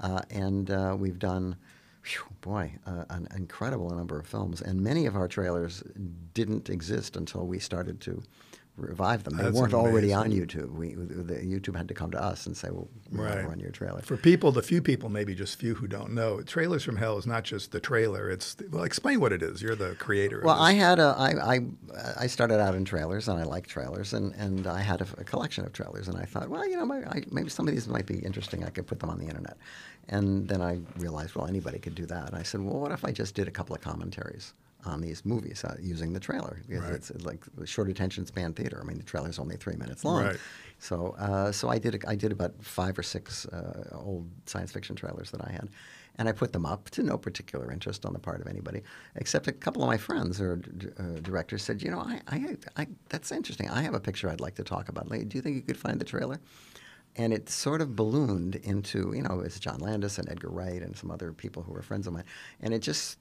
uh, 0.00 0.22
and 0.30 0.70
uh, 0.70 0.96
we've 0.98 1.18
done. 1.18 1.56
Whew, 2.04 2.24
boy, 2.40 2.72
uh, 2.84 3.04
an 3.10 3.28
incredible 3.36 3.88
number 3.90 4.18
of 4.18 4.26
films, 4.26 4.60
and 4.60 4.80
many 4.80 5.06
of 5.06 5.14
our 5.14 5.28
trailers 5.28 5.84
didn't 6.34 6.68
exist 6.68 7.16
until 7.16 7.46
we 7.46 7.60
started 7.60 8.00
to 8.00 8.20
revive 8.76 9.24
them. 9.24 9.36
They 9.36 9.44
That's 9.44 9.56
weren't 9.56 9.74
already 9.74 10.12
on 10.12 10.30
YouTube. 10.30 10.72
We, 10.72 10.94
the, 10.94 11.34
YouTube 11.34 11.76
had 11.76 11.88
to 11.88 11.94
come 11.94 12.10
to 12.12 12.22
us 12.22 12.46
and 12.46 12.56
say, 12.56 12.70
"Well, 12.70 12.88
we 13.10 13.18
Right. 13.18 13.46
run 13.46 13.60
your 13.60 13.70
trailer." 13.70 14.00
For 14.00 14.16
people, 14.16 14.50
the 14.50 14.62
few 14.62 14.80
people, 14.80 15.08
maybe 15.08 15.34
just 15.34 15.58
few 15.58 15.74
who 15.74 15.86
don't 15.86 16.12
know, 16.12 16.40
Trailers 16.42 16.82
from 16.82 16.96
Hell 16.96 17.18
is 17.18 17.26
not 17.26 17.44
just 17.44 17.72
the 17.72 17.80
trailer. 17.80 18.30
It's 18.30 18.56
well, 18.70 18.84
explain 18.84 19.20
what 19.20 19.32
it 19.32 19.42
is. 19.42 19.60
You're 19.60 19.76
the 19.76 19.94
creator. 19.96 20.42
Well. 20.44 20.58
I 20.60 20.72
had 20.72 20.98
a 20.98 21.14
I, 21.18 21.54
I 21.54 21.60
I 22.16 22.26
started 22.26 22.60
out 22.60 22.74
in 22.74 22.84
trailers 22.84 23.28
and 23.28 23.38
I 23.38 23.44
like 23.44 23.66
trailers 23.66 24.12
and, 24.12 24.34
and 24.34 24.66
I 24.66 24.80
had 24.80 25.00
a, 25.00 25.06
a 25.18 25.24
collection 25.24 25.64
of 25.64 25.72
trailers 25.72 26.08
and 26.08 26.16
I 26.16 26.24
thought, 26.24 26.48
well, 26.48 26.66
you 26.66 26.76
know, 26.76 26.86
my, 26.86 26.98
I, 27.04 27.22
maybe 27.30 27.50
some 27.50 27.68
of 27.68 27.74
these 27.74 27.88
might 27.88 28.06
be 28.06 28.18
interesting. 28.20 28.64
I 28.64 28.70
could 28.70 28.86
put 28.86 29.00
them 29.00 29.10
on 29.10 29.18
the 29.18 29.26
internet, 29.26 29.56
and 30.08 30.48
then 30.48 30.62
I 30.62 30.80
realized, 30.98 31.34
well, 31.34 31.46
anybody 31.46 31.78
could 31.78 31.94
do 31.94 32.06
that. 32.06 32.28
And 32.28 32.36
I 32.36 32.42
said, 32.42 32.60
well, 32.62 32.78
what 32.80 32.92
if 32.92 33.04
I 33.04 33.12
just 33.12 33.34
did 33.34 33.48
a 33.48 33.50
couple 33.50 33.74
of 33.74 33.82
commentaries 33.82 34.54
on 34.84 35.00
these 35.00 35.24
movies 35.24 35.64
uh, 35.64 35.76
using 35.80 36.12
the 36.12 36.20
trailer? 36.20 36.60
Because 36.68 36.84
Right. 36.84 36.94
it's 36.94 37.10
like 37.24 37.44
short 37.64 37.88
attention 37.88 38.26
span 38.26 38.52
theater. 38.52 38.78
I 38.82 38.84
mean, 38.86 38.98
the 38.98 39.04
trailer's 39.04 39.38
only 39.38 39.56
three 39.56 39.76
minutes 39.76 40.04
long. 40.04 40.24
Right. 40.24 40.36
So, 40.78 41.14
uh, 41.18 41.52
so 41.52 41.68
I 41.68 41.78
did. 41.78 41.94
A, 42.04 42.08
I 42.10 42.14
did 42.16 42.32
about 42.32 42.52
five 42.62 42.98
or 42.98 43.02
six 43.02 43.46
uh, 43.46 43.90
old 43.92 44.28
science 44.46 44.72
fiction 44.72 44.96
trailers 44.96 45.30
that 45.30 45.40
I 45.46 45.52
had, 45.52 45.68
and 46.16 46.28
I 46.28 46.32
put 46.32 46.52
them 46.52 46.66
up 46.66 46.90
to 46.90 47.02
no 47.02 47.16
particular 47.16 47.70
interest 47.70 48.04
on 48.04 48.12
the 48.12 48.18
part 48.18 48.40
of 48.40 48.48
anybody, 48.48 48.82
except 49.14 49.46
a 49.46 49.52
couple 49.52 49.82
of 49.82 49.86
my 49.88 49.96
friends 49.96 50.40
or 50.40 50.56
d- 50.56 50.88
uh, 50.98 51.20
directors 51.22 51.62
said, 51.62 51.82
you 51.82 51.90
know, 51.90 52.00
I, 52.00 52.20
I, 52.28 52.56
I, 52.76 52.86
that's 53.08 53.30
interesting. 53.30 53.68
I 53.70 53.82
have 53.82 53.94
a 53.94 54.00
picture 54.00 54.28
I'd 54.28 54.40
like 54.40 54.56
to 54.56 54.64
talk 54.64 54.88
about. 54.88 55.08
Do 55.08 55.16
you 55.36 55.42
think 55.42 55.54
you 55.56 55.62
could 55.62 55.76
find 55.78 56.00
the 56.00 56.04
trailer? 56.04 56.40
And 57.16 57.32
it 57.32 57.50
sort 57.50 57.82
of 57.82 57.94
ballooned 57.94 58.56
into, 58.56 59.12
you 59.14 59.22
know, 59.22 59.40
it's 59.40 59.60
John 59.60 59.80
Landis 59.80 60.18
and 60.18 60.28
Edgar 60.30 60.48
Wright 60.48 60.80
and 60.80 60.96
some 60.96 61.10
other 61.10 61.30
people 61.32 61.62
who 61.62 61.72
were 61.72 61.82
friends 61.82 62.06
of 62.06 62.14
mine. 62.14 62.24
And 62.60 62.72
it 62.72 62.78
just, 62.80 63.18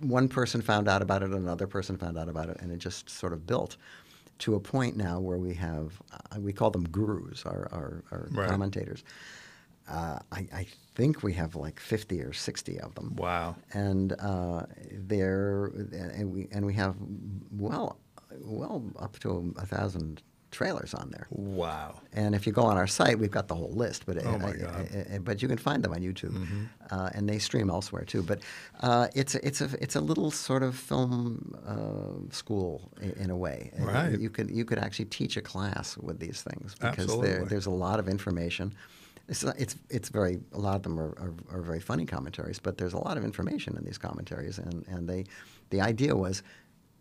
one 0.00 0.26
person 0.28 0.62
found 0.62 0.88
out 0.88 1.02
about 1.02 1.22
it, 1.22 1.30
another 1.30 1.66
person 1.66 1.98
found 1.98 2.16
out 2.16 2.30
about 2.30 2.48
it, 2.48 2.56
and 2.60 2.72
it 2.72 2.78
just 2.78 3.10
sort 3.10 3.34
of 3.34 3.46
built 3.46 3.76
to 4.38 4.54
a 4.54 4.60
point 4.60 4.96
now 4.96 5.20
where 5.20 5.36
we 5.38 5.52
have, 5.54 6.00
uh, 6.12 6.40
we 6.40 6.52
call 6.52 6.70
them 6.70 6.84
gurus, 6.88 7.44
our, 7.44 7.68
our, 7.72 8.04
our 8.10 8.28
Right. 8.30 8.48
commentators. 8.48 9.04
Uh, 9.88 10.18
I, 10.32 10.48
I 10.52 10.66
think 10.94 11.22
we 11.22 11.32
have 11.34 11.54
like 11.54 11.78
50 11.78 12.20
or 12.22 12.32
60 12.32 12.80
of 12.80 12.94
them. 12.94 13.14
Wow. 13.16 13.54
And 13.72 14.14
uh, 14.18 14.64
they're, 14.92 15.66
and 15.92 16.32
we, 16.32 16.48
and 16.52 16.64
we 16.66 16.74
have 16.74 16.96
well, 17.50 17.98
well 18.40 18.82
up 18.98 19.18
to 19.20 19.54
a 19.58 19.66
thousand 19.66 20.22
trailers 20.50 20.94
on 20.94 21.10
there. 21.10 21.26
Wow. 21.30 22.00
And 22.12 22.34
if 22.34 22.46
you 22.46 22.52
go 22.52 22.62
on 22.62 22.76
our 22.76 22.86
site, 22.86 23.18
we've 23.18 23.30
got 23.30 23.48
the 23.48 23.54
whole 23.54 23.72
list. 23.72 24.06
But 24.06 24.24
Oh, 24.24 24.38
my 24.38 24.50
I- 24.50 24.52
God. 24.56 24.86
Mm-hmm. 24.86 25.12
I- 25.12 25.16
I- 25.16 25.18
but 25.18 25.42
you 25.42 25.48
can 25.48 25.58
find 25.58 25.82
them 25.82 25.92
on 25.92 25.98
YouTube, 26.00 26.34
uh, 26.90 27.10
and 27.14 27.28
they 27.28 27.38
stream 27.38 27.68
elsewhere 27.68 28.04
too. 28.04 28.22
But 28.22 28.40
uh, 28.80 29.08
it's 29.14 29.34
a, 29.34 29.46
it's 29.46 29.60
a 29.60 29.68
it's 29.80 29.96
a 29.96 30.00
little 30.00 30.30
sort 30.30 30.62
of 30.62 30.74
film 30.76 31.54
uh, 31.66 32.32
school 32.32 32.90
in, 33.00 33.10
in 33.24 33.30
a 33.30 33.36
way. 33.36 33.70
Right. 33.78 34.18
You 34.18 34.30
could 34.30 34.50
you 34.50 34.64
could 34.64 34.78
actually 34.78 35.06
teach 35.06 35.36
a 35.36 35.42
class 35.42 35.96
with 35.98 36.18
these 36.20 36.42
things 36.42 36.74
because 36.74 37.20
there, 37.20 37.44
there's 37.44 37.66
a 37.66 37.70
lot 37.70 37.98
of 37.98 38.08
information. 38.08 38.72
It's, 39.28 39.42
it's 39.42 39.74
it's 39.90 40.08
very 40.08 40.38
a 40.52 40.58
lot 40.58 40.76
of 40.76 40.82
them 40.84 41.00
are, 41.00 41.12
are, 41.18 41.34
are 41.50 41.60
very 41.62 41.80
funny 41.80 42.06
commentaries, 42.06 42.60
but 42.60 42.78
there's 42.78 42.92
a 42.94 42.98
lot 43.08 43.16
of 43.18 43.24
information 43.24 43.76
in 43.76 43.84
these 43.84 43.98
commentaries, 43.98 44.58
and, 44.58 44.86
and 44.86 45.08
they 45.08 45.24
the 45.70 45.80
idea 45.80 46.14
was 46.14 46.44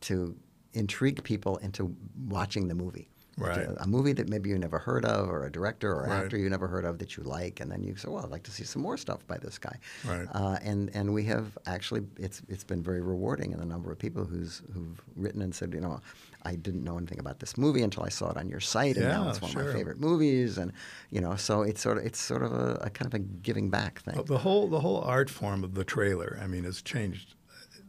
to 0.01 0.35
intrigue 0.73 1.23
people 1.23 1.57
into 1.57 1.95
watching 2.27 2.67
the 2.67 2.73
movie. 2.75 3.07
Right. 3.37 3.67
A 3.79 3.85
movie 3.87 4.13
that 4.13 4.29
maybe 4.29 4.49
you 4.49 4.57
never 4.57 4.79
heard 4.79 5.03
of, 5.03 5.29
or 5.29 5.45
a 5.45 5.51
director 5.51 5.91
or 5.93 6.03
Right. 6.07 6.23
actor 6.23 6.37
you 6.37 6.49
never 6.49 6.67
heard 6.67 6.85
of 6.85 6.99
that 6.99 7.17
you 7.17 7.23
like, 7.23 7.59
and 7.59 7.69
then 7.69 7.83
you 7.83 7.95
say, 7.97 8.07
"Well, 8.07 8.23
I'd 8.23 8.31
like 8.31 8.43
to 8.43 8.51
see 8.51 8.63
some 8.63 8.81
more 8.81 8.95
stuff 8.95 9.27
by 9.27 9.37
this 9.37 9.57
guy." 9.57 9.77
Right. 10.07 10.27
Uh, 10.33 10.57
and 10.61 10.89
and 10.95 11.13
we 11.13 11.25
have 11.25 11.57
actually 11.65 12.03
it's 12.17 12.41
it's 12.47 12.63
been 12.63 12.81
very 12.81 13.01
rewarding 13.01 13.51
in 13.51 13.59
the 13.59 13.65
number 13.65 13.91
of 13.91 13.99
people 13.99 14.23
who's 14.23 14.61
who've 14.73 15.01
written 15.17 15.41
and 15.41 15.53
said, 15.53 15.73
you 15.73 15.81
know, 15.81 15.99
I 16.43 16.55
didn't 16.55 16.83
know 16.85 16.97
anything 16.97 17.19
about 17.19 17.39
this 17.39 17.57
movie 17.57 17.81
until 17.81 18.03
I 18.03 18.09
saw 18.09 18.29
it 18.31 18.37
on 18.37 18.47
your 18.47 18.61
site, 18.61 18.95
and 18.95 19.07
now 19.09 19.29
it's 19.29 19.41
one 19.41 19.51
of 19.51 19.57
my 19.57 19.73
favorite 19.73 19.99
movies, 19.99 20.57
and 20.57 20.71
you 21.11 21.19
know, 21.19 21.35
so 21.35 21.61
it's 21.63 21.81
sort 21.81 21.97
of 21.97 22.05
it's 22.05 22.19
sort 22.19 22.41
of 22.41 22.53
a, 22.53 22.75
a 22.83 22.89
kind 22.89 23.07
of 23.07 23.13
a 23.13 23.19
giving 23.19 23.69
back 23.69 23.99
thing. 23.99 24.15
Well, 24.15 24.23
the 24.23 24.37
whole 24.37 24.67
the 24.69 24.79
whole 24.79 25.01
art 25.01 25.29
form 25.29 25.63
of 25.65 25.73
the 25.73 25.83
trailer, 25.83 26.39
I 26.41 26.47
mean, 26.47 26.63
has 26.63 26.81
changed. 26.81 27.35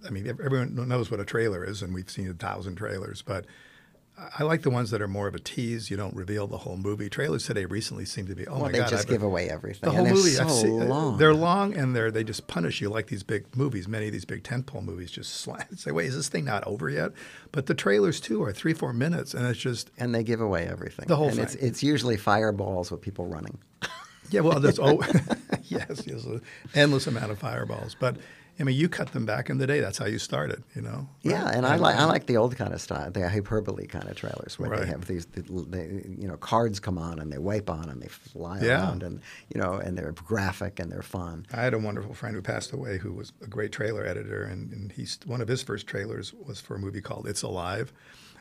I 0.04 0.10
mean, 0.10 0.26
everyone 0.28 0.74
knows 0.88 1.10
what 1.10 1.20
a 1.20 1.24
trailer 1.24 1.64
is, 1.64 1.82
and 1.82 1.94
we've 1.94 2.10
seen 2.10 2.28
a 2.28 2.34
thousand 2.34 2.76
trailers. 2.76 3.22
But 3.22 3.46
I- 4.38 4.44
like 4.44 4.62
the 4.62 4.70
ones 4.70 4.90
that 4.90 5.02
are 5.02 5.08
more 5.08 5.28
of 5.28 5.34
a 5.34 5.38
tease. 5.38 5.90
You 5.90 5.96
don't 5.96 6.14
reveal 6.16 6.46
the 6.46 6.58
whole 6.58 6.76
movie. 6.76 7.08
Trailers 7.10 7.44
today 7.44 7.64
recently 7.66 8.04
seem 8.06 8.26
to 8.28 8.34
be, 8.34 8.46
oh 8.46 8.52
well, 8.54 8.62
my 8.62 8.72
they 8.72 8.78
god, 8.78 8.88
just 8.88 9.04
I've- 9.06 9.12
give 9.14 9.22
away 9.22 9.50
everything. 9.50 9.88
the 9.88 9.94
whole 9.94 10.06
movie. 10.06 10.30
so 10.30 10.48
seen- 10.48 10.88
long. 10.88 11.18
They're 11.18 11.34
long, 11.34 11.74
and 11.76 11.94
they're 11.94 12.10
they 12.10 12.24
just 12.24 12.46
punish 12.46 12.80
you 12.80 12.88
like 12.88 13.08
these 13.08 13.22
big 13.22 13.54
movies. 13.56 13.86
Many 13.88 14.06
of 14.06 14.12
these 14.12 14.24
big 14.24 14.42
tentpole 14.42 14.82
movies 14.84 15.10
just 15.10 15.34
slam, 15.40 15.76
say, 15.76 15.90
wait, 15.90 16.06
is 16.06 16.16
this 16.16 16.28
thing 16.28 16.44
not 16.46 16.66
over 16.66 16.88
yet? 16.88 17.12
But 17.52 17.66
the 17.66 17.74
trailers 17.74 18.20
too 18.20 18.42
are 18.42 18.52
three 18.52 18.72
four 18.74 18.92
minutes, 18.92 19.34
and 19.34 19.46
it's 19.46 19.58
just 19.58 19.90
and 19.98 20.14
they 20.14 20.22
give 20.24 20.40
away 20.40 20.66
everything. 20.66 21.06
The 21.08 21.16
whole 21.16 21.28
and 21.28 21.38
It's, 21.38 21.54
thing. 21.54 21.68
it's 21.68 21.82
usually 21.82 22.16
fireballs 22.16 22.90
with 22.90 23.00
people 23.02 23.26
running. 23.26 23.58
Yeah, 24.28 24.40
well, 24.40 24.58
there's 24.58 24.78
oh, 24.82 25.00
yes, 25.66 26.02
yes, 26.04 26.24
an 26.24 26.42
endless 26.74 27.06
amount 27.06 27.30
of 27.30 27.38
fireballs. 27.38 27.94
But 27.96 28.16
I 28.58 28.62
mean, 28.64 28.76
you 28.76 28.88
cut 28.88 29.12
them 29.12 29.26
back 29.26 29.50
in 29.50 29.58
the 29.58 29.66
day. 29.66 29.80
That's 29.80 29.98
how 29.98 30.06
you 30.06 30.18
started, 30.18 30.64
you 30.74 30.80
know. 30.80 31.08
Yeah, 31.22 31.48
and 31.48 31.66
I 31.66 31.76
like 31.76 31.96
I 31.96 32.04
like 32.04 32.26
the 32.26 32.38
old 32.38 32.56
kind 32.56 32.72
of 32.72 32.80
style, 32.80 33.10
the 33.10 33.28
hyperbole 33.28 33.86
kind 33.86 34.08
of 34.08 34.16
trailers 34.16 34.58
where 34.58 34.70
Right. 34.70 34.80
they 34.80 34.86
have 34.86 35.06
these, 35.06 35.26
the, 35.26 35.42
they, 35.68 35.84
you 36.18 36.26
know, 36.26 36.36
cards 36.38 36.80
come 36.80 36.96
on 36.96 37.18
and 37.18 37.30
they 37.32 37.38
wipe 37.38 37.68
on 37.68 37.88
and 37.90 38.00
they 38.02 38.08
fly 38.08 38.60
Yeah. 38.62 38.80
around 38.80 39.02
and 39.02 39.20
you 39.54 39.60
know, 39.60 39.74
and 39.74 39.96
they're 39.98 40.12
graphic 40.12 40.80
and 40.80 40.90
they're 40.90 41.02
fun. 41.02 41.46
I 41.52 41.60
had 41.62 41.74
a 41.74 41.78
wonderful 41.78 42.14
friend 42.14 42.34
who 42.34 42.40
passed 42.42 42.72
away 42.72 42.96
who 42.98 43.12
was 43.12 43.32
a 43.42 43.46
great 43.46 43.72
trailer 43.72 44.06
editor, 44.06 44.42
and, 44.44 44.72
and 44.72 44.92
he's 44.92 45.18
one 45.26 45.40
of 45.42 45.48
his 45.48 45.62
first 45.62 45.86
trailers 45.86 46.32
was 46.32 46.60
for 46.60 46.76
a 46.76 46.78
movie 46.78 47.02
called 47.02 47.26
It's 47.28 47.42
Alive. 47.42 47.92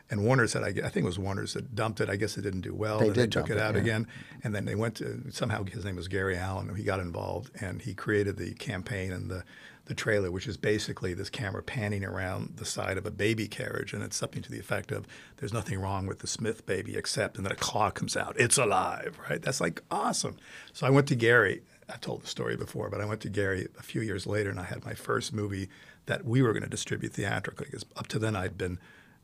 And 0.08 0.24
Warner 0.24 0.46
said, 0.46 0.62
I, 0.62 0.68
I 0.68 0.88
think 0.88 0.98
it 0.98 1.04
was 1.04 1.18
Warner's 1.18 1.54
that 1.54 1.74
dumped 1.74 2.00
it. 2.00 2.08
I 2.08 2.14
guess 2.14 2.38
it 2.38 2.42
didn't 2.42 2.60
do 2.60 2.72
well. 2.72 3.00
They 3.00 3.08
and 3.08 3.14
they 3.16 3.22
did 3.22 3.32
took 3.32 3.50
it 3.50 3.56
it, 3.56 3.58
out 3.60 3.74
yeah. 3.74 3.80
again. 3.80 4.06
And 4.44 4.54
then 4.54 4.64
they 4.64 4.76
went 4.76 4.94
to, 4.98 5.20
somehow 5.32 5.64
his 5.64 5.84
name 5.84 5.96
was 5.96 6.06
Gary 6.06 6.36
Allen, 6.38 6.68
and 6.68 6.78
he 6.78 6.84
got 6.84 7.00
involved 7.00 7.50
and 7.60 7.82
he 7.82 7.92
created 7.92 8.36
the 8.36 8.54
campaign 8.54 9.10
and 9.12 9.28
the, 9.28 9.42
the 9.86 9.94
trailer, 9.94 10.30
which 10.30 10.46
is 10.46 10.56
basically 10.56 11.14
this 11.14 11.30
camera 11.30 11.62
panning 11.62 12.04
around 12.04 12.54
the 12.56 12.64
side 12.64 12.98
of 12.98 13.06
a 13.06 13.10
baby 13.10 13.48
carriage. 13.48 13.92
And 13.92 14.02
it's 14.02 14.16
something 14.16 14.42
to 14.42 14.50
the 14.50 14.58
effect 14.58 14.92
of, 14.92 15.06
there's 15.38 15.52
nothing 15.52 15.80
wrong 15.80 16.06
with 16.06 16.18
the 16.18 16.26
Smith 16.26 16.66
baby 16.66 16.96
except, 16.96 17.36
and 17.36 17.46
then 17.46 17.52
a 17.52 17.56
claw 17.56 17.90
comes 17.90 18.16
out, 18.16 18.38
it's 18.38 18.58
alive, 18.58 19.18
right? 19.30 19.40
That's 19.40 19.60
like 19.60 19.82
awesome. 19.90 20.36
So 20.72 20.86
I 20.86 20.90
went 20.90 21.06
to 21.08 21.14
Gary. 21.14 21.62
I 21.88 21.96
told 21.98 22.22
the 22.22 22.26
story 22.26 22.56
before, 22.56 22.90
but 22.90 23.00
I 23.00 23.04
went 23.04 23.20
to 23.22 23.28
Gary 23.28 23.68
a 23.78 23.82
few 23.82 24.00
years 24.00 24.26
later 24.26 24.50
and 24.50 24.58
I 24.58 24.64
had 24.64 24.84
my 24.84 24.94
first 24.94 25.32
movie 25.32 25.68
that 26.06 26.24
we 26.24 26.42
were 26.42 26.52
going 26.52 26.64
to 26.64 26.68
distribute 26.68 27.12
theatrically. 27.12 27.66
Because 27.66 27.86
up 27.96 28.08
to 28.08 28.18
then, 28.18 28.34
I'd 28.34 28.58
been 28.58 28.78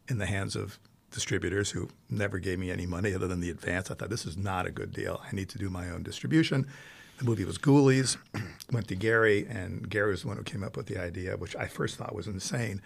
in 0.08 0.18
the 0.18 0.26
hands 0.26 0.54
of 0.54 0.78
distributors 1.10 1.72
who 1.72 1.88
never 2.08 2.38
gave 2.38 2.58
me 2.58 2.70
any 2.70 2.86
money 2.86 3.14
other 3.14 3.26
than 3.26 3.40
the 3.40 3.50
advance. 3.50 3.90
I 3.90 3.94
thought 3.94 4.10
this 4.10 4.26
is 4.26 4.36
not 4.36 4.66
a 4.66 4.70
good 4.70 4.92
deal. 4.92 5.20
I 5.28 5.34
need 5.34 5.48
to 5.50 5.58
do 5.58 5.70
my 5.70 5.90
own 5.90 6.02
distribution. 6.04 6.68
The 7.22 7.28
movie 7.28 7.44
was 7.44 7.56
Ghoulies. 7.56 8.16
Went 8.72 8.88
to 8.88 8.96
Gary, 8.96 9.46
and 9.48 9.88
Gary 9.88 10.10
was 10.10 10.22
the 10.22 10.28
one 10.28 10.38
who 10.38 10.42
came 10.42 10.64
up 10.64 10.76
with 10.76 10.86
the 10.86 10.98
idea, 10.98 11.36
which 11.36 11.54
I 11.54 11.68
first 11.68 11.96
thought 11.96 12.16
was 12.16 12.26
insane, 12.26 12.82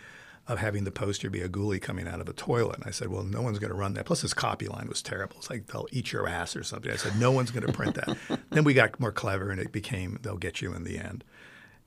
of 0.46 0.58
having 0.58 0.84
the 0.84 0.90
poster 0.90 1.30
be 1.30 1.40
a 1.40 1.48
ghoulie 1.48 1.80
coming 1.80 2.06
out 2.06 2.20
of 2.20 2.28
a 2.28 2.34
toilet. 2.34 2.76
And 2.76 2.84
I 2.84 2.90
said, 2.90 3.08
well, 3.08 3.22
no 3.22 3.40
one's 3.40 3.58
going 3.58 3.70
to 3.70 3.76
run 3.76 3.94
that. 3.94 4.04
Plus, 4.04 4.20
his 4.20 4.34
copy 4.34 4.68
line 4.68 4.88
was 4.88 5.00
terrible. 5.00 5.36
It's 5.38 5.48
like 5.48 5.68
they'll 5.68 5.88
eat 5.90 6.12
your 6.12 6.28
ass 6.28 6.54
or 6.54 6.64
something. 6.64 6.92
I 6.92 6.96
said, 6.96 7.18
no 7.18 7.32
one's 7.32 7.50
going 7.50 7.66
to 7.66 7.72
print 7.72 7.94
that. 7.94 8.14
then 8.50 8.62
we 8.62 8.74
got 8.74 9.00
more 9.00 9.10
clever, 9.10 9.50
and 9.50 9.58
it 9.58 9.72
became 9.72 10.18
they'll 10.20 10.36
get 10.36 10.60
you 10.60 10.74
in 10.74 10.84
the 10.84 10.98
end. 10.98 11.24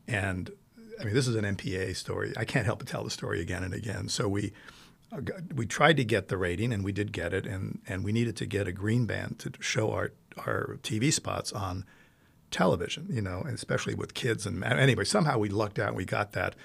And 0.08 0.50
I 1.00 1.04
mean, 1.04 1.14
this 1.14 1.28
is 1.28 1.36
an 1.36 1.46
MPA 1.46 1.96
story. 1.96 2.34
I 2.36 2.46
can't 2.46 2.66
help 2.66 2.80
but 2.80 2.88
tell 2.88 3.04
the 3.04 3.12
story 3.12 3.42
again 3.42 3.64
and 3.64 3.76
again. 3.76 4.10
So 4.10 4.28
we 4.28 4.54
uh, 5.12 5.22
we 5.54 5.68
tried 5.68 5.98
to 5.98 6.04
get 6.04 6.30
the 6.30 6.38
rating, 6.38 6.74
and 6.74 6.84
we 6.84 6.94
did 6.94 7.12
get 7.12 7.32
it, 7.32 7.46
and 7.46 7.80
and 7.88 8.04
we 8.04 8.12
needed 8.12 8.36
to 8.38 8.48
get 8.48 8.68
a 8.68 8.72
green 8.72 9.06
band 9.06 9.38
to 9.38 9.52
show 9.60 9.92
our 9.92 10.14
our 10.48 10.80
TV 10.82 11.14
spots 11.14 11.54
on 11.54 11.86
television. 12.52 13.08
You 13.10 13.22
know, 13.22 13.44
especially 13.48 13.96
with 13.96 14.14
kids. 14.14 14.46
And 14.46 14.64
anyway, 14.64 15.06
somehow 15.06 15.38
we 15.38 15.50
lucked 15.50 15.80
out. 15.80 15.90
and 15.90 15.98
We 15.98 16.06
got 16.06 16.34
that 16.34 16.56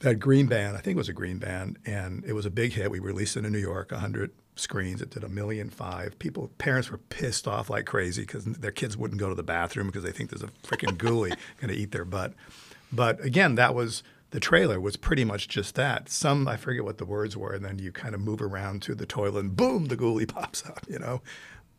that 0.00 0.16
green 0.16 0.46
band. 0.46 0.76
I 0.76 0.80
think 0.80 0.94
it 0.94 0.98
was 0.98 1.08
a 1.08 1.14
green 1.14 1.38
band, 1.38 1.78
and 1.84 2.24
it 2.24 2.32
was 2.32 2.46
a 2.46 2.50
big 2.50 2.72
hit. 2.72 2.90
We 2.90 3.00
released 3.00 3.36
it 3.36 3.44
in 3.44 3.52
New 3.52 3.58
York, 3.58 3.90
hundred 3.92 4.30
screens. 4.54 5.02
It 5.02 5.10
did 5.10 5.24
a 5.24 5.28
million 5.28 5.70
five. 5.70 6.18
People, 6.18 6.50
parents 6.58 6.90
were 6.90 6.98
pissed 6.98 7.48
off 7.48 7.70
like 7.70 7.86
crazy 7.86 8.22
because 8.22 8.44
their 8.44 8.70
kids 8.70 8.96
wouldn't 8.96 9.20
go 9.20 9.28
to 9.28 9.34
the 9.34 9.42
bathroom 9.42 9.86
because 9.86 10.02
they 10.02 10.12
think 10.12 10.30
there's 10.30 10.42
a 10.42 10.48
freaking 10.66 10.96
ghoulie 10.96 11.36
going 11.60 11.72
to 11.72 11.74
eat 11.74 11.92
their 11.92 12.04
butt. 12.04 12.34
But 12.92 13.22
again, 13.24 13.54
that 13.56 13.74
was 13.74 14.02
the 14.30 14.40
trailer 14.40 14.80
was 14.80 14.96
pretty 14.96 15.24
much 15.24 15.48
just 15.48 15.74
that. 15.76 16.08
Some 16.08 16.46
I 16.46 16.56
forget 16.56 16.84
what 16.84 16.98
the 16.98 17.04
words 17.04 17.36
were, 17.36 17.52
and 17.52 17.64
then 17.64 17.78
you 17.78 17.92
kind 17.92 18.14
of 18.14 18.20
move 18.20 18.42
around 18.42 18.82
to 18.82 18.94
the 18.94 19.06
toilet, 19.06 19.40
and 19.40 19.56
boom, 19.56 19.86
the 19.86 19.96
ghoulie 19.96 20.28
pops 20.32 20.64
up. 20.66 20.84
You 20.88 20.98
know, 20.98 21.22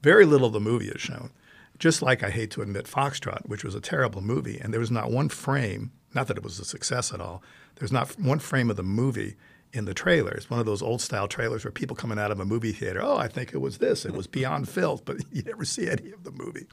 very 0.02 0.26
little 0.26 0.48
of 0.48 0.54
the 0.54 0.60
movie 0.60 0.90
is 0.90 1.02
shown. 1.02 1.32
Just 1.80 2.02
like 2.02 2.24
I 2.24 2.30
hate 2.30 2.52
to 2.52 2.62
admit 2.62 2.86
Foxtrot, 2.86 3.48
which 3.48 3.64
was 3.64 3.74
a 3.74 3.82
terrible 3.82 4.22
movie, 4.22 4.60
and 4.60 4.74
there 4.74 4.82
was 4.82 4.92
not 4.92 5.12
one 5.12 5.30
frame. 5.30 5.92
Not 6.14 6.28
that 6.28 6.38
it 6.38 6.44
was 6.44 6.60
a 6.60 6.66
success 6.66 7.14
at 7.14 7.22
all. 7.22 7.42
There's 7.76 7.92
not 7.92 8.20
one 8.20 8.40
frame 8.40 8.70
of 8.70 8.76
the 8.76 8.84
movie 8.84 9.36
in 9.72 9.86
the 9.86 9.94
trailer. 9.94 10.32
It's 10.32 10.50
one 10.50 10.60
of 10.60 10.66
those 10.66 10.82
old 10.82 11.02
style 11.02 11.28
trailers 11.28 11.64
where 11.64 11.72
people 11.72 11.96
coming 11.96 12.20
out 12.20 12.32
of 12.32 12.40
a 12.40 12.46
movie 12.46 12.74
theater, 12.74 13.02
oh, 13.02 13.18
I 13.18 13.28
think 13.28 13.54
it 13.54 13.60
was 13.60 13.78
this. 13.78 14.06
It 14.06 14.14
was 14.14 14.28
Beyond 14.28 14.68
Filth, 14.68 15.06
but 15.06 15.18
you 15.32 15.42
never 15.44 15.64
see 15.64 15.90
any 15.90 16.12
of 16.12 16.24
the 16.24 16.32
movie. 16.32 16.68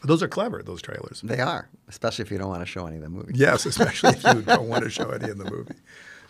But 0.00 0.08
those 0.08 0.22
are 0.22 0.28
clever, 0.28 0.62
those 0.62 0.82
trailers. 0.82 1.20
They 1.22 1.40
are, 1.40 1.68
especially 1.88 2.24
if 2.24 2.30
you 2.30 2.38
don't 2.38 2.48
want 2.48 2.62
to 2.62 2.66
show 2.66 2.86
any 2.86 2.96
of 2.96 3.02
the 3.02 3.08
movie. 3.08 3.32
Yes, 3.34 3.66
especially 3.66 4.10
if 4.10 4.24
you 4.24 4.42
don't 4.42 4.68
want 4.68 4.84
to 4.84 4.90
show 4.90 5.10
any 5.10 5.30
of 5.30 5.38
the 5.38 5.50
movie. 5.50 5.74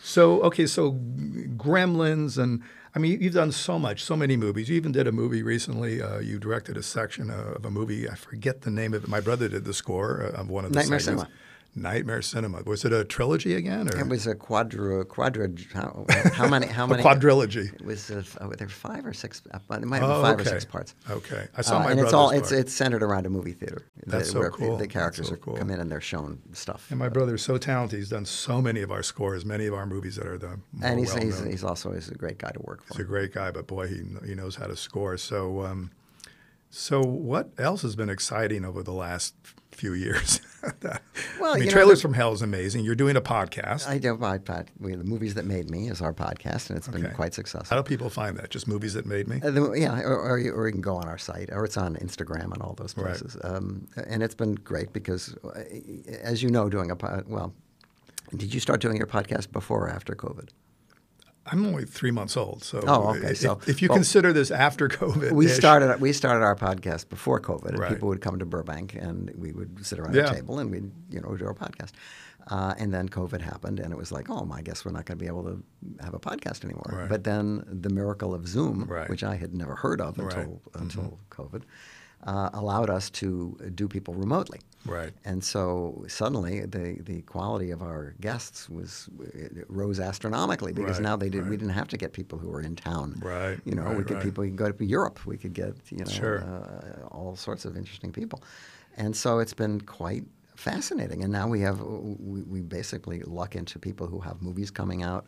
So, 0.02 0.42
okay, 0.42 0.66
so 0.66 0.92
Gremlins, 0.92 2.38
and 2.42 2.62
I 2.94 3.00
mean, 3.00 3.20
you've 3.20 3.34
done 3.34 3.50
so 3.50 3.78
much, 3.78 4.04
so 4.04 4.14
many 4.14 4.36
movies. 4.36 4.68
You 4.68 4.76
even 4.76 4.92
did 4.92 5.08
a 5.08 5.12
movie 5.12 5.42
recently. 5.42 6.00
Uh, 6.00 6.20
you 6.20 6.38
directed 6.38 6.76
a 6.76 6.82
section 6.82 7.28
of 7.28 7.64
a 7.64 7.70
movie. 7.70 8.08
I 8.08 8.14
forget 8.14 8.60
the 8.60 8.70
name 8.70 8.94
of 8.94 9.02
it. 9.04 9.08
My 9.08 9.20
brother 9.20 9.48
did 9.48 9.64
the 9.64 9.74
score 9.74 10.18
of 10.18 10.48
one 10.48 10.64
of 10.64 10.72
the 10.72 10.78
Nightmare 10.78 11.00
segments. 11.00 11.24
Cinema. 11.24 11.40
Nightmare 11.76 12.22
Cinema. 12.22 12.62
Was 12.64 12.84
it 12.84 12.92
a 12.92 13.04
trilogy 13.04 13.54
again, 13.54 13.88
or 13.92 13.98
It 13.98 14.08
was 14.08 14.26
a 14.26 14.34
quadra, 14.34 15.04
quadra. 15.04 15.48
How, 15.72 16.06
how 16.32 16.48
many? 16.48 16.66
How 16.66 16.84
a 16.84 16.88
many? 16.88 17.02
quadrilogy? 17.02 17.74
It 17.74 17.84
was 17.84 18.10
uh, 18.10 18.22
uh, 18.40 18.48
there 18.56 18.66
were 18.66 18.72
five 18.72 19.04
or 19.04 19.12
six. 19.12 19.42
Uh, 19.52 19.58
it 19.58 19.84
might 19.86 20.00
have 20.00 20.08
been 20.08 20.10
Oh, 20.10 20.22
five 20.22 20.38
okay. 20.40 20.42
or 20.42 20.52
six 20.52 20.64
parts. 20.64 20.94
Okay, 21.10 21.48
I 21.56 21.62
saw 21.62 21.78
Uh, 21.78 21.84
my 21.84 21.90
and 21.90 22.00
it's 22.00 22.12
all 22.12 22.30
it's 22.30 22.50
part. 22.50 22.60
it's 22.60 22.72
centered 22.72 23.02
around 23.02 23.26
a 23.26 23.30
movie 23.30 23.52
theater. 23.52 23.82
That's 24.06 24.26
the, 24.28 24.32
so 24.34 24.38
where 24.40 24.50
cool. 24.50 24.76
The 24.76 24.86
characters 24.86 25.28
so 25.28 25.36
cool. 25.36 25.56
come 25.56 25.70
in 25.70 25.80
and 25.80 25.90
they're 25.90 26.00
shown 26.00 26.40
stuff. 26.52 26.86
And 26.90 26.98
my 26.98 27.08
brother's 27.08 27.42
so 27.42 27.58
talented. 27.58 27.98
He's 27.98 28.10
done 28.10 28.24
so 28.24 28.62
many 28.62 28.82
of 28.82 28.92
our 28.92 29.02
scores, 29.02 29.44
many 29.44 29.66
of 29.66 29.74
our 29.74 29.86
movies 29.86 30.16
that 30.16 30.26
are 30.26 30.38
the 30.38 30.60
and 30.82 30.98
he's, 31.00 31.12
he's, 31.14 31.42
he's 31.42 31.64
also 31.64 31.92
he's 31.92 32.08
a 32.08 32.14
great 32.14 32.38
guy 32.38 32.50
to 32.50 32.60
work 32.60 32.82
for. 32.84 32.94
He's 32.94 33.00
a 33.00 33.08
great 33.08 33.32
guy, 33.32 33.50
but 33.50 33.66
boy, 33.66 33.88
he 33.88 34.02
he 34.26 34.34
knows 34.34 34.56
how 34.56 34.66
to 34.66 34.76
score. 34.76 35.16
So, 35.16 35.64
um, 35.64 35.90
so 36.70 37.00
what 37.02 37.50
else 37.58 37.82
has 37.82 37.94
been 37.96 38.10
exciting 38.10 38.64
over 38.64 38.82
the 38.82 38.92
last 38.92 39.34
few 39.74 39.92
years? 39.94 40.40
Well, 41.38 41.50
I 41.52 41.54
mean, 41.56 41.64
you 41.64 41.66
know, 41.66 41.72
Trailers 41.72 42.00
from 42.00 42.14
Hell 42.14 42.32
is 42.32 42.40
amazing. 42.40 42.86
You're 42.86 42.94
doing 42.94 43.16
a 43.16 43.20
podcast. 43.20 43.86
I 43.86 43.98
do 43.98 44.16
my 44.16 44.38
pod, 44.38 44.70
we, 44.80 44.94
the 44.94 45.04
movies 45.04 45.34
that 45.34 45.44
made 45.44 45.68
me 45.70 45.88
is 45.88 46.00
our 46.00 46.14
podcast, 46.14 46.70
and 46.70 46.78
it's 46.78 46.88
been 46.88 47.10
quite 47.10 47.34
successful. 47.34 47.76
how 47.76 47.82
do 47.82 47.86
people 47.86 48.08
find 48.08 48.38
that? 48.38 48.48
Just 48.48 48.66
movies 48.66 48.94
that 48.94 49.04
made 49.04 49.28
me. 49.28 49.42
Uh, 49.44 49.50
the- 49.50 49.72
yeah, 49.72 50.00
or, 50.00 50.16
or, 50.18 50.38
you, 50.38 50.52
or 50.52 50.66
you 50.66 50.72
can 50.72 50.80
go 50.80 50.96
on 50.96 51.06
our 51.06 51.18
site, 51.18 51.50
or 51.52 51.66
it's 51.66 51.76
on 51.76 51.96
Instagram 51.96 52.44
and 52.54 52.62
all 52.62 52.72
those 52.78 52.96
Right. 52.96 53.08
places. 53.08 53.36
Um, 53.44 53.86
and 54.06 54.22
it's 54.22 54.34
been 54.34 54.54
great 54.54 54.94
because, 54.94 55.36
uh, 55.44 55.64
as 56.22 56.42
you 56.42 56.48
know, 56.48 56.70
doing 56.70 56.90
a 56.90 56.96
pod, 56.96 57.24
well, 57.28 57.52
did 58.34 58.54
you 58.54 58.60
start 58.60 58.80
doing 58.80 58.96
your 58.96 59.06
podcast 59.06 59.52
before 59.52 59.86
or 59.86 59.90
after 59.90 60.14
COVID? 60.14 60.48
I'm 61.46 61.66
only 61.66 61.84
three 61.84 62.10
months 62.10 62.36
old, 62.36 62.64
so 62.64 62.82
Oh, 62.86 63.10
okay. 63.14 63.32
if, 63.32 63.38
So- 63.38 63.60
if 63.66 63.82
you 63.82 63.88
well, 63.88 63.98
consider 63.98 64.32
this 64.32 64.50
after 64.50 64.88
COVID, 65.00 65.32
We 65.32 65.46
started 65.48 66.00
we 66.00 66.12
started 66.12 66.42
our 66.44 66.56
podcast 66.56 67.08
before 67.10 67.40
COVID. 67.40 67.70
and 67.70 67.78
Right. 67.78 67.90
People 67.92 68.08
would 68.08 68.20
come 68.22 68.38
to 68.38 68.46
Burbank, 68.46 68.94
and 68.94 69.30
we 69.36 69.52
would 69.52 69.84
sit 69.84 69.98
around 69.98 70.14
Yeah. 70.14 70.30
a 70.30 70.34
table, 70.34 70.58
and 70.58 70.70
we'd 70.70 70.90
you 71.10 71.20
know 71.20 71.36
do 71.36 71.46
our 71.46 71.54
podcast. 71.54 71.90
Uh, 72.48 72.74
and 72.76 72.92
then 72.92 73.08
COVID 73.08 73.40
happened, 73.40 73.80
and 73.80 73.90
it 73.90 73.96
was 73.96 74.12
like, 74.12 74.28
oh, 74.28 74.44
my, 74.44 74.58
I 74.58 74.60
guess 74.62 74.84
we're 74.84 74.92
not 74.92 75.06
going 75.06 75.16
to 75.18 75.22
be 75.22 75.28
able 75.28 75.44
to 75.44 75.62
have 76.04 76.12
a 76.12 76.18
podcast 76.18 76.62
anymore. 76.62 76.90
Right. 76.92 77.08
But 77.08 77.24
then 77.24 77.64
the 77.66 77.88
miracle 77.88 78.34
of 78.34 78.46
Zoom, 78.46 78.84
Right. 78.84 79.08
which 79.08 79.24
I 79.24 79.36
had 79.36 79.54
never 79.54 79.74
heard 79.76 79.98
of 80.02 80.18
until 80.18 80.60
until 80.74 81.18
COVID, 81.30 81.62
uh, 82.24 82.50
allowed 82.54 82.90
us 82.90 83.10
to 83.10 83.56
do 83.74 83.86
people 83.88 84.14
remotely. 84.14 84.60
Right. 84.86 85.12
And 85.24 85.42
so 85.42 86.04
suddenly 86.08 86.60
the, 86.66 86.98
the 87.00 87.22
quality 87.22 87.70
of 87.70 87.80
our 87.82 88.14
guests 88.20 88.68
was 88.68 89.08
it 89.32 89.64
rose 89.68 89.98
astronomically 89.98 90.72
because 90.74 90.98
Right, 90.98 91.02
now 91.08 91.16
they 91.16 91.30
did 91.30 91.48
we 91.48 91.56
didn't 91.56 91.72
have 91.74 91.88
to 91.88 91.96
get 91.96 92.12
people 92.12 92.38
who 92.38 92.48
were 92.48 92.60
in 92.60 92.76
town. 92.76 93.18
Right, 93.22 93.58
You 93.64 93.74
know, 93.74 93.92
we 93.92 94.04
could 94.04 94.16
right. 94.16 94.22
people 94.22 94.42
we 94.42 94.48
could 94.50 94.58
go 94.58 94.70
to 94.72 94.84
Europe. 94.84 95.24
We 95.26 95.36
could 95.38 95.54
get 95.54 95.74
you 95.90 96.04
know 96.04 96.10
Sure. 96.10 96.38
uh, 96.42 97.06
all 97.16 97.34
sorts 97.36 97.64
of 97.64 97.76
interesting 97.76 98.12
people, 98.12 98.42
and 98.96 99.16
so 99.16 99.38
it's 99.38 99.54
been 99.54 99.80
quite 99.80 100.24
fascinating. 100.54 101.22
And 101.24 101.32
now 101.32 101.48
we 101.48 101.60
have 101.60 101.80
we, 101.80 102.42
we 102.42 102.60
basically 102.60 103.20
luck 103.22 103.56
into 103.56 103.78
people 103.78 104.06
who 104.06 104.20
have 104.20 104.42
movies 104.42 104.70
coming 104.70 105.02
out. 105.02 105.26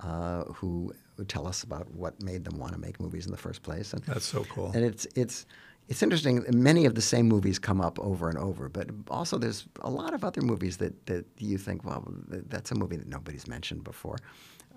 Uh, 0.00 0.44
who 0.52 0.92
tell 1.26 1.46
us 1.46 1.62
about 1.62 1.90
what 1.94 2.12
made 2.22 2.44
them 2.44 2.58
want 2.58 2.72
to 2.74 2.78
make 2.78 3.00
movies 3.00 3.24
in 3.24 3.32
the 3.32 3.38
first 3.38 3.62
place, 3.62 3.94
and 3.94 4.02
That's 4.04 4.26
so 4.26 4.44
cool. 4.44 4.70
and 4.74 4.84
it's 4.84 5.06
it's 5.14 5.46
it's 5.88 6.02
interesting. 6.02 6.44
Many 6.52 6.84
of 6.86 6.94
the 6.94 7.02
same 7.02 7.26
movies 7.28 7.58
come 7.58 7.80
up 7.80 7.98
over 8.00 8.28
and 8.28 8.38
over, 8.38 8.68
but 8.68 8.90
also 9.08 9.38
there's 9.38 9.66
a 9.80 9.90
lot 9.90 10.14
of 10.14 10.24
other 10.24 10.42
movies 10.42 10.76
that, 10.78 11.06
that 11.06 11.24
you 11.38 11.58
think, 11.58 11.84
well, 11.84 12.02
that's 12.28 12.70
a 12.72 12.74
movie 12.74 12.96
that 12.96 13.08
nobody's 13.08 13.46
mentioned 13.46 13.84
before, 13.84 14.16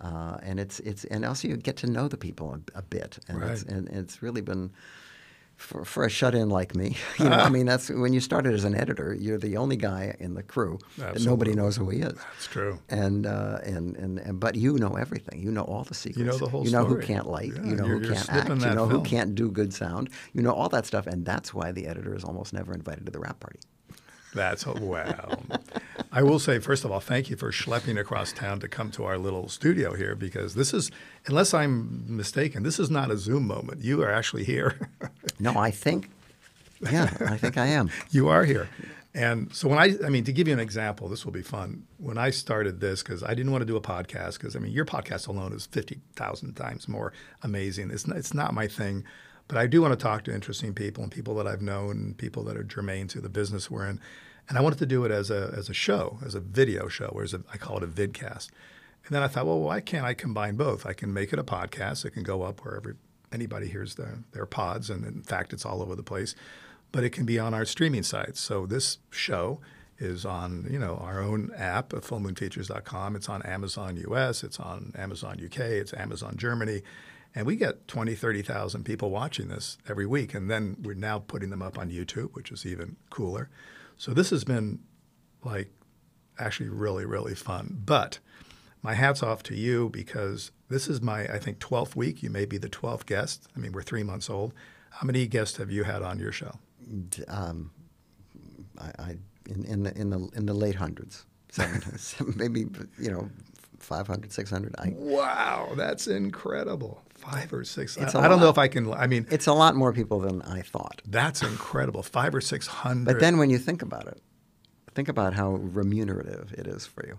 uh, 0.01 0.37
and 0.43 0.59
it's 0.59 0.79
it's 0.81 1.05
and 1.05 1.25
also 1.25 1.47
you 1.47 1.57
get 1.57 1.77
to 1.77 1.87
know 1.87 2.07
the 2.07 2.17
people 2.17 2.53
a, 2.53 2.79
a 2.79 2.81
bit, 2.81 3.19
and 3.27 3.41
it's 3.43 3.63
Right. 3.63 3.73
and 3.73 3.89
it's 3.89 4.21
really 4.21 4.41
been. 4.41 4.71
For, 5.59 5.83
for 5.83 6.05
a 6.05 6.09
shut-in 6.09 6.49
like 6.49 6.73
me, 6.73 6.95
you 7.19 7.25
know, 7.25 7.35
I 7.35 7.49
mean, 7.49 7.65
that's 7.65 7.89
when 7.89 8.13
you 8.13 8.21
started 8.21 8.53
as 8.53 8.63
an 8.63 8.75
editor. 8.75 9.13
You're 9.13 9.37
the 9.37 9.57
only 9.57 9.75
guy 9.75 10.15
in 10.17 10.33
the 10.33 10.41
crew 10.41 10.79
that 10.97 11.19
nobody 11.21 11.53
knows 11.53 11.75
who 11.75 11.89
he 11.89 11.99
is. 11.99 12.13
That's 12.13 12.47
true. 12.47 12.79
And, 12.87 13.27
uh, 13.27 13.59
and 13.63 13.95
and 13.97 14.19
and 14.19 14.39
but 14.39 14.55
you 14.55 14.77
know 14.77 14.95
everything. 14.95 15.41
You 15.41 15.51
know 15.51 15.63
all 15.63 15.83
the 15.83 15.93
secrets. 15.93 16.17
You 16.17 16.25
know 16.25 16.37
the 16.37 16.47
whole 16.47 16.63
You 16.63 16.71
know 16.71 16.85
who 16.85 16.99
can't 17.01 17.27
light. 17.27 17.51
Yeah, 17.55 17.65
you 17.65 17.75
know 17.75 17.83
who 17.83 17.99
can't 17.99 18.29
act. 18.31 18.49
You 18.49 18.55
know 18.55 18.87
film. 18.87 18.89
who 18.89 19.01
can't 19.03 19.35
do 19.35 19.51
good 19.51 19.73
sound. 19.73 20.09
You 20.33 20.41
know 20.41 20.53
all 20.53 20.69
that 20.69 20.85
stuff, 20.85 21.05
and 21.07 21.25
that's 21.25 21.53
why 21.53 21.73
the 21.73 21.87
editor 21.87 22.15
is 22.15 22.23
almost 22.23 22.53
never 22.53 22.73
invited 22.73 23.05
to 23.05 23.11
the 23.11 23.19
wrap 23.19 23.39
party. 23.41 23.59
That's 24.33 24.65
wow. 24.65 25.39
I 26.11 26.23
will 26.23 26.39
say, 26.39 26.59
first 26.59 26.85
of 26.85 26.91
all, 26.91 26.99
thank 26.99 27.29
you 27.29 27.35
for 27.35 27.51
schlepping 27.51 27.99
across 27.99 28.31
town 28.31 28.59
to 28.61 28.67
come 28.67 28.91
to 28.91 29.05
our 29.05 29.17
little 29.17 29.47
studio 29.49 29.93
here 29.93 30.15
because 30.15 30.55
this 30.55 30.73
is, 30.73 30.91
unless 31.27 31.53
I'm 31.53 32.03
mistaken, 32.15 32.63
this 32.63 32.79
is 32.79 32.89
not 32.89 33.11
a 33.11 33.17
Zoom 33.17 33.47
moment. 33.47 33.81
You 33.83 34.01
are 34.03 34.11
actually 34.11 34.43
here. 34.43 34.89
No, 35.41 35.55
I 35.57 35.71
think, 35.71 36.09
yeah, 36.91 37.15
I 37.21 37.37
think 37.37 37.57
I 37.57 37.67
am. 37.67 37.89
you 38.11 38.27
are 38.27 38.43
here. 38.43 38.67
And 39.13 39.53
so 39.55 39.69
when 39.69 39.79
I, 39.79 39.95
I 40.05 40.09
mean, 40.09 40.25
to 40.25 40.33
give 40.33 40.49
you 40.49 40.53
an 40.53 40.59
example, 40.59 41.07
this 41.07 41.23
will 41.23 41.31
be 41.31 41.41
fun. 41.41 41.83
When 41.97 42.17
I 42.17 42.29
started 42.29 42.81
this, 42.81 43.01
because 43.01 43.23
I 43.23 43.35
didn't 43.35 43.53
want 43.53 43.61
to 43.61 43.65
do 43.65 43.77
a 43.77 43.81
podcast, 43.81 44.33
because 44.33 44.57
I 44.57 44.59
mean, 44.59 44.73
your 44.73 44.83
podcast 44.83 45.29
alone 45.29 45.53
is 45.53 45.65
fifty 45.65 46.01
thousand 46.15 46.55
times 46.55 46.89
more 46.89 47.13
amazing. 47.41 47.89
It's 47.89 48.05
not, 48.05 48.17
it's 48.17 48.33
not 48.33 48.53
my 48.53 48.67
thing, 48.67 49.05
but 49.49 49.57
I 49.57 49.67
do 49.67 49.81
want 49.81 49.91
to 49.91 50.01
talk 50.01 50.23
to 50.23 50.33
interesting 50.33 50.73
people 50.73 51.03
and 51.03 51.11
people 51.11 51.35
that 51.35 51.47
I've 51.47 51.61
known, 51.61 52.15
people 52.17 52.43
that 52.45 52.55
are 52.55 52.63
germane 52.63 53.09
to 53.09 53.19
the 53.19 53.27
business 53.27 53.69
we're 53.69 53.85
in, 53.85 53.99
and 54.47 54.57
I 54.57 54.61
wanted 54.61 54.79
to 54.79 54.85
do 54.85 55.03
it 55.03 55.11
as 55.11 55.29
a 55.29 55.53
as 55.55 55.69
a 55.69 55.73
show, 55.73 56.19
as 56.25 56.35
a 56.35 56.39
video 56.39 56.87
show, 56.87 57.07
or 57.07 57.23
as 57.23 57.33
a, 57.33 57.41
I 57.53 57.57
call 57.57 57.75
it 57.77 57.83
a 57.83 57.87
vidcast. 57.87 58.49
And 59.05 59.13
then 59.13 59.21
I 59.21 59.27
thought, 59.27 59.45
well, 59.45 59.59
why 59.59 59.81
can't 59.81 60.05
I 60.05 60.13
combine 60.13 60.55
both? 60.55 60.85
I 60.85 60.93
can 60.93 61.13
make 61.13 61.33
it 61.33 61.39
a 61.39 61.43
podcast. 61.43 62.05
It 62.05 62.11
can 62.11 62.23
go 62.23 62.43
up 62.43 62.63
wherever 62.63 62.95
anybody 63.31 63.67
hears 63.67 63.95
their, 63.95 64.19
their 64.31 64.45
pods, 64.45 64.89
and 64.89 65.05
in 65.05 65.21
fact, 65.21 65.51
it's 65.51 65.65
all 65.65 65.81
over 65.81 65.95
the 65.95 66.03
place 66.03 66.35
but 66.91 67.03
it 67.03 67.11
can 67.11 67.25
be 67.25 67.39
on 67.39 67.53
our 67.53 67.65
streaming 67.65 68.03
sites. 68.03 68.39
So 68.39 68.65
this 68.65 68.97
show 69.11 69.59
is 69.97 70.25
on 70.25 70.67
you 70.69 70.79
know 70.79 70.95
our 70.95 71.21
own 71.21 71.51
app 71.55 71.89
fullmoonfeatures.com. 71.89 73.15
It's 73.15 73.29
on 73.29 73.41
Amazon 73.43 73.97
US, 74.09 74.43
it's 74.43 74.59
on 74.59 74.93
Amazon 74.97 75.39
UK, 75.43 75.59
it's 75.59 75.93
Amazon 75.93 76.35
Germany. 76.37 76.81
And 77.35 77.45
we 77.45 77.55
get 77.55 77.87
20, 77.87 78.15
30,000 78.15 78.83
people 78.83 79.11
watching 79.11 79.49
this 79.49 79.77
every 79.87 80.05
week. 80.05 80.33
And 80.33 80.49
then 80.49 80.77
we're 80.81 80.95
now 80.95 81.19
putting 81.19 81.49
them 81.49 81.61
up 81.61 81.77
on 81.77 81.89
YouTube, 81.91 82.33
which 82.33 82.51
is 82.51 82.65
even 82.65 82.95
cooler. 83.09 83.49
So 83.97 84.13
this 84.13 84.31
has 84.31 84.43
been 84.43 84.79
like 85.43 85.71
actually 86.39 86.69
really, 86.69 87.05
really 87.05 87.35
fun. 87.35 87.81
But 87.85 88.19
my 88.81 88.95
hat's 88.95 89.21
off 89.21 89.43
to 89.43 89.55
you 89.55 89.89
because 89.89 90.51
this 90.69 90.87
is 90.87 91.01
my, 91.01 91.23
I 91.23 91.37
think, 91.37 91.59
12th 91.59 91.95
week. 91.95 92.23
You 92.23 92.29
may 92.29 92.45
be 92.45 92.57
the 92.57 92.69
12th 92.69 93.05
guest. 93.05 93.47
I 93.55 93.59
mean, 93.59 93.73
we're 93.73 93.83
three 93.83 94.03
months 94.03 94.29
old. 94.29 94.53
How 94.89 95.05
many 95.05 95.27
guests 95.27 95.57
have 95.57 95.69
you 95.69 95.83
had 95.83 96.01
on 96.01 96.17
your 96.19 96.31
show? 96.31 96.57
um, 97.27 97.71
I, 98.79 98.91
I 98.99 99.17
in, 99.47 99.65
in, 99.65 99.83
the 99.83 99.97
in 99.97 100.09
the 100.09 100.29
in 100.35 100.45
the 100.45 100.53
late 100.53 100.75
hundreds, 100.75 101.25
seven, 101.49 102.33
maybe 102.35 102.67
you 102.97 103.11
know, 103.11 103.29
500, 103.79 104.31
600. 104.31 104.75
I, 104.77 104.93
wow, 104.95 105.73
that's 105.75 106.07
incredible. 106.07 107.01
Five 107.19 107.53
or 107.53 107.63
six. 107.63 107.97
It's 107.97 108.15
I 108.15 108.19
I 108.19 108.27
don't 108.27 108.37
lot. 108.37 108.43
know 108.45 108.49
if 108.49 108.57
I 108.57 108.67
can. 108.67 108.91
I 108.93 109.07
mean, 109.07 109.27
it's 109.29 109.47
a 109.47 109.53
lot 109.53 109.75
more 109.75 109.93
people 109.93 110.19
than 110.19 110.41
I 110.41 110.61
thought. 110.61 111.01
that's 111.05 111.41
incredible. 111.41 112.01
Five 112.03 112.33
or 112.35 112.41
six 112.41 112.67
hundred. 112.67 113.05
But 113.05 113.19
then 113.19 113.37
when 113.37 113.49
you 113.49 113.57
think 113.59 113.81
about 113.81 114.07
it, 114.07 114.21
think 114.95 115.09
about 115.09 115.33
how 115.33 115.51
remunerative 115.51 116.53
it 116.57 116.65
is 116.67 116.85
for 116.85 117.05
you, 117.05 117.17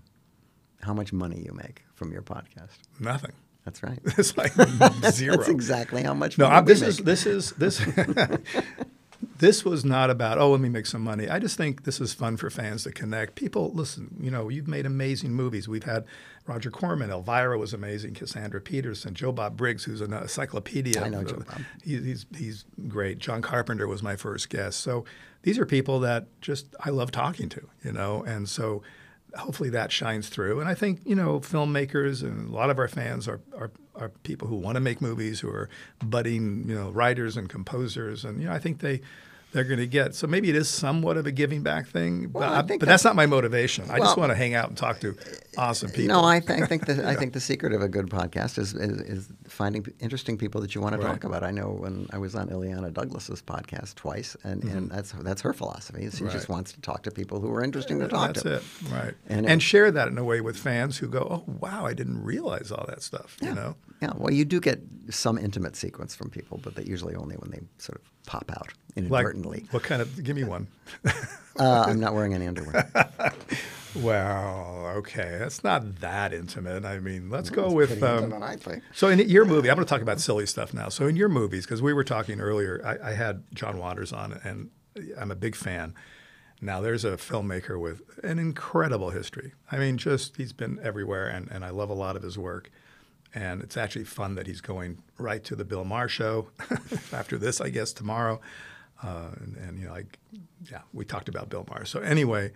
how 0.83 0.93
much 0.95 1.13
money 1.13 1.41
you 1.45 1.53
make 1.53 1.85
from 1.95 2.13
your 2.13 2.23
podcast. 2.23 2.79
nothing. 2.99 3.33
That's 3.65 3.83
right. 3.83 3.99
It's 4.19 4.37
like 4.37 4.53
zero. 5.13 5.37
That's 5.37 5.49
exactly 5.49 6.03
how 6.03 6.15
much 6.15 6.39
No, 6.39 6.49
we 6.49 6.65
this 6.67 6.81
is 6.83 6.97
this 6.99 7.27
is 7.27 7.51
this. 7.53 7.81
this 9.41 9.65
was 9.65 9.85
not 9.85 10.11
about 10.11 10.39
oh 10.39 10.51
let 10.51 10.61
me 10.61 10.69
make 10.69 10.87
some 10.87 11.03
money. 11.03 11.29
I 11.29 11.39
just 11.39 11.57
think 11.57 11.85
this 11.85 12.01
is 12.01 12.13
fun 12.13 12.37
for 12.37 12.51
fans 12.51 12.85
to 12.85 12.93
connect. 12.93 13.35
People 13.35 13.73
listen. 13.73 14.17
You 14.21 14.31
know, 14.31 14.49
you've 14.49 14.69
made 14.69 14.87
amazing 14.87 15.33
movies. 15.33 15.67
We've 15.67 15.85
had 15.85 16.05
Roger 16.47 16.71
Corman, 16.71 17.11
Elvira 17.11 17.59
was 17.59 17.73
amazing, 17.73 18.15
Cassandra 18.15 18.61
Peterson, 18.61 19.15
Joe 19.15 19.33
Bob 19.33 19.57
Briggs, 19.57 19.85
who's 19.85 20.01
an 20.03 20.13
encyclopedia. 20.13 21.03
I 21.03 21.09
know 21.09 21.21
of- 21.21 21.29
Joe 21.29 21.43
Bob. 21.49 21.63
He, 21.83 21.97
he's 22.01 22.27
he's 22.37 22.65
great. 22.87 23.19
John 23.19 23.41
Carpenter 23.43 23.89
was 23.89 24.03
my 24.03 24.15
first 24.15 24.51
guest. 24.51 24.81
So 24.81 25.05
these 25.43 25.59
are 25.59 25.67
people 25.67 26.01
that 26.01 26.27
just 26.41 26.77
I 26.81 26.91
love 26.91 27.11
talking 27.11 27.49
to. 27.49 27.67
You 27.83 27.93
know, 27.93 28.23
and 28.23 28.49
so 28.49 28.83
hopefully 29.37 29.71
that 29.71 29.91
shines 29.91 30.29
through. 30.29 30.61
And 30.61 30.69
I 30.69 30.75
think 30.75 31.01
you 31.05 31.15
know 31.15 31.41
filmmakers 31.41 32.23
and 32.23 32.51
a 32.51 32.53
lot 32.53 32.69
of 32.69 32.79
our 32.79 32.89
fans 32.89 33.27
are 33.27 33.41
are, 33.57 33.71
are 33.95 34.11
people 34.23 34.49
who 34.49 34.57
want 34.57 34.77
to 34.77 34.81
make 34.81 35.01
movies, 35.01 35.41
who 35.41 35.49
are 35.49 35.71
budding 36.05 36.69
you 36.69 36.75
know 36.75 36.91
writers 36.91 37.39
and 37.39 37.49
composers, 37.49 38.23
and 38.25 38.39
you 38.41 38.49
know 38.49 38.53
I 38.53 38.59
think 38.59 38.81
they. 38.81 39.01
They're 39.53 39.65
going 39.65 39.81
to 39.81 39.87
get 39.87 40.15
so 40.15 40.27
maybe 40.27 40.49
it 40.49 40.57
is 40.57 40.69
somewhat 40.69 41.17
of 41.17 41.27
a 41.27 41.33
giving 41.33 41.63
back 41.63 41.89
thing, 41.89 42.29
but, 42.29 42.41
Well, 42.41 42.53
I 42.53 42.59
I- 42.59 42.63
but 42.63 42.81
that's 42.83 43.05
not 43.05 43.17
my 43.17 43.27
motivation. 43.27 43.91
I 43.91 43.99
just 43.99 44.17
want 44.17 44.31
to 44.31 44.37
hang 44.37 44.55
out 44.55 44.69
and 44.69 44.77
talk 44.79 45.01
to 45.01 45.17
awesome 45.59 45.91
people. 45.91 46.15
No, 46.15 46.25
I, 46.25 46.41
th- 46.41 46.61
I 46.63 46.67
think 46.67 46.87
the 46.87 47.07
I 47.09 47.15
think 47.17 47.33
the 47.39 47.41
secret 47.41 47.73
of 47.73 47.83
a 47.83 47.89
good 47.89 48.07
podcast 48.07 48.59
is, 48.59 48.75
is, 48.75 49.01
is 49.01 49.29
finding 49.49 49.85
interesting 49.99 50.39
people 50.39 50.61
that 50.61 50.75
you 50.75 50.81
want 50.81 50.95
to 50.95 51.01
Right. 51.01 51.11
talk 51.11 51.25
about. 51.25 51.43
I 51.43 51.51
know 51.51 51.71
when 51.71 52.07
I 52.13 52.19
was 52.19 52.35
on 52.35 52.49
Illeana 52.49 52.93
Douglas's 52.93 53.43
podcast 53.43 53.95
twice, 53.97 54.37
and, 54.45 54.63
mm-hmm. 54.63 54.77
and 54.77 54.91
that's 54.91 55.13
that's 55.13 55.41
her 55.43 55.53
philosophy. 55.53 56.09
She 56.11 56.25
Right. 56.25 56.33
just 56.33 56.49
wants 56.49 56.73
to 56.73 56.81
talk 56.81 57.03
to 57.05 57.11
people 57.11 57.41
who 57.41 57.51
are 57.53 57.63
interesting 57.65 57.99
to 58.01 58.09
talk 58.09 58.29
That's 58.35 58.43
to. 58.43 58.49
That's 58.51 58.83
it, 58.83 58.93
right? 58.93 59.15
And 59.29 59.47
And, 59.47 59.61
it- 59.61 59.65
share 59.65 59.91
that 59.91 60.09
in 60.09 60.19
a 60.19 60.25
way 60.25 60.41
with 60.41 60.57
fans 60.57 60.99
who 60.99 61.09
go, 61.09 61.27
"Oh, 61.49 61.53
wow, 61.61 61.85
I 61.87 61.95
didn't 61.95 62.23
realize 62.23 62.71
all 62.71 62.85
that 62.89 63.03
stuff." 63.03 63.37
Yeah. 63.41 63.49
You 63.49 63.55
know, 63.57 63.77
Yeah, 64.03 64.13
well, 64.17 64.33
you 64.33 64.45
do 64.45 64.61
get 64.61 64.81
some 65.11 65.37
intimate 65.37 65.77
sequence 65.77 66.15
from 66.15 66.31
people, 66.31 66.59
but 66.63 66.75
they 66.77 66.85
usually 66.85 67.15
only 67.17 67.37
when 67.37 67.51
they 67.51 67.61
sort 67.79 67.99
of 68.01 68.05
pop 68.31 68.49
out 68.53 68.69
like 68.69 68.97
inadvertently. 68.97 69.67
what 69.73 69.83
kind 69.83 70.01
of? 70.01 70.23
Give 70.23 70.37
me 70.37 70.45
one. 70.45 70.69
uh, 71.59 71.85
I'm 71.89 71.99
not 71.99 72.15
wearing 72.15 72.33
any 72.33 72.47
underwear. 72.47 72.89
well, 73.97 74.93
okay, 74.99 75.37
that's 75.41 75.65
not 75.65 75.97
that 75.97 76.33
intimate. 76.33 76.85
I 76.85 77.01
mean, 77.01 77.29
let's 77.29 77.51
go 77.51 77.73
with. 77.73 78.01
Um, 78.05 78.25
intimate, 78.25 78.45
I 78.45 78.55
think. 78.55 78.85
so 78.95 79.09
in 79.09 79.19
your 79.29 79.45
movie, 79.45 79.69
I'm 79.69 79.75
going 79.75 79.85
to 79.85 79.91
talk 79.91 80.01
about 80.01 80.21
silly 80.21 80.47
stuff 80.47 80.73
now. 80.73 80.89
So 80.89 81.09
in 81.09 81.17
your 81.17 81.29
movies, 81.29 81.67
because 81.67 81.83
we 81.83 81.93
were 81.93 82.05
talking 82.05 82.41
earlier, 82.41 82.81
I, 82.85 83.11
I 83.11 83.13
had 83.15 83.43
John 83.53 83.79
Waters 83.79 84.13
on, 84.13 84.41
and 84.45 84.71
I'm 85.19 85.33
a 85.33 85.37
big 85.37 85.57
fan. 85.57 85.93
Now 86.61 86.81
there's 86.81 87.05
a 87.05 87.17
filmmaker 87.17 87.81
with 87.81 88.03
an 88.23 88.39
incredible 88.39 89.11
history. 89.11 89.55
I 89.73 89.79
mean, 89.79 89.99
just 89.99 90.37
he's 90.37 90.53
been 90.53 90.79
everywhere, 90.85 91.27
and, 91.27 91.51
and 91.51 91.65
I 91.65 91.71
love 91.71 91.91
a 91.91 91.95
lot 91.95 92.15
of 92.15 92.23
his 92.23 92.39
work. 92.39 92.71
And 93.35 93.63
it's 93.63 93.77
actually 93.77 94.05
fun 94.05 94.35
that 94.35 94.47
he's 94.47 94.61
going 94.61 95.03
right 95.19 95.43
to 95.45 95.55
the 95.55 95.65
Bill 95.65 95.85
Maher 95.85 96.09
show 96.09 96.49
after 97.13 97.39
this, 97.39 97.61
I 97.61 97.71
guess, 97.71 97.93
tomorrow. 97.93 98.41
Uh, 99.03 99.29
and, 99.41 99.57
and, 99.57 99.79
you 99.79 99.87
know, 99.87 99.93
like, 99.93 100.19
yeah, 100.71 100.81
we 100.93 101.05
talked 101.05 101.29
about 101.29 101.49
Bill 101.49 101.65
Maher. 101.69 101.85
So 101.85 102.01
anyway, 102.01 102.53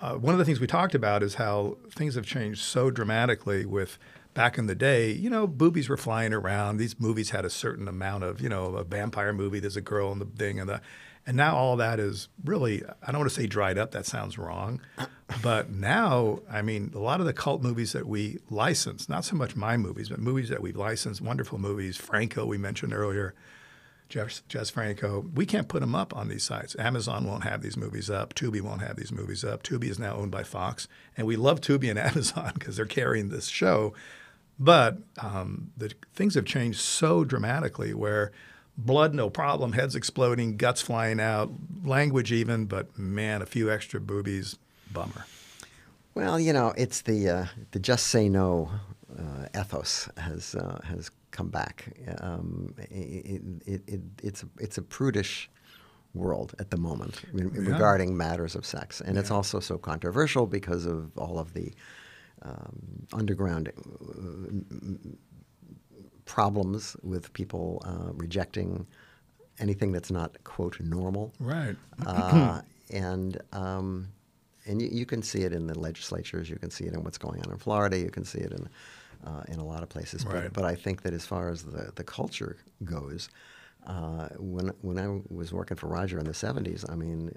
uh, 0.00 0.14
one 0.14 0.34
of 0.34 0.38
the 0.38 0.44
things 0.44 0.60
we 0.60 0.66
talked 0.66 0.94
about 0.94 1.22
is 1.22 1.34
how 1.34 1.76
things 1.90 2.14
have 2.14 2.26
changed 2.26 2.62
so 2.62 2.90
dramatically 2.90 3.64
with 3.64 3.98
back 4.34 4.58
in 4.58 4.66
the 4.66 4.74
day, 4.74 5.12
you 5.12 5.30
know, 5.30 5.46
boobies 5.46 5.88
were 5.88 5.96
flying 5.96 6.32
around. 6.32 6.76
These 6.76 6.98
movies 6.98 7.30
had 7.30 7.44
a 7.44 7.50
certain 7.50 7.86
amount 7.86 8.24
of, 8.24 8.40
you 8.40 8.48
know, 8.48 8.74
a 8.74 8.84
vampire 8.84 9.32
movie, 9.32 9.60
there's 9.60 9.76
a 9.76 9.80
girl 9.80 10.10
in 10.10 10.18
the 10.18 10.24
thing 10.24 10.58
and 10.58 10.68
the 10.68 10.80
and 11.26 11.36
now 11.36 11.56
all 11.56 11.76
that 11.76 11.98
is 11.98 12.28
really 12.44 12.82
I 13.02 13.12
don't 13.12 13.20
want 13.20 13.30
to 13.30 13.40
say 13.40 13.46
dried 13.46 13.78
up, 13.78 13.92
that 13.92 14.06
sounds 14.06 14.38
wrong. 14.38 14.80
But 15.42 15.70
now, 15.70 16.40
I 16.50 16.62
mean, 16.62 16.92
a 16.94 16.98
lot 16.98 17.20
of 17.20 17.26
the 17.26 17.32
cult 17.32 17.62
movies 17.62 17.92
that 17.92 18.06
we 18.06 18.38
license, 18.50 19.08
not 19.08 19.24
so 19.24 19.36
much 19.36 19.56
my 19.56 19.76
movies, 19.76 20.10
but 20.10 20.18
movies 20.18 20.50
that 20.50 20.60
we've 20.60 20.76
licensed, 20.76 21.20
wonderful 21.20 21.58
movies, 21.58 21.96
Franco 21.96 22.44
we 22.44 22.58
mentioned 22.58 22.92
earlier, 22.92 23.34
Jeff, 24.08 24.46
Jess 24.48 24.70
Franco, 24.70 25.24
we 25.34 25.46
can't 25.46 25.68
put 25.68 25.80
them 25.80 25.94
up 25.94 26.14
on 26.14 26.28
these 26.28 26.44
sites. 26.44 26.76
Amazon 26.78 27.26
won't 27.26 27.44
have 27.44 27.62
these 27.62 27.76
movies 27.76 28.10
up. 28.10 28.34
Tubi 28.34 28.60
won't 28.60 28.82
have 28.82 28.96
these 28.96 29.10
movies 29.10 29.44
up. 29.44 29.62
Tubi 29.62 29.84
is 29.88 29.98
now 29.98 30.14
owned 30.14 30.30
by 30.30 30.42
Fox, 30.42 30.88
and 31.16 31.26
we 31.26 31.36
love 31.36 31.60
Tubi 31.60 31.88
and 31.88 31.98
Amazon 32.10 32.52
because 32.54 32.76
they're 32.76 32.86
carrying 32.86 33.30
this 33.30 33.46
show. 33.46 33.94
But 34.58 34.98
um, 35.20 35.72
the 35.76 35.92
things 36.14 36.34
have 36.34 36.44
changed 36.44 36.80
so 36.80 37.24
dramatically 37.24 37.92
where 37.92 38.30
blood, 38.76 39.14
no 39.14 39.30
problem, 39.30 39.72
heads 39.72 39.94
exploding, 39.94 40.56
guts 40.56 40.80
flying 40.80 41.20
out, 41.20 41.50
language 41.84 42.32
even, 42.32 42.66
but 42.66 42.98
man, 42.98 43.42
a 43.42 43.46
few 43.46 43.70
extra 43.70 44.00
boobies, 44.00 44.56
bummer. 44.92 45.26
Well, 46.14 46.38
you 46.38 46.52
know, 46.52 46.72
it's 46.76 47.02
the 47.02 47.28
uh, 47.28 47.46
the 47.72 47.78
just 47.78 48.06
say 48.06 48.28
no 48.28 48.70
uh, 49.18 49.48
ethos 49.58 50.08
has 50.16 50.54
uh, 50.54 50.80
has 50.84 51.10
come 51.32 51.48
back. 51.48 51.92
Um, 52.20 52.74
it, 52.78 53.42
it, 53.66 53.82
it, 53.86 54.00
it's 54.22 54.42
a, 54.44 54.46
it's 54.60 54.78
a 54.78 54.82
prudish 54.82 55.50
world 56.14 56.54
at 56.60 56.70
the 56.70 56.76
moment 56.76 57.22
re- 57.32 57.46
regarding 57.46 58.16
matters 58.16 58.54
of 58.54 58.64
sex, 58.64 59.00
and 59.00 59.18
it's 59.18 59.32
also 59.32 59.58
so 59.58 59.76
controversial 59.76 60.46
because 60.46 60.86
of 60.86 61.16
all 61.18 61.40
of 61.40 61.54
the 61.54 61.72
um, 62.42 63.06
underground 63.12 63.72
uh, 63.76 65.16
problems 66.24 66.96
with 67.02 67.32
people 67.32 67.82
uh, 67.84 68.12
rejecting 68.12 68.86
anything 69.58 69.92
that's 69.92 70.10
not 70.10 70.42
quote 70.44 70.80
normal 70.80 71.32
Right. 71.38 71.76
uh, 72.06 72.60
and 72.90 73.40
um, 73.52 74.08
and 74.66 74.80
you, 74.80 74.88
you 74.90 75.06
can 75.06 75.22
see 75.22 75.42
it 75.42 75.52
in 75.52 75.66
the 75.66 75.78
legislatures. 75.78 76.48
You 76.48 76.56
can 76.56 76.70
see 76.70 76.84
it 76.84 76.94
in 76.94 77.04
what's 77.04 77.18
going 77.18 77.42
on 77.44 77.50
in 77.52 77.58
Florida. 77.58 77.98
You 77.98 78.10
can 78.10 78.24
see 78.24 78.38
it 78.40 78.52
in 78.52 78.68
uh, 79.26 79.42
in 79.48 79.58
a 79.58 79.64
lot 79.64 79.82
of 79.82 79.88
places. 79.88 80.24
Right. 80.24 80.44
But, 80.44 80.52
but 80.54 80.64
I 80.64 80.74
think 80.74 81.02
that 81.02 81.12
as 81.12 81.24
far 81.26 81.48
as 81.48 81.62
the, 81.62 81.92
the 81.94 82.04
culture 82.04 82.56
goes, 82.84 83.28
uh, 83.86 84.28
when 84.38 84.68
when 84.80 84.98
I 84.98 85.20
was 85.28 85.52
working 85.52 85.76
for 85.76 85.86
Roger 85.88 86.18
in 86.18 86.24
the 86.24 86.32
'70s, 86.32 86.90
I 86.90 86.94
mean. 86.94 87.30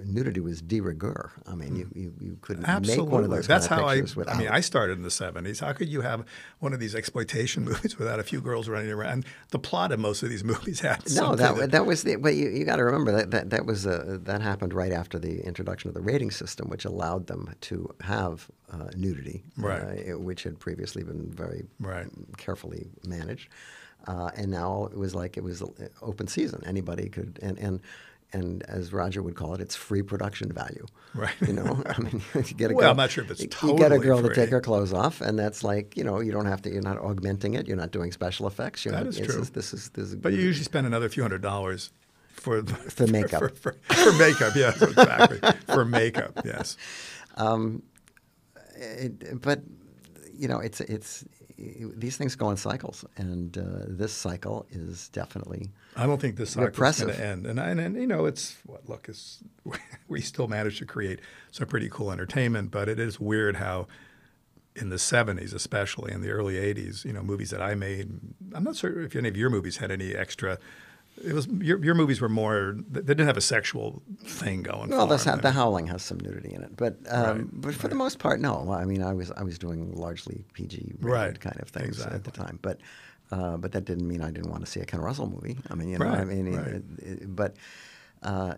Uh, 0.00 0.04
Nudity 0.06 0.40
was 0.40 0.62
de 0.62 0.80
rigueur. 0.80 1.30
I 1.46 1.54
mean, 1.54 1.76
you, 1.76 1.90
you, 1.94 2.14
you 2.20 2.38
couldn't 2.40 2.64
Absolutely. 2.64 3.04
make 3.04 3.12
one 3.12 3.24
of 3.24 3.30
those 3.30 3.46
That's 3.46 3.68
kind 3.68 3.80
of 3.80 3.86
how 3.86 3.90
I. 3.92 3.94
pictures 3.96 4.16
without. 4.16 4.36
I 4.36 4.38
mean, 4.38 4.48
I 4.48 4.60
started 4.60 4.96
in 4.98 5.02
the 5.02 5.08
'70s. 5.10 5.60
How 5.60 5.72
could 5.72 5.88
you 5.88 6.00
have 6.00 6.24
one 6.58 6.72
of 6.72 6.80
these 6.80 6.94
exploitation 6.94 7.64
movies 7.70 7.98
without 7.98 8.18
a 8.20 8.22
few 8.22 8.40
girls 8.40 8.68
running 8.68 8.90
around? 8.90 9.24
The 9.50 9.58
plot 9.58 9.92
of 9.92 10.00
most 10.00 10.22
of 10.22 10.28
these 10.30 10.44
movies 10.52 10.80
had 10.80 10.98
No, 11.10 11.36
something 11.36 11.56
that, 11.58 11.70
that 11.72 11.86
was 11.86 12.02
the. 12.04 12.16
But 12.16 12.34
you, 12.34 12.48
you 12.48 12.64
got 12.64 12.76
to 12.76 12.84
remember 12.84 13.12
that 13.12 13.30
that, 13.30 13.50
that 13.50 13.66
was 13.66 13.86
uh, 13.86 14.18
that 14.22 14.40
happened 14.42 14.72
right 14.74 14.92
after 14.92 15.18
the 15.18 15.40
introduction 15.46 15.88
of 15.88 15.94
the 15.94 16.00
rating 16.02 16.30
system, 16.30 16.68
which 16.68 16.84
allowed 16.84 17.26
them 17.26 17.54
to 17.62 17.88
have 18.00 18.48
uh, 18.72 18.88
nudity, 18.96 19.42
Right. 19.56 20.10
uh, 20.12 20.18
which 20.18 20.44
had 20.44 20.58
previously 20.58 21.02
been 21.02 21.30
very 21.30 21.64
Right. 21.80 22.06
carefully 22.36 22.88
managed, 23.06 23.48
uh, 24.06 24.30
and 24.36 24.50
now 24.50 24.84
it 24.92 24.96
was 24.96 25.14
like 25.14 25.36
it 25.36 25.42
was 25.44 25.60
uh, 25.62 25.66
open 26.02 26.26
season. 26.28 26.62
Anybody 26.66 27.08
could 27.08 27.38
and 27.42 27.58
and. 27.58 27.80
And 28.32 28.62
as 28.68 28.92
Roger 28.92 29.22
would 29.22 29.34
call 29.34 29.54
it, 29.54 29.60
it's 29.60 29.74
free 29.74 30.02
production 30.02 30.52
value. 30.52 30.86
Right. 31.14 31.34
You 31.46 31.52
know, 31.54 31.82
I 31.86 32.00
mean, 32.00 32.22
you 32.34 32.42
get 32.42 32.70
a 32.70 32.74
Well, 32.74 32.82
girl, 32.82 32.90
I'm 32.92 32.96
not 32.96 33.10
sure 33.10 33.24
if 33.24 33.30
it's 33.30 33.40
you 33.42 33.48
get 33.48 33.56
a 33.62 33.66
totally 33.66 33.98
girl 33.98 34.22
to 34.22 34.34
take 34.34 34.50
her 34.50 34.60
clothes 34.60 34.92
off, 34.92 35.20
and 35.20 35.38
that's 35.38 35.64
like 35.64 35.96
you 35.96 36.04
know, 36.04 36.20
you 36.20 36.32
don't 36.32 36.46
have 36.46 36.62
to. 36.62 36.70
You're 36.70 36.82
not 36.82 36.98
augmenting 36.98 37.54
it. 37.54 37.66
You're 37.66 37.76
not 37.76 37.90
doing 37.90 38.12
special 38.12 38.46
effects. 38.46 38.84
You're 38.84 38.92
That 38.92 39.04
not, 39.04 39.08
is 39.08 39.16
true. 39.18 39.38
just- 39.40 39.54
this 39.54 39.72
is 39.74 39.90
this 39.90 40.08
is. 40.08 40.16
But 40.16 40.32
you 40.32 40.40
usually 40.40 40.64
spend 40.64 40.86
another 40.86 41.08
few 41.08 41.22
hundred 41.22 41.42
dollars 41.42 41.90
for 42.32 42.62
For 42.64 43.06
makeup. 43.06 43.40
For, 43.40 43.48
for, 43.50 43.72
for 43.94 44.12
makeup, 44.14 44.54
yes, 44.56 44.80
exactly. 44.80 45.40
for 45.66 45.84
makeup, 45.84 46.40
yes. 46.44 46.76
Um, 47.36 47.82
it, 48.76 49.40
but 49.42 49.60
you 50.32 50.48
know, 50.48 50.58
it's 50.60 50.80
it's 50.80 51.24
these 51.96 52.16
things 52.16 52.34
go 52.36 52.50
in 52.50 52.56
cycles, 52.56 53.04
and 53.16 53.56
uh, 53.58 53.84
this 53.86 54.12
cycle 54.12 54.66
is 54.70 55.08
definitely 55.08 55.70
I 55.96 56.06
don't 56.06 56.20
think 56.20 56.36
this 56.36 56.50
cycle 56.50 56.68
is 56.68 57.00
going 57.00 57.14
to 57.14 57.24
end. 57.24 57.46
And, 57.46 57.58
and 57.58 57.80
and 57.80 57.96
you 57.96 58.06
know, 58.06 58.26
it's 58.26 58.56
what 58.66 58.88
look, 58.88 59.08
it's 59.08 59.42
we 60.08 60.20
still 60.20 60.48
managed 60.48 60.78
to 60.78 60.86
create 60.86 61.20
some 61.50 61.66
pretty 61.66 61.88
cool 61.88 62.10
entertainment, 62.12 62.70
but 62.70 62.88
it 62.88 62.98
is 62.98 63.20
weird 63.20 63.56
how 63.56 63.86
in 64.76 64.88
the 64.88 64.96
70s 64.96 65.52
especially 65.52 66.12
in 66.12 66.20
the 66.20 66.30
early 66.30 66.54
80s 66.54 67.04
you 67.04 67.12
know 67.12 67.24
movies 67.24 67.50
that 67.50 67.60
i 67.60 67.74
made 67.74 68.08
i'm 68.54 68.62
not 68.62 68.76
sure 68.76 69.02
if 69.02 69.16
any 69.16 69.28
of 69.28 69.36
your 69.36 69.50
movies 69.50 69.78
had 69.78 69.90
any 69.90 70.14
extra 70.14 70.58
it 71.22 71.32
was 71.34 71.46
your, 71.48 71.82
your 71.84 71.94
movies 71.94 72.20
were 72.20 72.28
more 72.28 72.76
they 72.90 73.00
didn't 73.00 73.26
have 73.26 73.36
a 73.36 73.40
sexual 73.42 74.02
thing 74.24 74.62
going 74.62 74.84
on. 74.84 74.88
Well, 75.08 75.18
for 75.18 75.30
the, 75.36 75.36
the 75.42 75.50
Howling 75.50 75.86
has 75.88 76.02
some 76.02 76.18
nudity 76.18 76.54
in 76.54 76.62
it, 76.62 76.76
but 76.76 76.96
um, 77.08 77.24
Right, 77.38 77.46
but 77.52 77.74
for 77.74 77.88
the 77.88 77.94
most 77.94 78.18
part, 78.18 78.40
no. 78.40 78.70
I 78.72 78.84
mean, 78.84 79.02
I 79.02 79.12
was 79.12 79.30
I 79.32 79.42
was 79.42 79.58
doing 79.58 79.92
largely 79.94 80.44
PG 80.54 80.94
Right, 81.00 81.38
kind 81.38 81.60
of 81.60 81.68
things 81.68 82.00
at 82.00 82.24
the 82.24 82.30
time, 82.30 82.58
but 82.62 82.80
uh, 83.32 83.56
but 83.58 83.72
that 83.72 83.84
didn't 83.84 84.08
mean 84.08 84.22
I 84.22 84.30
didn't 84.30 84.50
want 84.50 84.64
to 84.64 84.70
see 84.70 84.80
a 84.80 84.86
Ken 84.86 85.00
Russell 85.00 85.28
movie. 85.28 85.58
I 85.70 85.74
mean, 85.74 85.88
you 85.88 85.98
know, 85.98 86.06
I 86.06 86.24
mean, 86.24 86.46
it- 86.48 86.56
right. 86.56 86.66
it- 86.68 86.84
it- 87.22 87.36
but. 87.36 87.56
Uh, 88.22 88.54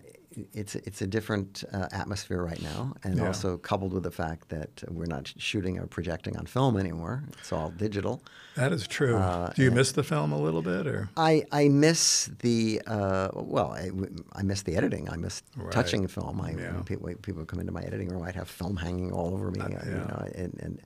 it's 0.53 0.74
it's 0.74 1.03
a 1.03 1.07
different 1.07 1.64
uh, 1.72 1.89
atmosphere 1.93 2.43
right 2.43 2.61
now, 2.62 2.95
and 3.05 3.18
Yeah. 3.18 3.26
also 3.26 3.57
coupled 3.59 3.93
with 3.93 4.03
the 4.03 4.11
fact 4.11 4.49
that 4.51 4.83
we're 4.89 5.07
not 5.07 5.33
shooting 5.37 5.78
or 5.78 5.87
projecting 5.87 6.37
on 6.37 6.47
film 6.47 6.76
anymore; 6.76 7.24
it's 7.39 7.53
all 7.53 7.70
digital. 7.70 8.22
that 8.55 8.70
is 8.72 8.87
true 8.87 9.16
uh, 9.16 9.51
do 9.55 9.62
you 9.62 9.70
miss 9.70 9.93
the 9.93 10.03
film 10.03 10.30
a 10.30 10.39
little 10.39 10.61
bit 10.61 10.87
or 10.87 11.09
I, 11.16 11.43
I 11.51 11.68
miss 11.68 12.28
the 12.41 12.83
uh, 12.87 13.28
well 13.35 13.72
I, 13.72 13.91
I 14.35 14.43
miss 14.43 14.61
the 14.62 14.76
editing 14.76 15.09
I 15.09 15.16
miss 15.16 15.43
Right. 15.57 15.72
touching 15.72 16.07
film 16.07 16.39
I 16.41 16.51
Yeah. 16.51 16.74
when 16.74 16.85
people, 16.85 17.09
people 17.22 17.45
come 17.47 17.61
into 17.61 17.72
my 17.72 17.80
editing 17.83 18.09
room 18.11 18.22
I'd 18.22 18.35
have 18.37 18.49
film 18.51 18.76
hanging 18.76 19.11
all 19.11 19.33
over 19.33 19.51
me 19.51 19.61
uh, 19.61 19.68
you 19.68 19.76
yeah. 19.93 20.05
know 20.11 20.28
and, 20.35 20.53
and 20.64 20.80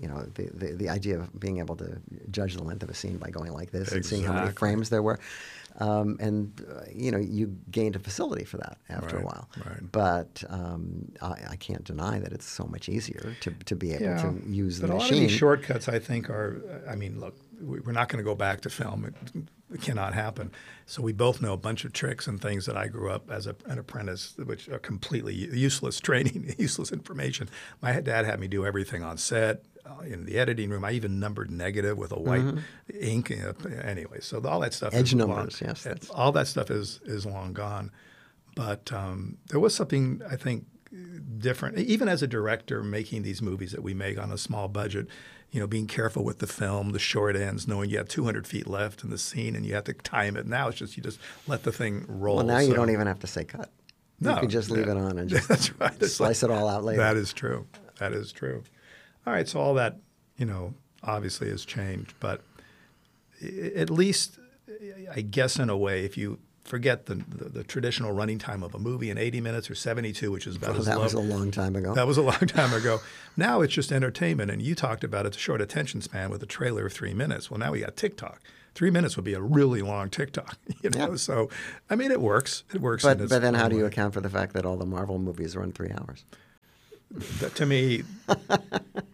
you 0.00 0.08
know 0.08 0.20
the, 0.34 0.50
the 0.52 0.68
the 0.82 0.88
idea 0.88 1.16
of 1.20 1.38
being 1.38 1.58
able 1.58 1.76
to 1.76 1.88
judge 2.32 2.54
the 2.56 2.64
length 2.64 2.82
of 2.82 2.90
a 2.90 2.94
scene 2.94 3.18
by 3.18 3.30
going 3.30 3.52
like 3.52 3.70
this 3.70 3.92
and 3.92 4.04
seeing 4.04 4.24
how 4.24 4.32
many 4.32 4.50
frames 4.50 4.88
there 4.90 5.02
were 5.02 5.18
um, 5.80 6.16
and 6.20 6.64
uh, 6.70 6.82
you 6.94 7.10
know 7.10 7.18
you 7.18 7.56
gained 7.70 7.96
a 7.96 7.98
facility 7.98 8.44
for 8.44 8.58
that 8.58 8.78
after 8.88 9.16
Right, 9.16 9.22
a 9.24 9.26
while 9.26 9.48
right. 9.66 9.92
but 9.92 10.44
um, 10.48 11.10
I, 11.22 11.34
I 11.50 11.56
can't 11.56 11.84
deny 11.84 12.18
that 12.18 12.32
it's 12.32 12.46
so 12.48 12.64
much 12.64 12.88
easier 12.88 13.34
to, 13.40 13.50
to 13.50 13.74
be 13.76 13.92
able 13.94 14.18
to 14.22 14.42
use 14.46 14.80
the 14.80 14.86
machine. 14.86 14.88
but 14.88 14.90
a 14.90 14.98
lot 14.98 15.10
of 15.12 15.18
these 15.18 15.30
shortcuts, 15.32 15.88
I 15.88 15.98
think, 15.98 16.28
are. 16.30 16.62
I 16.88 16.94
mean, 16.96 17.18
look, 17.20 17.36
we- 17.60 17.80
we're 17.80 17.92
not 17.92 18.08
going 18.08 18.18
to 18.18 18.28
go 18.28 18.34
back 18.34 18.60
to 18.62 18.70
film. 18.70 19.04
It, 19.06 19.44
it 19.74 19.80
cannot 19.80 20.12
happen. 20.12 20.50
So 20.84 21.00
we 21.00 21.12
both 21.12 21.40
know 21.40 21.54
a 21.54 21.56
bunch 21.56 21.84
of 21.86 21.92
tricks 21.94 22.26
and 22.26 22.38
things 22.40 22.66
that 22.66 22.76
I 22.76 22.88
grew 22.88 23.10
up 23.10 23.30
as 23.30 23.46
a, 23.46 23.56
an 23.66 23.78
apprentice, 23.78 24.34
which 24.44 24.68
are 24.68 24.78
completely 24.78 25.34
useless 25.34 25.98
training, 26.08 26.54
useless 26.58 26.92
information. 26.92 27.48
My 27.80 27.98
dad 28.00 28.26
had 28.26 28.38
me 28.40 28.48
do 28.48 28.66
everything 28.66 29.02
on 29.02 29.16
set. 29.16 29.64
Uh, 29.84 30.02
in 30.04 30.24
the 30.26 30.38
editing 30.38 30.70
room, 30.70 30.84
I 30.84 30.92
even 30.92 31.18
numbered 31.18 31.50
negative 31.50 31.98
with 31.98 32.12
a 32.12 32.18
white 32.20 32.44
ink. 33.00 33.32
Uh, 33.32 33.52
anyway, 33.82 34.18
so 34.20 34.40
all 34.46 34.60
that 34.60 34.74
stuff. 34.74 34.90
Mm-hmm. 34.92 35.00
Edge 35.00 35.08
is 35.08 35.14
long- 35.14 35.28
numbers, 35.30 35.60
yes, 35.64 35.82
that's- 35.82 36.08
all 36.10 36.30
that 36.32 36.46
stuff 36.46 36.70
is 36.70 37.00
is 37.04 37.26
long 37.26 37.52
gone. 37.52 37.90
But 38.54 38.92
um, 38.92 39.38
there 39.48 39.58
was 39.58 39.74
something 39.74 40.22
I 40.30 40.36
think 40.36 40.66
different, 41.38 41.78
even 41.78 42.06
as 42.08 42.22
a 42.22 42.26
director 42.26 42.82
making 42.82 43.22
these 43.22 43.42
movies 43.42 43.72
that 43.72 43.82
we 43.82 43.94
make 43.94 44.18
on 44.18 44.30
a 44.30 44.38
small 44.38 44.68
budget. 44.68 45.06
You 45.50 45.60
know, 45.60 45.66
being 45.66 45.86
careful 45.86 46.24
with 46.24 46.38
the 46.38 46.46
film, 46.46 46.92
the 46.92 46.98
short 46.98 47.36
ends, 47.36 47.68
knowing 47.68 47.90
you 47.90 47.98
have 47.98 48.08
200 48.08 48.46
feet 48.46 48.66
left 48.66 49.04
in 49.04 49.10
the 49.10 49.18
scene 49.18 49.54
and 49.54 49.66
you 49.66 49.74
have 49.74 49.84
to 49.84 49.92
time 49.92 50.36
it. 50.36 50.46
Now 50.46 50.68
it's 50.68 50.78
just 50.78 50.96
you 50.96 51.02
just 51.02 51.18
let 51.46 51.62
the 51.64 51.72
thing 51.72 52.04
roll. 52.08 52.36
well 52.36 52.44
now 52.46 52.58
you 52.58 52.72
don't 52.72 52.88
even 52.88 53.06
have 53.06 53.18
to 53.18 53.26
say 53.26 53.44
cut 53.44 53.68
you 54.18 54.28
No, 54.30 54.36
can 54.38 54.48
just 54.48 54.70
leave 54.70 54.86
yeah. 54.86 54.92
it 54.92 54.96
on 54.98 55.18
and 55.18 55.28
just 55.30 55.72
right. 55.78 56.02
Slice 56.04 56.42
it 56.42 56.50
all 56.50 56.68
out 56.68 56.84
later 56.84 57.00
That 57.02 57.16
is 57.18 57.34
true. 57.34 57.66
That 57.98 58.12
is 58.14 58.32
true. 58.32 58.62
All 59.26 59.32
right, 59.32 59.48
so 59.48 59.60
all 59.60 59.74
that, 59.74 59.98
you 60.36 60.46
know, 60.46 60.74
obviously 61.02 61.48
has 61.50 61.64
changed, 61.64 62.14
but 62.20 62.42
at 63.76 63.90
least, 63.90 64.38
I 65.14 65.20
guess, 65.20 65.58
in 65.58 65.68
a 65.70 65.76
way, 65.76 66.04
if 66.04 66.16
you 66.16 66.38
forget 66.64 67.06
the, 67.06 67.16
the, 67.16 67.48
the 67.48 67.64
traditional 67.64 68.12
running 68.12 68.38
time 68.38 68.62
of 68.62 68.74
a 68.74 68.78
movie 68.78 69.10
in 69.10 69.18
80 69.18 69.40
minutes 69.40 69.68
or 69.70 69.74
72, 69.74 70.30
which 70.30 70.46
is 70.46 70.56
about 70.56 70.70
Well, 70.70 70.78
as 70.80 70.86
that 70.86 70.98
low. 70.98 71.02
was 71.04 71.14
a 71.14 71.20
long 71.20 71.50
time 71.50 71.74
ago. 71.74 71.92
That 71.94 72.06
was 72.06 72.16
a 72.18 72.22
long 72.22 72.38
time 72.46 72.72
ago. 72.72 73.00
Now 73.36 73.62
it's 73.62 73.72
just 73.72 73.90
entertainment, 73.90 74.50
and 74.50 74.60
you 74.60 74.74
talked 74.74 75.02
about 75.04 75.24
it's 75.24 75.38
a 75.38 75.40
short 75.40 75.62
attention 75.62 76.02
span 76.02 76.28
with 76.28 76.42
a 76.42 76.46
trailer 76.46 76.84
of 76.84 76.92
three 76.92 77.14
minutes. 77.14 77.50
Well, 77.50 77.58
now 77.58 77.72
we 77.72 77.80
got 77.80 77.96
TikTok. 77.96 78.42
Three 78.74 78.90
minutes 78.90 79.16
would 79.16 79.24
be 79.24 79.32
a 79.32 79.40
really 79.40 79.80
long 79.80 80.10
TikTok, 80.10 80.58
you 80.82 80.90
know. 80.90 81.10
Yeah. 81.10 81.16
So, 81.16 81.48
I 81.88 81.96
mean, 81.96 82.10
it 82.10 82.20
works. 82.20 82.62
It 82.74 82.82
works. 82.82 83.02
But 83.02 83.18
but 83.30 83.40
then 83.40 83.54
how 83.54 83.68
do 83.68 83.76
you 83.76 83.82
way. 83.82 83.88
account 83.88 84.12
for 84.12 84.20
the 84.20 84.28
fact 84.28 84.52
that 84.52 84.66
all 84.66 84.76
the 84.76 84.84
Marvel 84.84 85.18
movies 85.18 85.56
run 85.56 85.72
three 85.72 85.90
hours? 85.90 86.24
That, 87.40 87.54
to 87.56 87.64
me, 87.66 88.02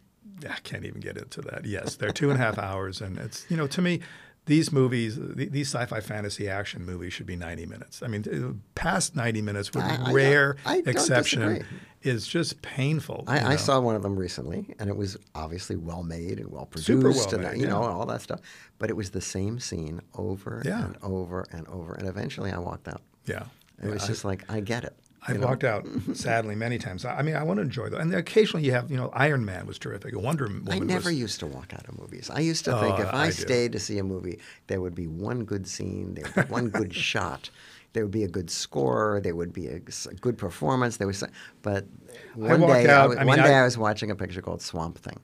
I 0.49 0.57
can't 0.62 0.84
even 0.84 1.01
get 1.01 1.16
into 1.16 1.41
that. 1.43 1.64
Yes, 1.64 1.97
they're 1.97 2.12
two 2.12 2.30
and 2.30 2.41
a 2.41 2.45
half 2.45 2.59
hours, 2.68 3.01
and 3.01 3.18
it's 3.18 3.47
you 3.49 3.57
know 3.57 3.66
to 3.68 3.82
me, 3.82 4.01
these 4.47 4.72
movies, 4.72 5.16
th- 5.36 5.51
these 5.51 5.68
sci-fi 5.74 6.01
fantasy 6.01 6.49
action 6.49 6.84
movies 6.84 7.12
should 7.12 7.26
be 7.26 7.36
ninety 7.36 7.66
minutes. 7.66 8.03
I 8.03 8.07
mean, 8.09 8.24
uh, 8.32 8.53
past 8.74 9.14
ninety 9.16 9.43
minutes, 9.43 9.72
with 9.72 9.84
I- 9.84 9.99
I 10.07 10.12
rare 10.12 10.57
I 10.64 10.76
don't 10.80 10.89
exception, 10.89 11.64
is 12.03 12.26
just 12.26 12.62
painful. 12.62 13.24
I, 13.26 13.55
I 13.55 13.57
saw 13.57 13.80
one 13.80 13.95
of 13.97 14.03
them 14.03 14.16
recently, 14.16 14.74
and 14.78 14.89
it 14.89 14.97
was 14.97 15.16
obviously 15.34 15.76
well 15.76 16.03
made 16.03 16.39
and 16.39 16.51
well 16.51 16.68
Super 16.76 17.01
produced, 17.03 17.32
well 17.32 17.45
and 17.47 17.61
you 17.61 17.66
know 17.66 17.82
yeah. 17.82 17.89
all 17.89 18.07
that 18.07 18.22
stuff. 18.22 18.41
But 18.78 18.89
it 18.91 18.97
was 18.97 19.11
the 19.11 19.20
same 19.20 19.59
scene 19.61 20.01
over 20.16 20.62
Yeah. 20.64 20.84
and 20.84 20.97
over 21.03 21.45
and 21.53 21.66
over, 21.68 21.95
and 21.95 22.09
eventually 22.09 22.51
I 22.53 22.59
walked 22.59 22.89
out. 22.89 23.03
Yeah, 23.26 23.45
It 23.82 23.89
was 23.91 24.05
I- 24.05 24.07
just 24.07 24.24
like 24.24 24.45
I 24.51 24.61
get 24.61 24.84
it. 24.84 24.95
I've 25.27 25.41
know? 25.41 25.47
walked 25.49 25.64
out 25.64 25.87
sadly 26.14 26.55
many 26.55 26.79
times. 26.79 27.05
I 27.05 27.16
I 27.19 27.23
mean, 27.23 27.35
I 27.37 27.43
want 27.43 27.59
to 27.59 27.62
enjoy 27.62 27.89
them, 27.89 28.01
and 28.01 28.14
occasionally 28.14 28.64
you 28.64 28.73
have, 28.73 28.91
you 28.91 28.97
know, 28.97 29.11
Iron 29.12 29.45
Man 29.45 29.66
was 29.66 29.79
terrific. 29.79 30.16
Wonder 30.16 30.47
Woman. 30.47 30.69
I 30.71 30.79
never 30.79 31.11
was, 31.11 31.19
used 31.19 31.41
to 31.41 31.47
walk 31.47 31.73
out 31.75 31.89
of 31.89 31.99
movies. 31.99 32.31
I 32.33 32.41
used 32.41 32.64
to 32.66 32.73
think 32.81 32.99
Oh, 32.99 33.03
if 33.03 33.14
I, 33.14 33.23
I 33.25 33.27
do. 33.27 33.33
stayed 33.33 33.73
to 33.73 33.81
see 33.81 33.99
a 33.99 34.05
movie, 34.05 34.39
there 34.69 34.81
would 34.81 34.95
be 34.95 35.07
one 35.07 35.45
good 35.45 35.66
scene, 35.66 36.14
there 36.14 36.25
would 36.37 36.47
be 36.49 36.53
one 36.53 36.69
good 36.69 36.95
shot, 37.11 37.51
there 37.95 38.05
would 38.05 38.12
be 38.12 38.25
a 38.25 38.29
good 38.29 38.49
score, 38.51 39.21
there 39.23 39.35
would 39.35 39.53
be 39.53 39.66
a 39.66 39.81
good 39.81 40.39
performance. 40.39 40.99
There 40.99 41.07
was, 41.09 41.19
some- 41.19 41.31
but 41.62 41.87
one 42.35 42.61
walked 42.61 42.85
day, 42.85 42.91
I 42.91 43.07
was- 43.07 43.16
I 43.16 43.21
mean, 43.21 43.29
one 43.29 43.39
day 43.39 43.55
I- 43.55 43.61
I 43.62 43.64
was 43.64 43.77
watching 43.77 44.11
a 44.11 44.14
picture 44.16 44.41
called 44.43 44.62
Swamp 44.62 44.99
Thing. 44.99 45.19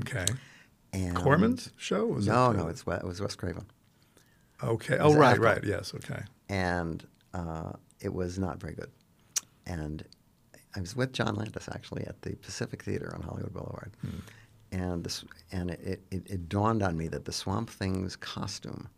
Okay. 0.00 0.26
And 0.92 1.14
Corman's 1.16 1.70
show? 1.76 2.04
Was 2.06 2.26
No, 2.26 2.50
it, 2.50 2.56
no, 2.56 2.64
uh, 2.64 2.68
it's 2.70 2.80
it 2.86 3.04
was 3.04 3.20
Wes 3.20 3.36
Craven, 3.36 3.64
Okay. 4.62 4.98
Oh, 4.98 5.14
right, 5.14 5.32
Apple. 5.34 5.44
right. 5.44 5.62
Yes. 5.64 5.94
Okay. 5.94 6.22
and 6.48 7.06
uh, 7.32 7.72
it 8.00 8.12
was 8.12 8.38
not 8.38 8.58
very 8.60 8.74
good. 8.74 8.90
And 9.66 10.04
I 10.76 10.80
was 10.80 10.94
with 10.96 11.12
John 11.12 11.34
Landis 11.36 11.68
actually 11.72 12.04
at 12.06 12.22
the 12.22 12.34
Pacific 12.36 12.82
Theater 12.82 13.12
on 13.14 13.22
Hollywood 13.22 13.52
Boulevard, 13.52 13.92
Hmm. 14.02 14.18
and 14.72 15.04
this 15.04 15.24
and 15.52 15.70
it, 15.70 16.02
it, 16.10 16.26
it 16.30 16.48
dawned 16.48 16.82
on 16.82 16.96
me 16.96 17.08
that 17.08 17.24
the 17.24 17.32
Swamp 17.32 17.70
Thing's 17.70 18.16
costume 18.16 18.88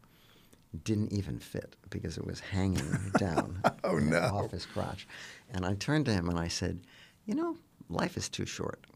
didn't 0.85 1.13
even 1.13 1.39
fit 1.39 1.77
because 1.91 2.17
it 2.17 2.25
was 2.27 2.41
hanging 2.41 3.13
down 3.19 3.61
Oh, 3.85 3.99
no. 3.99 4.19
off 4.21 4.51
his 4.53 4.65
crotch. 4.67 5.07
And 5.51 5.67
I 5.67 5.75
turned 5.75 6.07
to 6.07 6.13
him 6.13 6.29
and 6.29 6.39
I 6.39 6.49
said, 6.49 6.81
"You 7.27 7.35
know, 7.35 7.57
life 7.89 8.17
is 8.17 8.29
too 8.29 8.47
short," 8.47 8.87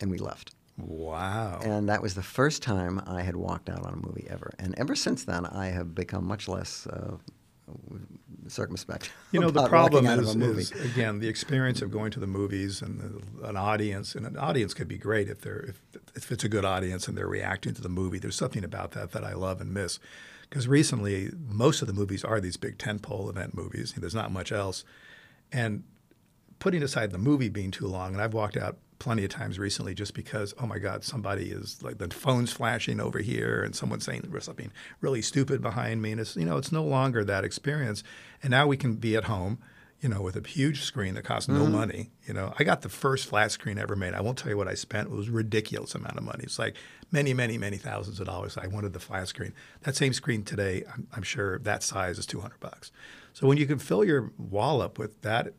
and 0.00 0.10
we 0.10 0.18
left. 0.18 0.52
Wow. 0.78 1.60
And 1.62 1.88
that 1.88 2.02
was 2.02 2.14
the 2.14 2.22
first 2.22 2.62
time 2.62 3.00
I 3.06 3.22
had 3.22 3.34
walked 3.34 3.70
out 3.70 3.86
on 3.86 3.94
a 3.94 4.06
movie 4.06 4.26
ever. 4.28 4.52
And 4.58 4.74
ever 4.76 4.94
since 4.94 5.24
then, 5.24 5.46
I 5.46 5.66
have 5.68 5.94
become 5.94 6.26
much 6.26 6.48
less 6.48 6.86
uh, 6.88 7.16
circumspect. 8.48 9.10
You 9.32 9.40
know, 9.40 9.50
the 9.50 9.68
problem 9.68 10.04
walking 10.04 10.08
out 10.08 10.18
of 10.18 10.24
is, 10.24 10.34
a 10.34 10.38
movie. 10.38 10.62
is 10.62 10.70
again 10.72 11.18
the 11.18 11.28
experience 11.28 11.82
of 11.82 11.90
going 11.90 12.10
to 12.12 12.20
the 12.20 12.26
movies 12.26 12.80
and 12.80 13.00
the, 13.00 13.48
an 13.48 13.56
audience, 13.56 14.14
and 14.14 14.24
an 14.24 14.38
audience 14.38 14.72
could 14.72 14.88
be 14.88 14.96
great 14.96 15.28
if 15.28 15.42
they're 15.42 15.60
if, 15.60 15.82
if 16.14 16.32
it's 16.32 16.44
a 16.44 16.48
good 16.48 16.64
audience 16.64 17.06
and 17.06 17.18
they're 17.18 17.26
reacting 17.26 17.74
to 17.74 17.82
the 17.82 17.90
movie. 17.90 18.18
There's 18.18 18.36
something 18.36 18.64
about 18.64 18.92
that 18.92 19.12
that 19.12 19.24
I 19.24 19.34
love 19.34 19.60
and 19.60 19.74
miss, 19.74 19.98
because 20.48 20.66
recently 20.68 21.30
most 21.48 21.82
of 21.82 21.88
the 21.88 21.92
movies 21.92 22.24
are 22.24 22.40
these 22.40 22.56
big 22.56 22.78
tentpole 22.78 23.28
event 23.28 23.54
movies. 23.54 23.92
There's 23.94 24.14
not 24.14 24.32
much 24.32 24.52
else, 24.52 24.84
and 25.52 25.82
putting 26.58 26.82
aside 26.82 27.10
the 27.10 27.18
movie 27.18 27.50
being 27.50 27.70
too 27.70 27.86
long, 27.86 28.14
and 28.14 28.22
I've 28.22 28.32
walked 28.32 28.56
out 28.56 28.78
plenty 28.98 29.24
of 29.24 29.30
times 29.30 29.58
recently 29.58 29.94
just 29.94 30.14
because, 30.14 30.54
oh 30.60 30.66
my 30.66 30.78
God, 30.78 31.04
somebody 31.04 31.50
is 31.50 31.82
like 31.82 31.98
the 31.98 32.08
phone's 32.08 32.52
flashing 32.52 33.00
over 33.00 33.18
here 33.18 33.62
and 33.62 33.74
someone's 33.74 34.04
saying 34.04 34.28
something 34.40 34.72
really 35.00 35.22
stupid 35.22 35.60
behind 35.60 36.02
me. 36.02 36.12
And 36.12 36.20
it's, 36.20 36.36
you 36.36 36.44
know, 36.44 36.56
it's 36.56 36.72
no 36.72 36.84
longer 36.84 37.24
that 37.24 37.44
experience. 37.44 38.02
And 38.42 38.50
now 38.50 38.66
we 38.66 38.76
can 38.76 38.94
be 38.94 39.16
at 39.16 39.24
home, 39.24 39.58
you 40.00 40.08
know, 40.08 40.20
with 40.20 40.36
a 40.36 40.46
huge 40.46 40.82
screen 40.82 41.14
that 41.14 41.24
costs 41.24 41.48
no 41.48 41.60
mm-hmm. 41.60 41.72
money. 41.72 42.10
You 42.26 42.34
know, 42.34 42.52
I 42.58 42.64
got 42.64 42.82
the 42.82 42.88
first 42.88 43.26
flat 43.26 43.50
screen 43.52 43.78
ever 43.78 43.96
made. 43.96 44.14
I 44.14 44.20
won't 44.20 44.38
tell 44.38 44.50
you 44.50 44.56
what 44.56 44.68
I 44.68 44.74
spent. 44.74 45.08
It 45.08 45.14
was 45.14 45.28
a 45.28 45.32
ridiculous 45.32 45.94
amount 45.94 46.16
of 46.16 46.24
money. 46.24 46.44
It's 46.44 46.58
like 46.58 46.76
many, 47.10 47.34
many, 47.34 47.58
many 47.58 47.76
thousands 47.76 48.20
of 48.20 48.26
dollars. 48.26 48.56
I 48.56 48.66
wanted 48.66 48.92
the 48.92 49.00
flat 49.00 49.28
screen. 49.28 49.52
That 49.82 49.96
same 49.96 50.12
screen 50.12 50.42
today, 50.42 50.84
I'm, 50.92 51.06
I'm 51.14 51.22
sure 51.22 51.58
that 51.60 51.82
size 51.82 52.18
is 52.18 52.26
200 52.26 52.60
bucks. 52.60 52.92
So 53.32 53.46
when 53.46 53.58
you 53.58 53.66
can 53.66 53.78
fill 53.78 54.04
your 54.04 54.32
wall 54.38 54.80
up 54.80 54.98
with 54.98 55.20
that 55.22 55.52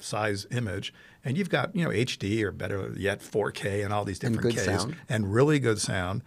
size 0.00 0.46
image, 0.50 0.92
and 1.24 1.36
you've 1.38 1.50
got 1.50 1.74
you 1.74 1.84
know 1.84 1.90
HD 1.90 2.42
or 2.42 2.50
better 2.52 2.92
yet 2.96 3.20
4K 3.20 3.84
and 3.84 3.92
all 3.92 4.04
these 4.04 4.22
And 4.22 4.34
different 4.36 4.56
good 4.56 4.60
Ks 4.62 4.66
sound. 4.82 4.96
and 5.08 5.32
really 5.32 5.58
good 5.58 5.78
sound. 5.80 6.22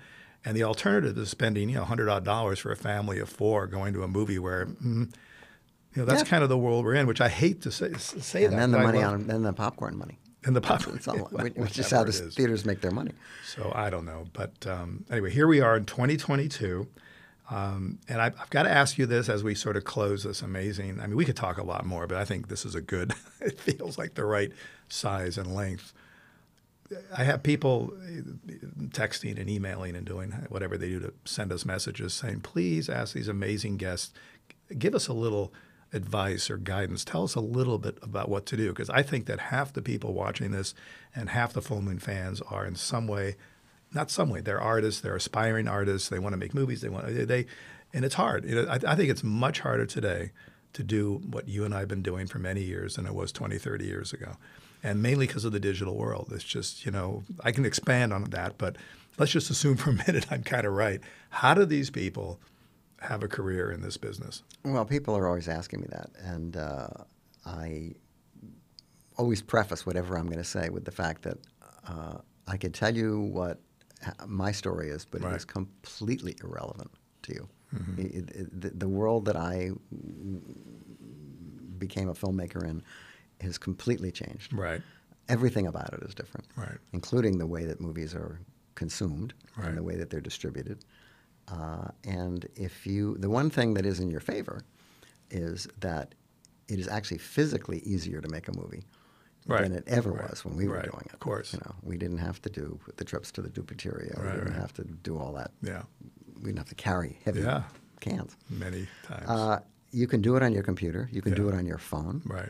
And 0.46 0.56
the 0.56 0.64
alternative 0.64 1.18
is 1.18 1.30
spending 1.30 1.70
you 1.70 1.76
know 1.76 1.84
hundred 1.86 2.10
odd 2.10 2.24
dollars 2.24 2.60
for 2.60 2.72
a 2.72 2.76
family 2.78 3.20
of 3.20 3.30
four 3.30 3.68
going 3.68 3.94
to 3.94 4.04
a 4.04 4.08
movie 4.08 4.40
where. 4.40 4.66
Mm, 4.66 5.14
you 5.96 6.02
know, 6.04 6.06
that's 6.06 6.22
Yeah. 6.22 6.30
kind 6.30 6.44
of 6.44 6.50
the 6.50 6.58
world 6.60 6.86
we're 6.86 6.94
in, 6.94 7.08
which 7.08 7.22
I 7.22 7.28
hate 7.30 7.62
to 7.64 7.72
say, 7.72 7.92
say 7.94 8.44
And 8.44 8.54
that. 8.54 8.58
then 8.58 8.72
the 8.72 8.78
money 8.78 9.02
on 9.02 9.26
then 9.26 9.42
the 9.42 9.52
popcorn 9.54 9.98
money. 9.98 10.20
and 10.46 10.56
the 10.56 10.62
popcorn, 10.62 11.00
well, 11.08 11.18
which 11.56 11.80
is 11.80 11.90
how 11.90 12.04
the 12.04 12.12
theaters 12.12 12.66
make 12.66 12.82
their 12.82 12.92
money. 12.92 13.14
So 13.44 13.72
I 13.74 13.90
don't 13.90 14.06
know, 14.06 14.26
but 14.34 14.68
um, 14.68 15.06
anyway, 15.10 15.32
here 15.32 15.48
we 15.48 15.60
are 15.60 15.76
in 15.76 15.86
2022, 15.86 16.88
um, 17.50 18.00
and 18.10 18.22
I, 18.22 18.28
I've 18.28 18.50
got 18.50 18.64
to 18.64 18.72
ask 18.72 18.98
you 18.98 19.06
this 19.06 19.30
as 19.30 19.44
we 19.44 19.56
sort 19.56 19.78
of 19.78 19.86
close 19.86 20.24
this 20.24 20.42
amazing. 20.42 21.00
I 21.00 21.08
mean, 21.08 21.16
we 21.16 21.26
could 21.26 21.38
talk 21.38 21.58
a 21.58 21.64
lot 21.64 21.86
more, 21.86 22.06
but 22.06 22.18
I 22.18 22.26
think 22.26 22.50
this 22.50 22.66
is 22.66 22.76
a 22.76 22.82
good. 22.82 23.14
it 23.42 23.60
feels 23.60 23.98
like 23.98 24.16
the 24.16 24.26
right 24.26 24.52
size 24.90 25.38
and 25.38 25.56
length. 25.56 25.94
I 27.18 27.24
have 27.24 27.44
people 27.44 27.94
uh, 28.02 28.22
texting 28.88 29.40
and 29.40 29.50
emailing 29.50 29.96
and 29.96 30.06
doing 30.06 30.32
whatever 30.50 30.78
they 30.78 30.90
do 30.90 31.00
to 31.02 31.14
send 31.26 31.52
us 31.52 31.66
messages 31.66 32.14
saying, 32.14 32.42
please 32.42 32.90
ask 32.90 33.14
these 33.14 33.28
amazing 33.28 33.78
guests, 33.78 34.14
give 34.78 34.96
us 34.96 35.08
a 35.08 35.14
little 35.14 35.54
advice 35.94 36.50
or 36.50 36.58
guidance. 36.58 37.06
Tell 37.06 37.24
us 37.24 37.36
a 37.36 37.42
little 37.42 37.78
bit 37.78 37.98
about 38.02 38.30
what 38.30 38.46
to 38.48 38.58
do. 38.58 38.70
Because 38.70 38.90
I 38.90 39.04
think 39.04 39.26
that 39.26 39.40
half 39.40 39.72
the 39.72 39.82
people 39.82 40.14
watching 40.14 40.52
this 40.52 40.74
and 41.16 41.30
half 41.30 41.54
the 41.54 41.62
Full 41.62 41.82
Moon 41.82 42.00
fans 42.00 42.42
are 42.42 42.66
in 42.66 42.76
some 42.76 43.08
way, 43.08 43.36
not 43.98 44.12
some 44.12 44.30
way, 44.30 44.42
they're 44.42 44.62
artists, 44.62 45.02
they're 45.02 45.16
aspiring 45.16 45.68
artists, 45.68 46.10
they 46.10 46.20
want 46.20 46.34
to 46.34 46.38
make 46.38 46.54
movies, 46.54 46.82
they 46.82 46.90
want, 46.90 47.08
they, 47.08 47.48
and 47.94 48.06
it's 48.06 48.16
hard. 48.16 48.46
You 48.46 48.56
know, 48.56 48.68
I, 48.70 48.76
I 48.76 48.96
think 48.96 49.10
it's 49.10 49.24
much 49.24 49.60
harder 49.60 49.88
today 49.88 50.32
to 50.74 50.84
do 50.84 51.22
what 51.32 51.48
you 51.48 51.66
and 51.66 51.74
I 51.74 51.80
have 51.80 51.88
been 51.88 52.04
doing 52.04 52.28
for 52.28 52.38
many 52.38 52.62
years 52.62 52.96
than 52.96 53.08
it 53.08 53.16
was 53.16 53.32
20, 53.32 53.58
30 53.58 53.86
years 53.86 54.14
ago. 54.14 54.38
And 54.84 55.02
mainly 55.02 55.26
because 55.26 55.44
of 55.44 55.52
the 55.52 55.60
digital 55.60 55.98
world. 55.98 56.32
It's 56.32 56.44
just, 56.44 56.86
you 56.86 56.92
know, 56.92 57.24
I 57.44 57.52
can 57.52 57.66
expand 57.66 58.14
on 58.14 58.26
that, 58.26 58.60
but 58.60 58.76
let's 59.18 59.32
just 59.32 59.50
assume 59.50 59.78
for 59.84 59.90
a 59.90 59.94
minute 59.94 60.28
I'm 60.30 60.44
kind 60.44 60.68
of 60.68 60.74
right. 60.74 61.02
How 61.30 61.56
do 61.56 61.66
these 61.66 61.90
people 61.90 62.40
have 63.02 63.24
a 63.24 63.28
career 63.28 63.72
in 63.72 63.82
this 63.82 63.98
business? 63.98 64.44
Well, 64.64 64.86
people 64.86 65.18
are 65.18 65.28
always 65.28 65.48
asking 65.48 65.82
me 65.82 65.88
that, 65.90 66.12
and 66.24 66.56
uh, 66.56 66.88
I 67.46 67.94
always 69.18 69.42
preface 69.42 69.86
whatever 69.86 70.18
I'm 70.18 70.28
going 70.28 70.38
to 70.38 70.44
say 70.44 70.70
with 70.70 70.86
the 70.86 70.92
fact 70.92 71.24
that 71.24 71.38
uh, 71.88 72.18
I 72.48 72.58
could 72.58 72.74
tell 72.74 72.96
you 72.96 73.20
what 73.20 73.60
my 74.28 74.52
story 74.52 74.90
is, 74.90 75.06
but 75.06 75.22
Right. 75.22 75.34
it 75.34 75.38
is 75.38 75.46
completely 75.46 76.36
irrelevant 76.44 76.92
to 77.24 77.34
you. 77.34 77.50
It- 77.98 78.30
it- 78.32 78.62
the, 78.62 78.70
the 78.70 78.88
world 78.88 79.26
that 79.26 79.36
I 79.36 79.72
became 81.78 82.10
a 82.10 82.14
filmmaker 82.14 82.64
in 82.64 82.82
has 83.42 83.58
completely 83.58 84.12
changed. 84.12 84.54
Right. 84.54 84.82
Everything 85.30 85.68
about 85.68 85.94
it 85.94 86.02
is 86.04 86.16
different, 86.16 86.48
Right. 86.56 86.78
including 86.94 87.38
the 87.38 87.46
way 87.48 87.66
that 87.66 87.82
movies 87.82 88.16
are 88.16 88.40
consumed 88.76 89.34
Right. 89.58 89.70
and 89.70 89.78
the 89.78 89.84
way 89.84 89.96
that 89.96 90.10
they're 90.10 90.22
distributed. 90.22 90.86
Uh, 91.48 91.90
and 92.04 92.48
if 92.56 92.86
you, 92.88 93.18
the 93.18 93.30
one 93.30 93.50
thing 93.50 93.74
that 93.76 93.86
is 93.86 94.00
in 94.00 94.10
your 94.10 94.20
favor 94.20 94.62
is 95.30 95.68
that 95.80 96.16
it 96.68 96.80
is 96.80 96.88
actually 96.88 97.18
physically 97.20 97.80
easier 97.80 98.22
to 98.22 98.30
make 98.30 98.48
a 98.48 98.54
movie 98.58 98.84
Right. 99.48 99.64
than 99.64 99.72
it 99.74 99.84
ever 99.88 100.12
Right. 100.12 100.30
was 100.30 100.44
when 100.46 100.56
we 100.56 100.68
were 100.68 100.82
doing 100.82 101.04
it. 101.06 101.14
Of 101.14 101.20
course. 101.20 101.54
you 101.54 101.60
know, 101.66 101.76
we 101.84 101.98
didn't 101.98 102.18
have 102.20 102.42
to 102.44 102.50
do 102.50 102.80
the 102.98 103.04
trips 103.06 103.32
to 103.34 103.42
the 103.42 103.50
Dupateria. 103.50 104.22
we 104.22 104.32
didn't 104.40 104.54
have 104.54 104.74
to 104.74 104.84
do 104.84 105.18
all 105.18 105.34
that. 105.34 105.52
Yeah. 105.62 105.84
We 106.38 106.46
didn't 106.46 106.58
have 106.60 106.70
to 106.70 106.76
carry 106.76 107.20
heavy 107.26 107.42
Yeah. 107.42 107.64
cans. 108.00 108.36
Many 108.50 108.88
times. 109.04 109.26
Uh, 109.30 109.60
you 109.92 110.06
can 110.08 110.22
do 110.22 110.36
it 110.36 110.44
on 110.44 110.52
your 110.54 110.64
computer. 110.64 111.10
You 111.12 111.22
can 111.22 111.34
do 111.34 111.48
it 111.50 111.56
on 111.56 111.66
your 111.66 111.78
phone. 111.80 112.22
right. 112.26 112.50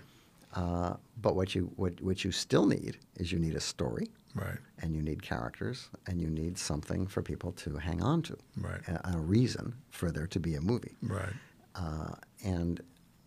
Uh, 0.53 0.95
but 1.21 1.35
what 1.35 1.53
you 1.53 1.71
what, 1.75 2.01
what 2.01 2.23
you 2.25 2.31
still 2.31 2.65
need 2.65 2.97
is 3.17 3.31
you 3.31 3.37
need 3.37 3.55
a 3.55 3.59
story, 3.59 4.07
Right. 4.33 4.57
and 4.79 4.95
you 4.95 5.01
need 5.03 5.21
characters, 5.21 5.89
and 6.07 6.19
you 6.19 6.29
need 6.29 6.57
something 6.57 7.05
for 7.05 7.21
people 7.21 7.51
to 7.63 7.77
hang 7.77 8.01
on 8.01 8.23
to, 8.23 8.37
Right. 8.59 8.81
a, 8.87 9.11
a 9.13 9.17
reason 9.19 9.75
for 9.91 10.09
there 10.09 10.25
to 10.27 10.39
be 10.39 10.55
a 10.55 10.61
movie. 10.61 10.95
Right. 11.03 11.33
Uh, 11.75 12.15
and 12.43 12.81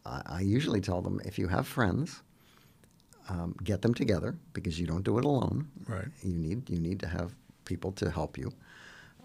I, 0.05 0.23
I 0.27 0.41
usually 0.41 0.81
tell 0.81 1.03
them 1.03 1.21
if 1.25 1.39
you 1.39 1.47
have 1.49 1.69
friends, 1.69 2.23
um, 3.31 3.55
get 3.71 3.79
them 3.83 3.95
together 3.95 4.31
because 4.57 4.75
you 4.81 4.87
don't 4.93 5.05
do 5.11 5.15
it 5.19 5.25
alone. 5.25 5.59
Right. 5.95 6.09
You 6.23 6.37
need 6.47 6.69
you 6.73 6.79
need 6.89 6.99
to 7.01 7.07
have 7.09 7.29
people 7.65 7.93
to 7.93 8.11
help 8.11 8.33
you. 8.43 8.49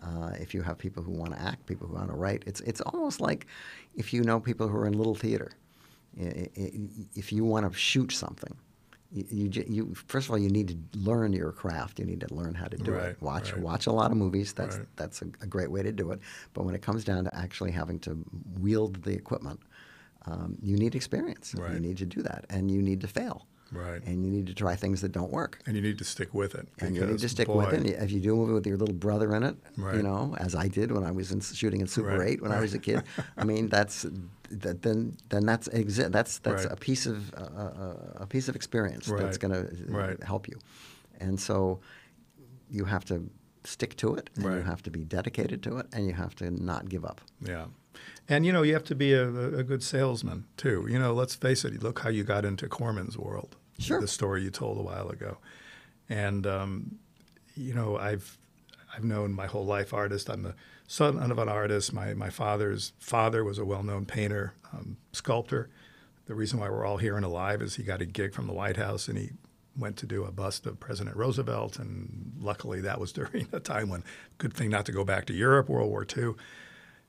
Uh, 0.07 0.31
if 0.43 0.53
you 0.53 0.61
have 0.61 0.77
people 0.77 1.01
who 1.05 1.11
want 1.21 1.31
to 1.35 1.41
act, 1.51 1.65
people 1.65 1.87
who 1.87 1.95
want 1.95 2.09
to 2.09 2.15
write, 2.23 2.41
it's 2.49 2.61
it's 2.69 2.81
almost 2.81 3.17
like 3.27 3.47
if 3.95 4.13
you 4.13 4.21
know 4.23 4.39
people 4.39 4.67
who 4.69 4.77
are 4.77 4.87
in 4.91 4.93
little 5.01 5.15
theater. 5.25 5.49
If 6.17 7.31
you 7.33 7.43
want 7.43 7.69
to 7.71 7.77
shoot 7.77 8.11
something, 8.11 8.55
you, 9.11 9.25
you, 9.51 9.65
you 9.67 9.93
first 10.07 10.27
of 10.27 10.31
all 10.31 10.37
you 10.37 10.49
need 10.49 10.67
to 10.69 10.77
learn 10.99 11.33
your 11.33 11.51
craft. 11.51 11.99
You 11.99 12.05
need 12.05 12.21
to 12.21 12.33
learn 12.33 12.53
how 12.53 12.67
to 12.67 12.77
do 12.77 12.91
Right, 12.91 13.09
it. 13.09 13.21
Watch 13.21 13.51
right. 13.53 13.61
watch 13.61 13.87
a 13.87 13.91
lot 13.91 14.11
of 14.11 14.17
movies. 14.17 14.53
That's 14.53 14.77
Right. 14.77 14.87
that's 14.95 15.21
a, 15.21 15.25
a 15.41 15.47
great 15.47 15.71
way 15.71 15.83
to 15.83 15.91
do 15.91 16.11
it. 16.11 16.19
But 16.53 16.63
when 16.65 16.75
it 16.75 16.81
comes 16.81 17.03
down 17.03 17.23
to 17.25 17.35
actually 17.35 17.71
having 17.71 17.99
to 17.99 18.23
wield 18.59 19.03
the 19.03 19.13
equipment, 19.13 19.59
um, 20.25 20.57
you 20.61 20.75
need 20.77 20.95
experience. 20.95 21.53
You 21.73 21.79
need 21.79 21.97
to 21.97 22.05
do 22.05 22.21
that, 22.23 22.45
and 22.49 22.71
you 22.71 22.81
need 22.81 23.01
to 23.01 23.07
fail. 23.07 23.45
Right. 23.71 24.01
And 24.05 24.23
you 24.23 24.31
need 24.31 24.47
to 24.47 24.53
try 24.53 24.75
things 24.75 25.01
that 25.01 25.11
don't 25.11 25.31
work. 25.31 25.59
And 25.65 25.75
you 25.75 25.81
need 25.81 25.97
to 25.97 26.03
stick 26.03 26.33
with 26.33 26.55
it. 26.55 26.67
And 26.79 26.95
you 26.95 27.05
need 27.05 27.19
to 27.19 27.29
stick 27.29 27.47
boy, 27.47 27.65
with 27.65 27.73
it. 27.85 27.85
If 28.01 28.11
you 28.11 28.19
do 28.21 28.33
a 28.33 28.35
movie 28.37 28.53
with 28.53 28.67
your 28.67 28.77
little 28.77 28.93
brother 28.95 29.35
in 29.35 29.43
it, 29.43 29.55
Right. 29.77 29.95
you 29.95 30.03
know, 30.03 30.35
as 30.39 30.55
I 30.55 30.67
did 30.67 30.91
when 30.91 31.03
I 31.03 31.11
was 31.11 31.31
in, 31.31 31.41
shooting 31.41 31.81
in 31.81 31.87
Super 31.87 32.17
Right, 32.19 32.29
8 32.33 32.41
when 32.41 32.51
I 32.51 32.59
was 32.61 32.73
a 32.73 32.79
kid, 32.79 33.03
I 33.37 33.43
mean, 33.43 33.67
that's 33.75 34.05
that, 34.51 34.81
then 34.83 35.17
then 35.29 35.45
that's 35.45 35.67
exi- 35.69 36.11
that's 36.11 36.37
that's 36.39 36.63
Right. 36.65 36.73
a 36.73 36.75
piece 36.75 37.05
of 37.07 37.33
uh, 37.33 38.21
a 38.23 38.27
piece 38.27 38.47
of 38.47 38.55
experience 38.55 39.07
that's 39.07 39.21
Right, 39.21 39.39
going 39.39 40.17
to 40.19 40.25
help 40.25 40.47
you. 40.47 40.59
And 41.19 41.39
so 41.39 41.79
you 42.69 42.85
have 42.85 43.03
to 43.05 43.29
stick 43.63 43.95
to 43.97 44.13
it, 44.15 44.29
and 44.35 44.43
you 44.45 44.61
have 44.61 44.83
to 44.83 44.91
be 44.91 45.03
dedicated 45.03 45.63
to 45.63 45.77
it, 45.77 45.87
and 45.93 46.05
you 46.05 46.13
have 46.13 46.35
to 46.35 46.51
not 46.51 46.87
give 46.87 47.03
up. 47.03 47.19
Yeah. 47.41 47.65
And 48.27 48.45
you 48.45 48.51
know, 48.51 48.63
you 48.63 48.73
have 48.73 48.83
to 48.85 48.95
be 48.95 49.13
a, 49.13 49.27
a 49.27 49.63
good 49.63 49.83
salesman 49.83 50.45
too. 50.57 50.87
You 50.89 50.99
know, 50.99 51.13
let's 51.13 51.35
face 51.35 51.63
it. 51.65 51.81
Look 51.81 51.99
how 51.99 52.09
you 52.09 52.23
got 52.23 52.45
into 52.45 52.67
Corman's 52.67 53.17
world. 53.17 53.55
Sure. 53.77 53.99
The 53.99 54.07
story 54.07 54.43
you 54.43 54.49
told 54.49 54.77
a 54.77 54.81
while 54.81 55.09
ago, 55.09 55.37
and 56.09 56.47
um, 56.47 56.99
you 57.55 57.73
know, 57.73 57.97
I've 57.97 58.37
I've 58.95 59.03
known 59.03 59.33
my 59.33 59.47
whole 59.47 59.65
life 59.65 59.93
artist. 59.93 60.29
I'm 60.29 60.43
the 60.43 60.55
son 60.87 61.19
of 61.31 61.39
an 61.39 61.49
artist. 61.49 61.93
My 61.93 62.13
my 62.13 62.29
father's 62.29 62.93
father 62.99 63.43
was 63.43 63.57
a 63.57 63.65
well-known 63.65 64.05
painter, 64.05 64.53
um, 64.73 64.97
sculptor. 65.11 65.69
The 66.27 66.35
reason 66.35 66.59
why 66.59 66.69
we're 66.69 66.85
all 66.85 66.97
here 66.97 67.17
and 67.17 67.25
alive 67.25 67.61
is 67.61 67.75
he 67.75 67.83
got 67.83 68.01
a 68.01 68.05
gig 68.05 68.33
from 68.33 68.47
the 68.47 68.53
White 68.53 68.77
House 68.77 69.07
and 69.07 69.17
he 69.17 69.31
went 69.77 69.97
to 69.97 70.05
do 70.05 70.23
a 70.23 70.31
bust 70.31 70.65
of 70.65 70.79
President 70.79 71.15
Roosevelt. 71.15 71.77
And 71.77 72.33
luckily, 72.39 72.81
that 72.81 72.99
was 72.99 73.11
during 73.13 73.47
a 73.51 73.59
time 73.59 73.89
when 73.89 74.03
good 74.37 74.53
thing 74.53 74.69
not 74.69 74.85
to 74.85 74.91
go 74.91 75.03
back 75.03 75.25
to 75.25 75.33
Europe, 75.33 75.69
World 75.69 75.89
War 75.89 76.05
II. 76.05 76.33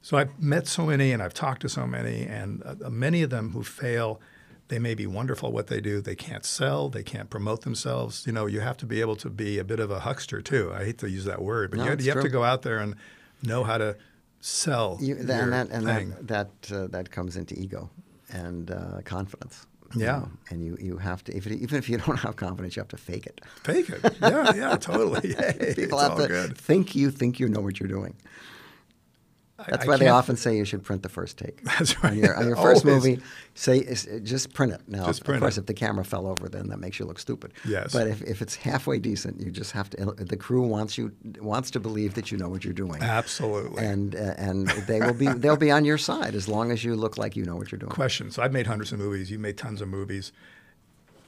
So 0.02 0.16
I've 0.16 0.40
met 0.40 0.66
so 0.68 0.86
many 0.86 1.12
and 1.12 1.22
I've 1.22 1.34
talked 1.34 1.62
to 1.62 1.68
so 1.68 1.86
many, 1.86 2.22
and 2.26 2.62
uh, 2.64 2.88
many 2.90 3.22
of 3.22 3.30
them 3.30 3.50
who 3.50 3.62
fail, 3.64 4.20
they 4.68 4.78
may 4.78 4.94
be 4.94 5.06
wonderful 5.06 5.48
at 5.48 5.52
what 5.54 5.66
they 5.66 5.80
do. 5.80 6.00
They 6.00 6.14
can't 6.14 6.44
sell, 6.44 6.88
they 6.88 7.02
can't 7.02 7.28
promote 7.28 7.62
themselves. 7.62 8.24
You 8.26 8.32
know, 8.32 8.46
you 8.46 8.60
have 8.60 8.76
to 8.78 8.86
be 8.86 9.00
able 9.00 9.16
to 9.16 9.28
be 9.30 9.58
a 9.58 9.64
bit 9.64 9.80
of 9.80 9.90
a 9.90 10.00
huckster 10.00 10.40
too. 10.40 10.72
I 10.72 10.84
hate 10.84 10.98
to 10.98 11.10
use 11.10 11.24
that 11.24 11.42
word, 11.42 11.70
but 11.70 11.78
No, 11.78 11.86
you, 11.86 11.90
it's 11.92 12.04
you 12.04 12.12
have 12.12 12.22
to 12.22 12.28
go 12.28 12.44
out 12.44 12.62
there 12.62 12.78
and 12.78 12.94
know 13.42 13.64
how 13.64 13.78
to 13.78 13.96
sell. 14.40 14.98
You, 15.00 15.16
your 15.16 15.18
and 15.18 15.52
that 15.52 15.68
and 15.70 15.84
thing. 15.84 16.10
that 16.22 16.62
that, 16.68 16.76
uh, 16.76 16.86
that 16.88 17.10
comes 17.10 17.36
into 17.36 17.58
ego 17.58 17.90
and 18.32 18.70
uh, 18.70 19.00
confidence. 19.04 19.66
you 19.94 20.02
Yeah. 20.04 20.26
and 20.50 20.64
you, 20.64 20.76
you 20.80 20.98
have 20.98 21.24
to 21.24 21.36
if 21.36 21.46
it, 21.48 21.54
even 21.60 21.78
if 21.78 21.88
you 21.88 21.98
don't 22.06 22.18
have 22.20 22.36
confidence, 22.36 22.76
you 22.76 22.80
have 22.80 22.88
to 22.88 22.96
fake 22.96 23.26
it. 23.26 23.40
Fake 23.64 23.88
it. 23.90 24.16
Yeah, 24.20 24.54
yeah, 24.54 24.76
totally. 24.76 25.34
Hey, 25.38 25.74
People 25.76 25.98
it's 25.98 26.02
have 26.02 26.12
all 26.12 26.18
to 26.18 26.28
good. 26.28 26.56
think 26.58 26.94
you 26.94 27.10
think 27.10 27.40
you 27.40 27.48
know 27.48 27.60
what 27.60 27.80
you're 27.80 27.88
doing. 27.88 28.14
That's 29.58 29.84
I 29.84 29.88
why 29.88 29.96
they 29.96 30.08
often 30.08 30.36
say 30.36 30.54
you 30.56 30.66
should 30.66 30.82
print 30.82 31.02
the 31.02 31.08
first 31.08 31.38
take. 31.38 31.62
That's 31.78 31.94
On 31.96 32.10
right. 32.10 32.14
your, 32.14 32.36
on 32.36 32.46
your 32.46 32.56
first 32.56 32.84
movie, 32.84 33.20
say 33.54 33.84
just 34.22 34.52
print 34.52 34.72
it. 34.72 34.82
Now, 34.86 35.06
Just 35.06 35.26
of 35.26 35.38
course, 35.38 35.56
it. 35.56 35.60
if 35.60 35.66
the 35.66 35.72
camera 35.74 36.04
fell 36.04 36.26
over, 36.26 36.48
then 36.48 36.68
that 36.68 36.78
makes 36.78 36.98
you 36.98 37.06
look 37.06 37.18
stupid. 37.18 37.54
Yes. 37.66 37.92
But 37.92 38.06
if, 38.06 38.20
if 38.22 38.42
it's 38.42 38.54
halfway 38.54 38.98
decent, 38.98 39.40
you 39.40 39.50
just 39.50 39.72
have 39.72 39.88
to. 39.90 40.04
The 40.18 40.36
crew 40.36 40.62
wants 40.66 40.98
you 40.98 41.12
wants 41.40 41.70
to 41.70 41.80
believe 41.80 42.14
that 42.14 42.30
you 42.30 42.36
know 42.36 42.50
what 42.50 42.64
you're 42.64 42.74
doing. 42.74 43.02
Absolutely. 43.02 43.82
And 43.82 44.14
uh, 44.14 44.34
and 44.36 44.68
they 44.86 45.00
will 45.00 45.14
be 45.14 45.26
they'll 45.28 45.56
be 45.56 45.70
on 45.70 45.86
your 45.86 45.98
side 45.98 46.34
as 46.34 46.48
long 46.48 46.70
as 46.70 46.84
you 46.84 46.94
look 46.94 47.16
like 47.16 47.34
you 47.34 47.44
know 47.44 47.56
what 47.56 47.72
you're 47.72 47.78
doing. 47.78 47.90
question. 47.92 48.30
So 48.30 48.42
I've 48.42 48.52
made 48.52 48.66
hundreds 48.66 48.92
of 48.92 48.98
movies. 48.98 49.30
You've 49.30 49.40
made 49.40 49.56
tons 49.56 49.80
of 49.80 49.88
movies, 49.88 50.32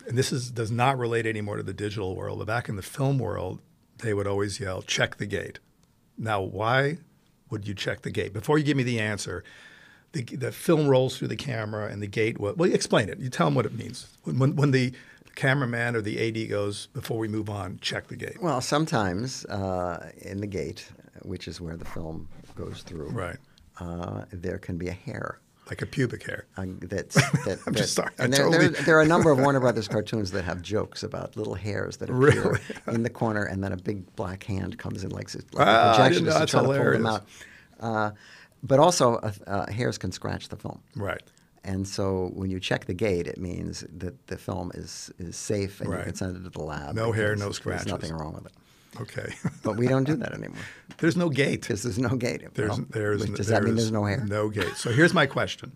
and 0.06 0.18
this 0.18 0.32
is 0.32 0.50
does 0.50 0.70
not 0.70 0.98
relate 0.98 1.24
anymore 1.26 1.56
to 1.56 1.62
the 1.62 1.72
digital 1.72 2.14
world. 2.14 2.38
But 2.40 2.46
back 2.46 2.68
in 2.68 2.76
the 2.76 2.82
film 2.82 3.18
world, 3.18 3.60
they 3.98 4.12
would 4.12 4.26
always 4.26 4.60
yell, 4.60 4.82
"Check 4.82 5.16
the 5.16 5.26
gate." 5.26 5.60
Now, 6.18 6.42
why 6.42 6.98
would 7.50 7.66
you 7.66 7.74
check 7.74 8.02
the 8.02 8.10
gate? 8.10 8.32
Before 8.32 8.58
you 8.58 8.64
give 8.64 8.76
me 8.76 8.82
the 8.82 9.00
answer, 9.00 9.42
the, 10.12 10.22
the 10.22 10.52
film 10.52 10.86
rolls 10.88 11.18
through 11.18 11.28
the 11.28 11.36
camera 11.36 11.88
and 11.90 12.00
the 12.02 12.06
gate. 12.06 12.38
Well, 12.38 12.54
well, 12.56 12.72
explain 12.72 13.08
it. 13.08 13.18
You 13.18 13.28
tell 13.30 13.46
them 13.46 13.54
what 13.54 13.66
it 13.66 13.74
means 13.74 14.06
when 14.24 14.38
when, 14.38 14.56
when 14.56 14.70
the 14.70 14.92
cameraman 15.34 15.94
or 15.94 16.00
the 16.00 16.18
AD 16.44 16.48
goes 16.48 16.86
before 16.88 17.18
we 17.18 17.28
move 17.28 17.48
on. 17.48 17.78
Check 17.80 18.08
the 18.08 18.16
gate. 18.16 18.42
Well, 18.42 18.60
sometimes 18.60 19.44
uh, 19.46 20.10
in 20.22 20.40
the 20.40 20.46
gate, 20.48 20.88
which 21.22 21.46
is 21.46 21.60
where 21.60 21.76
the 21.76 21.84
film 21.84 22.28
goes 22.56 22.82
through, 22.82 23.10
Right. 23.10 23.36
uh, 23.80 24.24
there 24.32 24.58
can 24.58 24.78
be 24.78 24.88
a 24.88 24.92
hair. 24.92 25.38
Like 25.68 25.82
a 25.82 25.86
pubic 25.86 26.24
hair. 26.24 26.46
Uh, 26.56 26.64
that's, 26.80 27.14
that, 27.44 27.58
I'm 27.66 27.74
just 27.74 27.94
that- 27.96 28.02
sorry, 28.02 28.10
And 28.18 28.32
there, 28.32 28.44
totally- 28.46 28.68
there, 28.68 28.82
there 28.84 28.98
are 28.98 29.02
a 29.02 29.06
number 29.06 29.30
of 29.30 29.38
Warner 29.38 29.60
Brothers 29.60 29.86
cartoons 29.88 30.30
that 30.30 30.44
have 30.44 30.62
jokes 30.62 31.02
about 31.02 31.36
little 31.36 31.54
hairs 31.54 31.98
that 31.98 32.08
appear 32.08 32.18
Really? 32.42 32.60
in 32.86 33.02
the 33.02 33.10
corner, 33.10 33.44
and 33.44 33.62
then 33.62 33.72
a 33.72 33.76
big 33.76 34.14
black 34.16 34.44
hand 34.44 34.78
comes 34.78 35.04
in 35.04 35.10
like, 35.10 35.32
like 35.34 35.44
Ah, 35.58 35.92
a 36.06 36.08
didn't 36.08 36.24
projection 36.24 36.24
to 36.24 36.30
try 36.30 36.62
to 36.62 36.66
pull 36.66 36.92
them 36.92 37.06
out. 37.06 37.26
Uh, 37.80 38.10
but 38.62 38.80
also, 38.80 39.16
uh, 39.16 39.32
uh, 39.46 39.70
hairs 39.70 39.98
can 39.98 40.10
scratch 40.10 40.48
the 40.48 40.56
film. 40.56 40.80
Right. 40.96 41.22
And 41.64 41.86
so 41.86 42.30
when 42.34 42.50
you 42.50 42.58
check 42.60 42.86
the 42.86 42.94
gate, 42.94 43.26
it 43.26 43.36
means 43.38 43.84
that 43.98 44.26
the 44.28 44.38
film 44.38 44.70
is, 44.74 45.12
is 45.18 45.36
safe 45.36 45.80
and 45.82 45.90
Right. 45.90 45.98
you 45.98 46.04
can 46.06 46.14
send 46.14 46.34
it 46.36 46.42
to 46.44 46.48
the 46.50 46.62
lab. 46.62 46.94
No 46.94 47.12
hair, 47.12 47.36
no 47.36 47.50
scratches. 47.52 47.84
There's 47.84 48.00
nothing 48.02 48.16
wrong 48.16 48.32
with 48.32 48.46
it. 48.46 48.52
Okay. 49.00 49.34
But 49.62 49.76
we 49.76 49.86
don't 49.86 50.04
do 50.04 50.16
that 50.16 50.32
anymore 50.32 50.56
There's 50.98 51.16
no 51.16 51.28
gate. 51.28 51.60
because 51.62 51.82
there's 51.82 51.98
no 51.98 52.16
gate. 52.16 52.42
There's, 52.54 52.70
Well, 52.70 52.86
there's, 52.90 53.24
does 53.26 53.48
that 53.48 53.62
mean 53.62 53.74
there's 53.74 53.92
no 53.92 54.04
hair? 54.04 54.24
No 54.24 54.48
gate. 54.48 54.76
So 54.76 54.90
here's 54.90 55.12
my 55.12 55.26
question. 55.26 55.72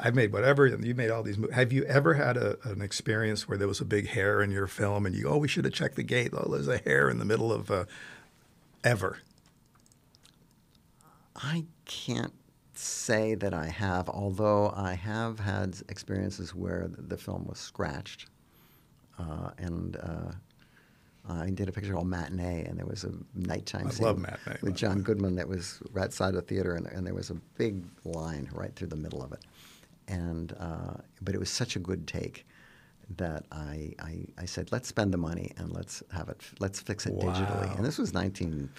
I've 0.00 0.14
made 0.14 0.32
whatever, 0.32 0.66
you 0.66 0.94
made 0.94 1.10
all 1.10 1.22
these 1.22 1.38
movies. 1.38 1.56
Have 1.56 1.72
you 1.72 1.84
ever 1.84 2.14
had 2.14 2.36
a, 2.36 2.58
an 2.64 2.82
experience 2.82 3.48
where 3.48 3.56
there 3.56 3.68
was 3.68 3.80
a 3.80 3.84
big 3.84 4.08
hair 4.08 4.42
in 4.42 4.50
your 4.50 4.66
film 4.66 5.06
and 5.06 5.14
you, 5.14 5.28
oh, 5.28 5.38
we 5.38 5.48
should 5.48 5.64
have 5.64 5.74
checked 5.74 5.96
the 5.96 6.02
gate. 6.02 6.32
Oh, 6.34 6.50
there's 6.50 6.68
a 6.68 6.78
hair 6.78 7.08
in 7.08 7.18
the 7.18 7.24
middle 7.24 7.52
of, 7.52 7.70
uh, 7.70 7.84
ever. 8.84 9.18
I 11.36 11.64
can't 11.84 12.34
say 12.74 13.34
that 13.36 13.54
I 13.54 13.66
have, 13.66 14.08
although 14.08 14.72
I 14.76 14.94
have 14.94 15.40
had 15.40 15.76
experiences 15.88 16.54
where 16.54 16.88
the, 16.88 17.02
the 17.02 17.16
film 17.16 17.46
was 17.46 17.58
scratched. 17.58 18.26
Uh, 19.18 19.50
and 19.58 19.96
uh, 19.96 20.32
I 21.28 21.50
did 21.50 21.68
a 21.68 21.72
picture 21.72 21.92
called 21.92 22.08
Matinee, 22.08 22.64
and 22.64 22.78
there 22.78 22.86
was 22.86 23.04
a 23.04 23.12
nighttime 23.34 23.88
I 23.88 23.90
scene 23.90 24.06
love 24.06 24.18
Matinee, 24.18 24.58
with 24.62 24.74
John 24.76 25.02
Goodman 25.02 25.34
that 25.36 25.48
was 25.48 25.80
right 25.92 26.12
side 26.12 26.30
of 26.30 26.34
the 26.36 26.42
theater, 26.42 26.74
and, 26.74 26.86
and 26.86 27.06
there 27.06 27.14
was 27.14 27.30
a 27.30 27.34
big 27.56 27.84
line 28.04 28.48
right 28.52 28.74
through 28.74 28.88
the 28.88 28.96
middle 28.96 29.22
of 29.22 29.32
it. 29.32 29.40
And 30.08 30.54
uh, 30.58 30.94
but 31.20 31.34
it 31.34 31.38
was 31.38 31.50
such 31.50 31.76
a 31.76 31.78
good 31.78 32.06
take 32.06 32.46
that 33.16 33.44
I, 33.52 33.94
I 33.98 34.24
I 34.38 34.44
said 34.44 34.70
let's 34.72 34.88
spend 34.88 35.12
the 35.12 35.18
money 35.18 35.52
and 35.56 35.72
let's 35.72 36.02
have 36.12 36.28
it 36.28 36.40
let's 36.60 36.80
fix 36.80 37.06
it 37.06 37.14
digitally. 37.18 37.74
And 37.76 37.84
this 37.84 37.98
was 37.98 38.12
19. 38.12 38.70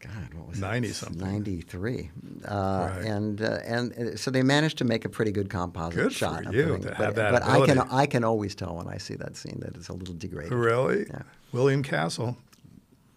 God, 0.00 0.34
what 0.34 0.48
was 0.48 0.60
90 0.60 0.88
it? 0.88 0.94
something. 0.94 1.20
93. 1.20 2.10
Uh, 2.46 2.88
Right. 2.96 3.04
And 3.06 3.40
uh, 3.42 3.58
and 3.64 3.92
uh, 3.92 4.16
so 4.16 4.30
they 4.30 4.42
managed 4.42 4.78
to 4.78 4.84
make 4.84 5.04
a 5.04 5.08
pretty 5.08 5.32
good 5.32 5.48
composite 5.48 5.94
Good 5.94 6.12
for 6.12 6.18
shot. 6.18 6.46
of 6.46 6.54
you 6.54 6.64
the 6.64 6.72
thing. 6.72 6.82
to 6.82 6.94
but, 6.98 7.14
that 7.16 7.32
But 7.32 7.42
I 7.42 7.66
can. 7.66 7.78
I 7.80 8.06
can 8.06 8.22
always 8.24 8.54
tell 8.54 8.76
when 8.76 8.88
I 8.88 8.98
see 8.98 9.14
that 9.14 9.36
scene 9.36 9.58
that 9.60 9.74
it's 9.74 9.88
a 9.88 9.92
little 9.94 10.14
degraded. 10.14 10.52
Really? 10.52 11.06
Yeah. 11.08 11.22
William 11.52 11.82
Castle. 11.82 12.36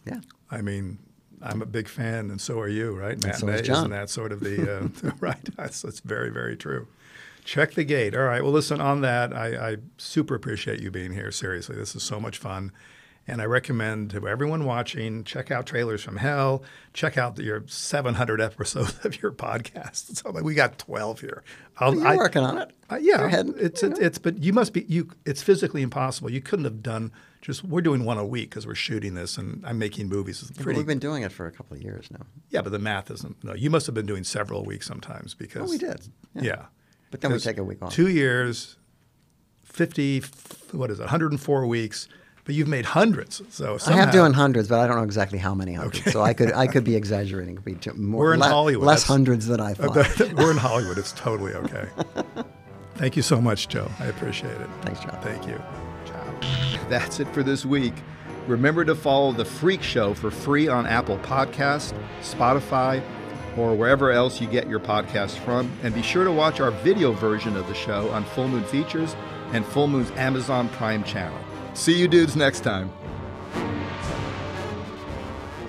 Yeah. 0.05 0.21
I 0.49 0.61
mean, 0.61 0.99
I'm 1.41 1.61
a 1.61 1.65
big 1.65 1.87
fan, 1.87 2.31
and 2.31 2.39
so 2.39 2.59
are 2.59 2.67
you, 2.67 2.91
right? 2.97 3.13
And 3.13 3.35
so 3.35 3.45
Matinee, 3.45 3.61
is 3.61 3.67
John. 3.67 3.77
Isn't 3.77 3.91
that 3.91 4.09
sort 4.09 4.31
of 4.31 4.39
the 4.39 4.91
uh, 5.07 5.11
right? 5.19 5.55
That's, 5.57 5.81
that's 5.81 5.99
very, 5.99 6.29
very 6.29 6.55
true. 6.55 6.87
Check 7.45 7.73
the 7.73 7.83
gate. 7.83 8.15
All 8.15 8.23
right. 8.23 8.43
Well, 8.43 8.51
listen. 8.51 8.79
On 8.81 9.01
that, 9.01 9.33
I, 9.33 9.71
I 9.71 9.77
super 9.97 10.35
appreciate 10.35 10.81
you 10.81 10.91
being 10.91 11.13
here. 11.13 11.31
Seriously, 11.31 11.75
this 11.75 11.95
is 11.95 12.03
so 12.03 12.19
much 12.19 12.37
fun, 12.37 12.71
and 13.29 13.41
I 13.41 13.45
recommend 13.45 14.09
to 14.11 14.27
everyone 14.27 14.65
watching 14.65 15.23
check 15.23 15.51
out 15.51 15.65
Trailers 15.65 16.03
from 16.03 16.17
Hell. 16.17 16.63
Check 16.93 17.17
out 17.17 17.37
your 17.37 17.63
700 17.67 18.41
episodes 18.41 18.97
of 19.05 19.21
your 19.21 19.31
podcast. 19.31 20.17
So 20.17 20.31
we 20.41 20.53
got 20.55 20.77
12 20.79 21.21
here. 21.21 21.43
I'll, 21.79 21.95
You're 21.95 22.07
I- 22.07 22.15
working 22.17 22.41
on 22.43 22.57
it. 22.57 22.71
uh, 22.91 22.97
yeah, 23.01 23.43
it's, 23.57 23.81
you 23.83 23.93
it's 23.99 24.17
but 24.17 24.41
you 24.43 24.51
must 24.53 24.73
be 24.73 24.85
you. 24.89 25.09
It's 25.25 25.41
physically 25.41 25.81
impossible. 25.81 26.31
You 26.31 26.41
couldn't 26.41 26.65
have 26.65 26.81
done 26.83 27.11
just. 27.41 27.63
We're 27.63 27.81
doing 27.81 28.03
one 28.03 28.17
a 28.17 28.25
week 28.25 28.49
because 28.49 28.65
we're 28.67 28.75
shooting 28.75 29.13
this, 29.13 29.37
and 29.37 29.63
I'm 29.65 29.77
making 29.79 30.09
movies. 30.09 30.41
It's 30.41 30.51
pretty. 30.61 30.77
We've 30.79 30.87
been 30.87 30.99
doing 30.99 31.23
it 31.23 31.31
for 31.31 31.45
a 31.45 31.51
couple 31.51 31.77
of 31.77 31.83
years 31.83 32.09
now. 32.11 32.25
yeah, 32.49 32.61
but 32.61 32.71
the 32.71 32.79
math 32.79 33.09
isn't. 33.11 33.43
No, 33.43 33.53
you 33.53 33.69
must 33.69 33.85
have 33.85 33.95
been 33.95 34.05
doing 34.07 34.23
several 34.23 34.65
weeks 34.65 34.85
sometimes 34.87 35.33
because. 35.35 35.61
Oh, 35.61 35.71
we 35.71 35.77
did. 35.77 36.07
Yeah. 36.35 36.41
Yeah. 36.43 36.65
But 37.11 37.21
then 37.21 37.31
we 37.31 37.39
take 37.39 37.57
a 37.57 37.63
week 37.63 37.81
off. 37.81 37.93
Two 37.93 38.09
years, 38.09 38.75
fifty. 39.63 40.21
What 40.71 40.91
is 40.91 40.99
it? 40.99 41.03
104 41.03 41.65
weeks. 41.65 42.07
But 42.49 42.55
you've 42.55 42.67
made 42.67 42.85
hundreds. 42.85 43.43
So 43.51 43.77
I 43.85 43.91
have 43.91 44.11
done 44.11 44.33
hundreds, 44.33 44.69
but 44.69 44.79
I 44.79 44.87
don't 44.87 44.97
know 44.97 45.03
exactly 45.03 45.37
how 45.37 45.53
many 45.53 45.73
hundreds. 45.75 46.11
So 46.11 46.23
I 46.23 46.33
could 46.33 46.51
I 46.51 46.65
could 46.65 46.83
be 46.83 46.95
exaggerating. 47.03 47.57
Could 47.57 47.63
be 47.63 47.75
too, 47.75 47.93
more, 47.93 48.21
We're 48.21 48.33
in 48.33 48.39
le- 48.39 48.47
Hollywood. 48.47 48.87
Less 48.87 49.01
That's- 49.03 49.07
hundreds 49.07 49.45
than 49.45 49.61
I 49.61 49.75
thought. 49.75 49.95
we're 50.33 50.49
in 50.49 50.57
Hollywood. 50.57 50.97
It's 50.97 51.11
totally 51.11 51.53
okay. 51.65 51.87
Thank 52.95 53.15
you 53.15 53.21
so 53.21 53.39
much, 53.39 53.67
Joe. 53.67 53.87
I 53.99 54.05
appreciate 54.07 54.59
it. 54.59 54.67
Thanks, 54.81 54.99
John. 54.99 55.15
Thank 55.21 55.45
you. 55.45 55.61
Ciao. 56.07 56.87
That's 56.89 57.19
it 57.19 57.27
for 57.35 57.43
this 57.43 57.67
week. 57.67 57.93
Remember 58.47 58.83
to 58.83 58.95
follow 58.95 59.31
The 59.31 59.45
Freak 59.45 59.83
Show 59.83 60.15
for 60.15 60.31
free 60.31 60.67
on 60.67 60.87
Apple 60.87 61.19
Podcasts, 61.19 61.93
Spotify, 62.21 63.03
or 63.57 63.75
wherever 63.75 64.09
else 64.09 64.41
you 64.41 64.47
get 64.47 64.67
your 64.67 64.79
podcasts 64.79 65.37
from. 65.37 65.71
And 65.83 65.93
be 65.93 66.01
sure 66.01 66.23
to 66.23 66.31
watch 66.31 66.59
our 66.61 66.71
video 66.71 67.11
version 67.11 67.55
of 67.55 67.67
the 67.67 67.75
show 67.75 68.09
on 68.09 68.23
Full 68.23 68.47
Moon 68.47 68.63
Features 68.63 69.15
and 69.53 69.63
Full 69.67 69.87
Moon's 69.87 70.09
Amazon 70.13 70.67
Prime 70.69 71.03
channel. 71.03 71.37
See 71.79 71.97
you 71.97 72.09
dudes 72.09 72.35
next 72.35 72.59
time. 72.59 72.91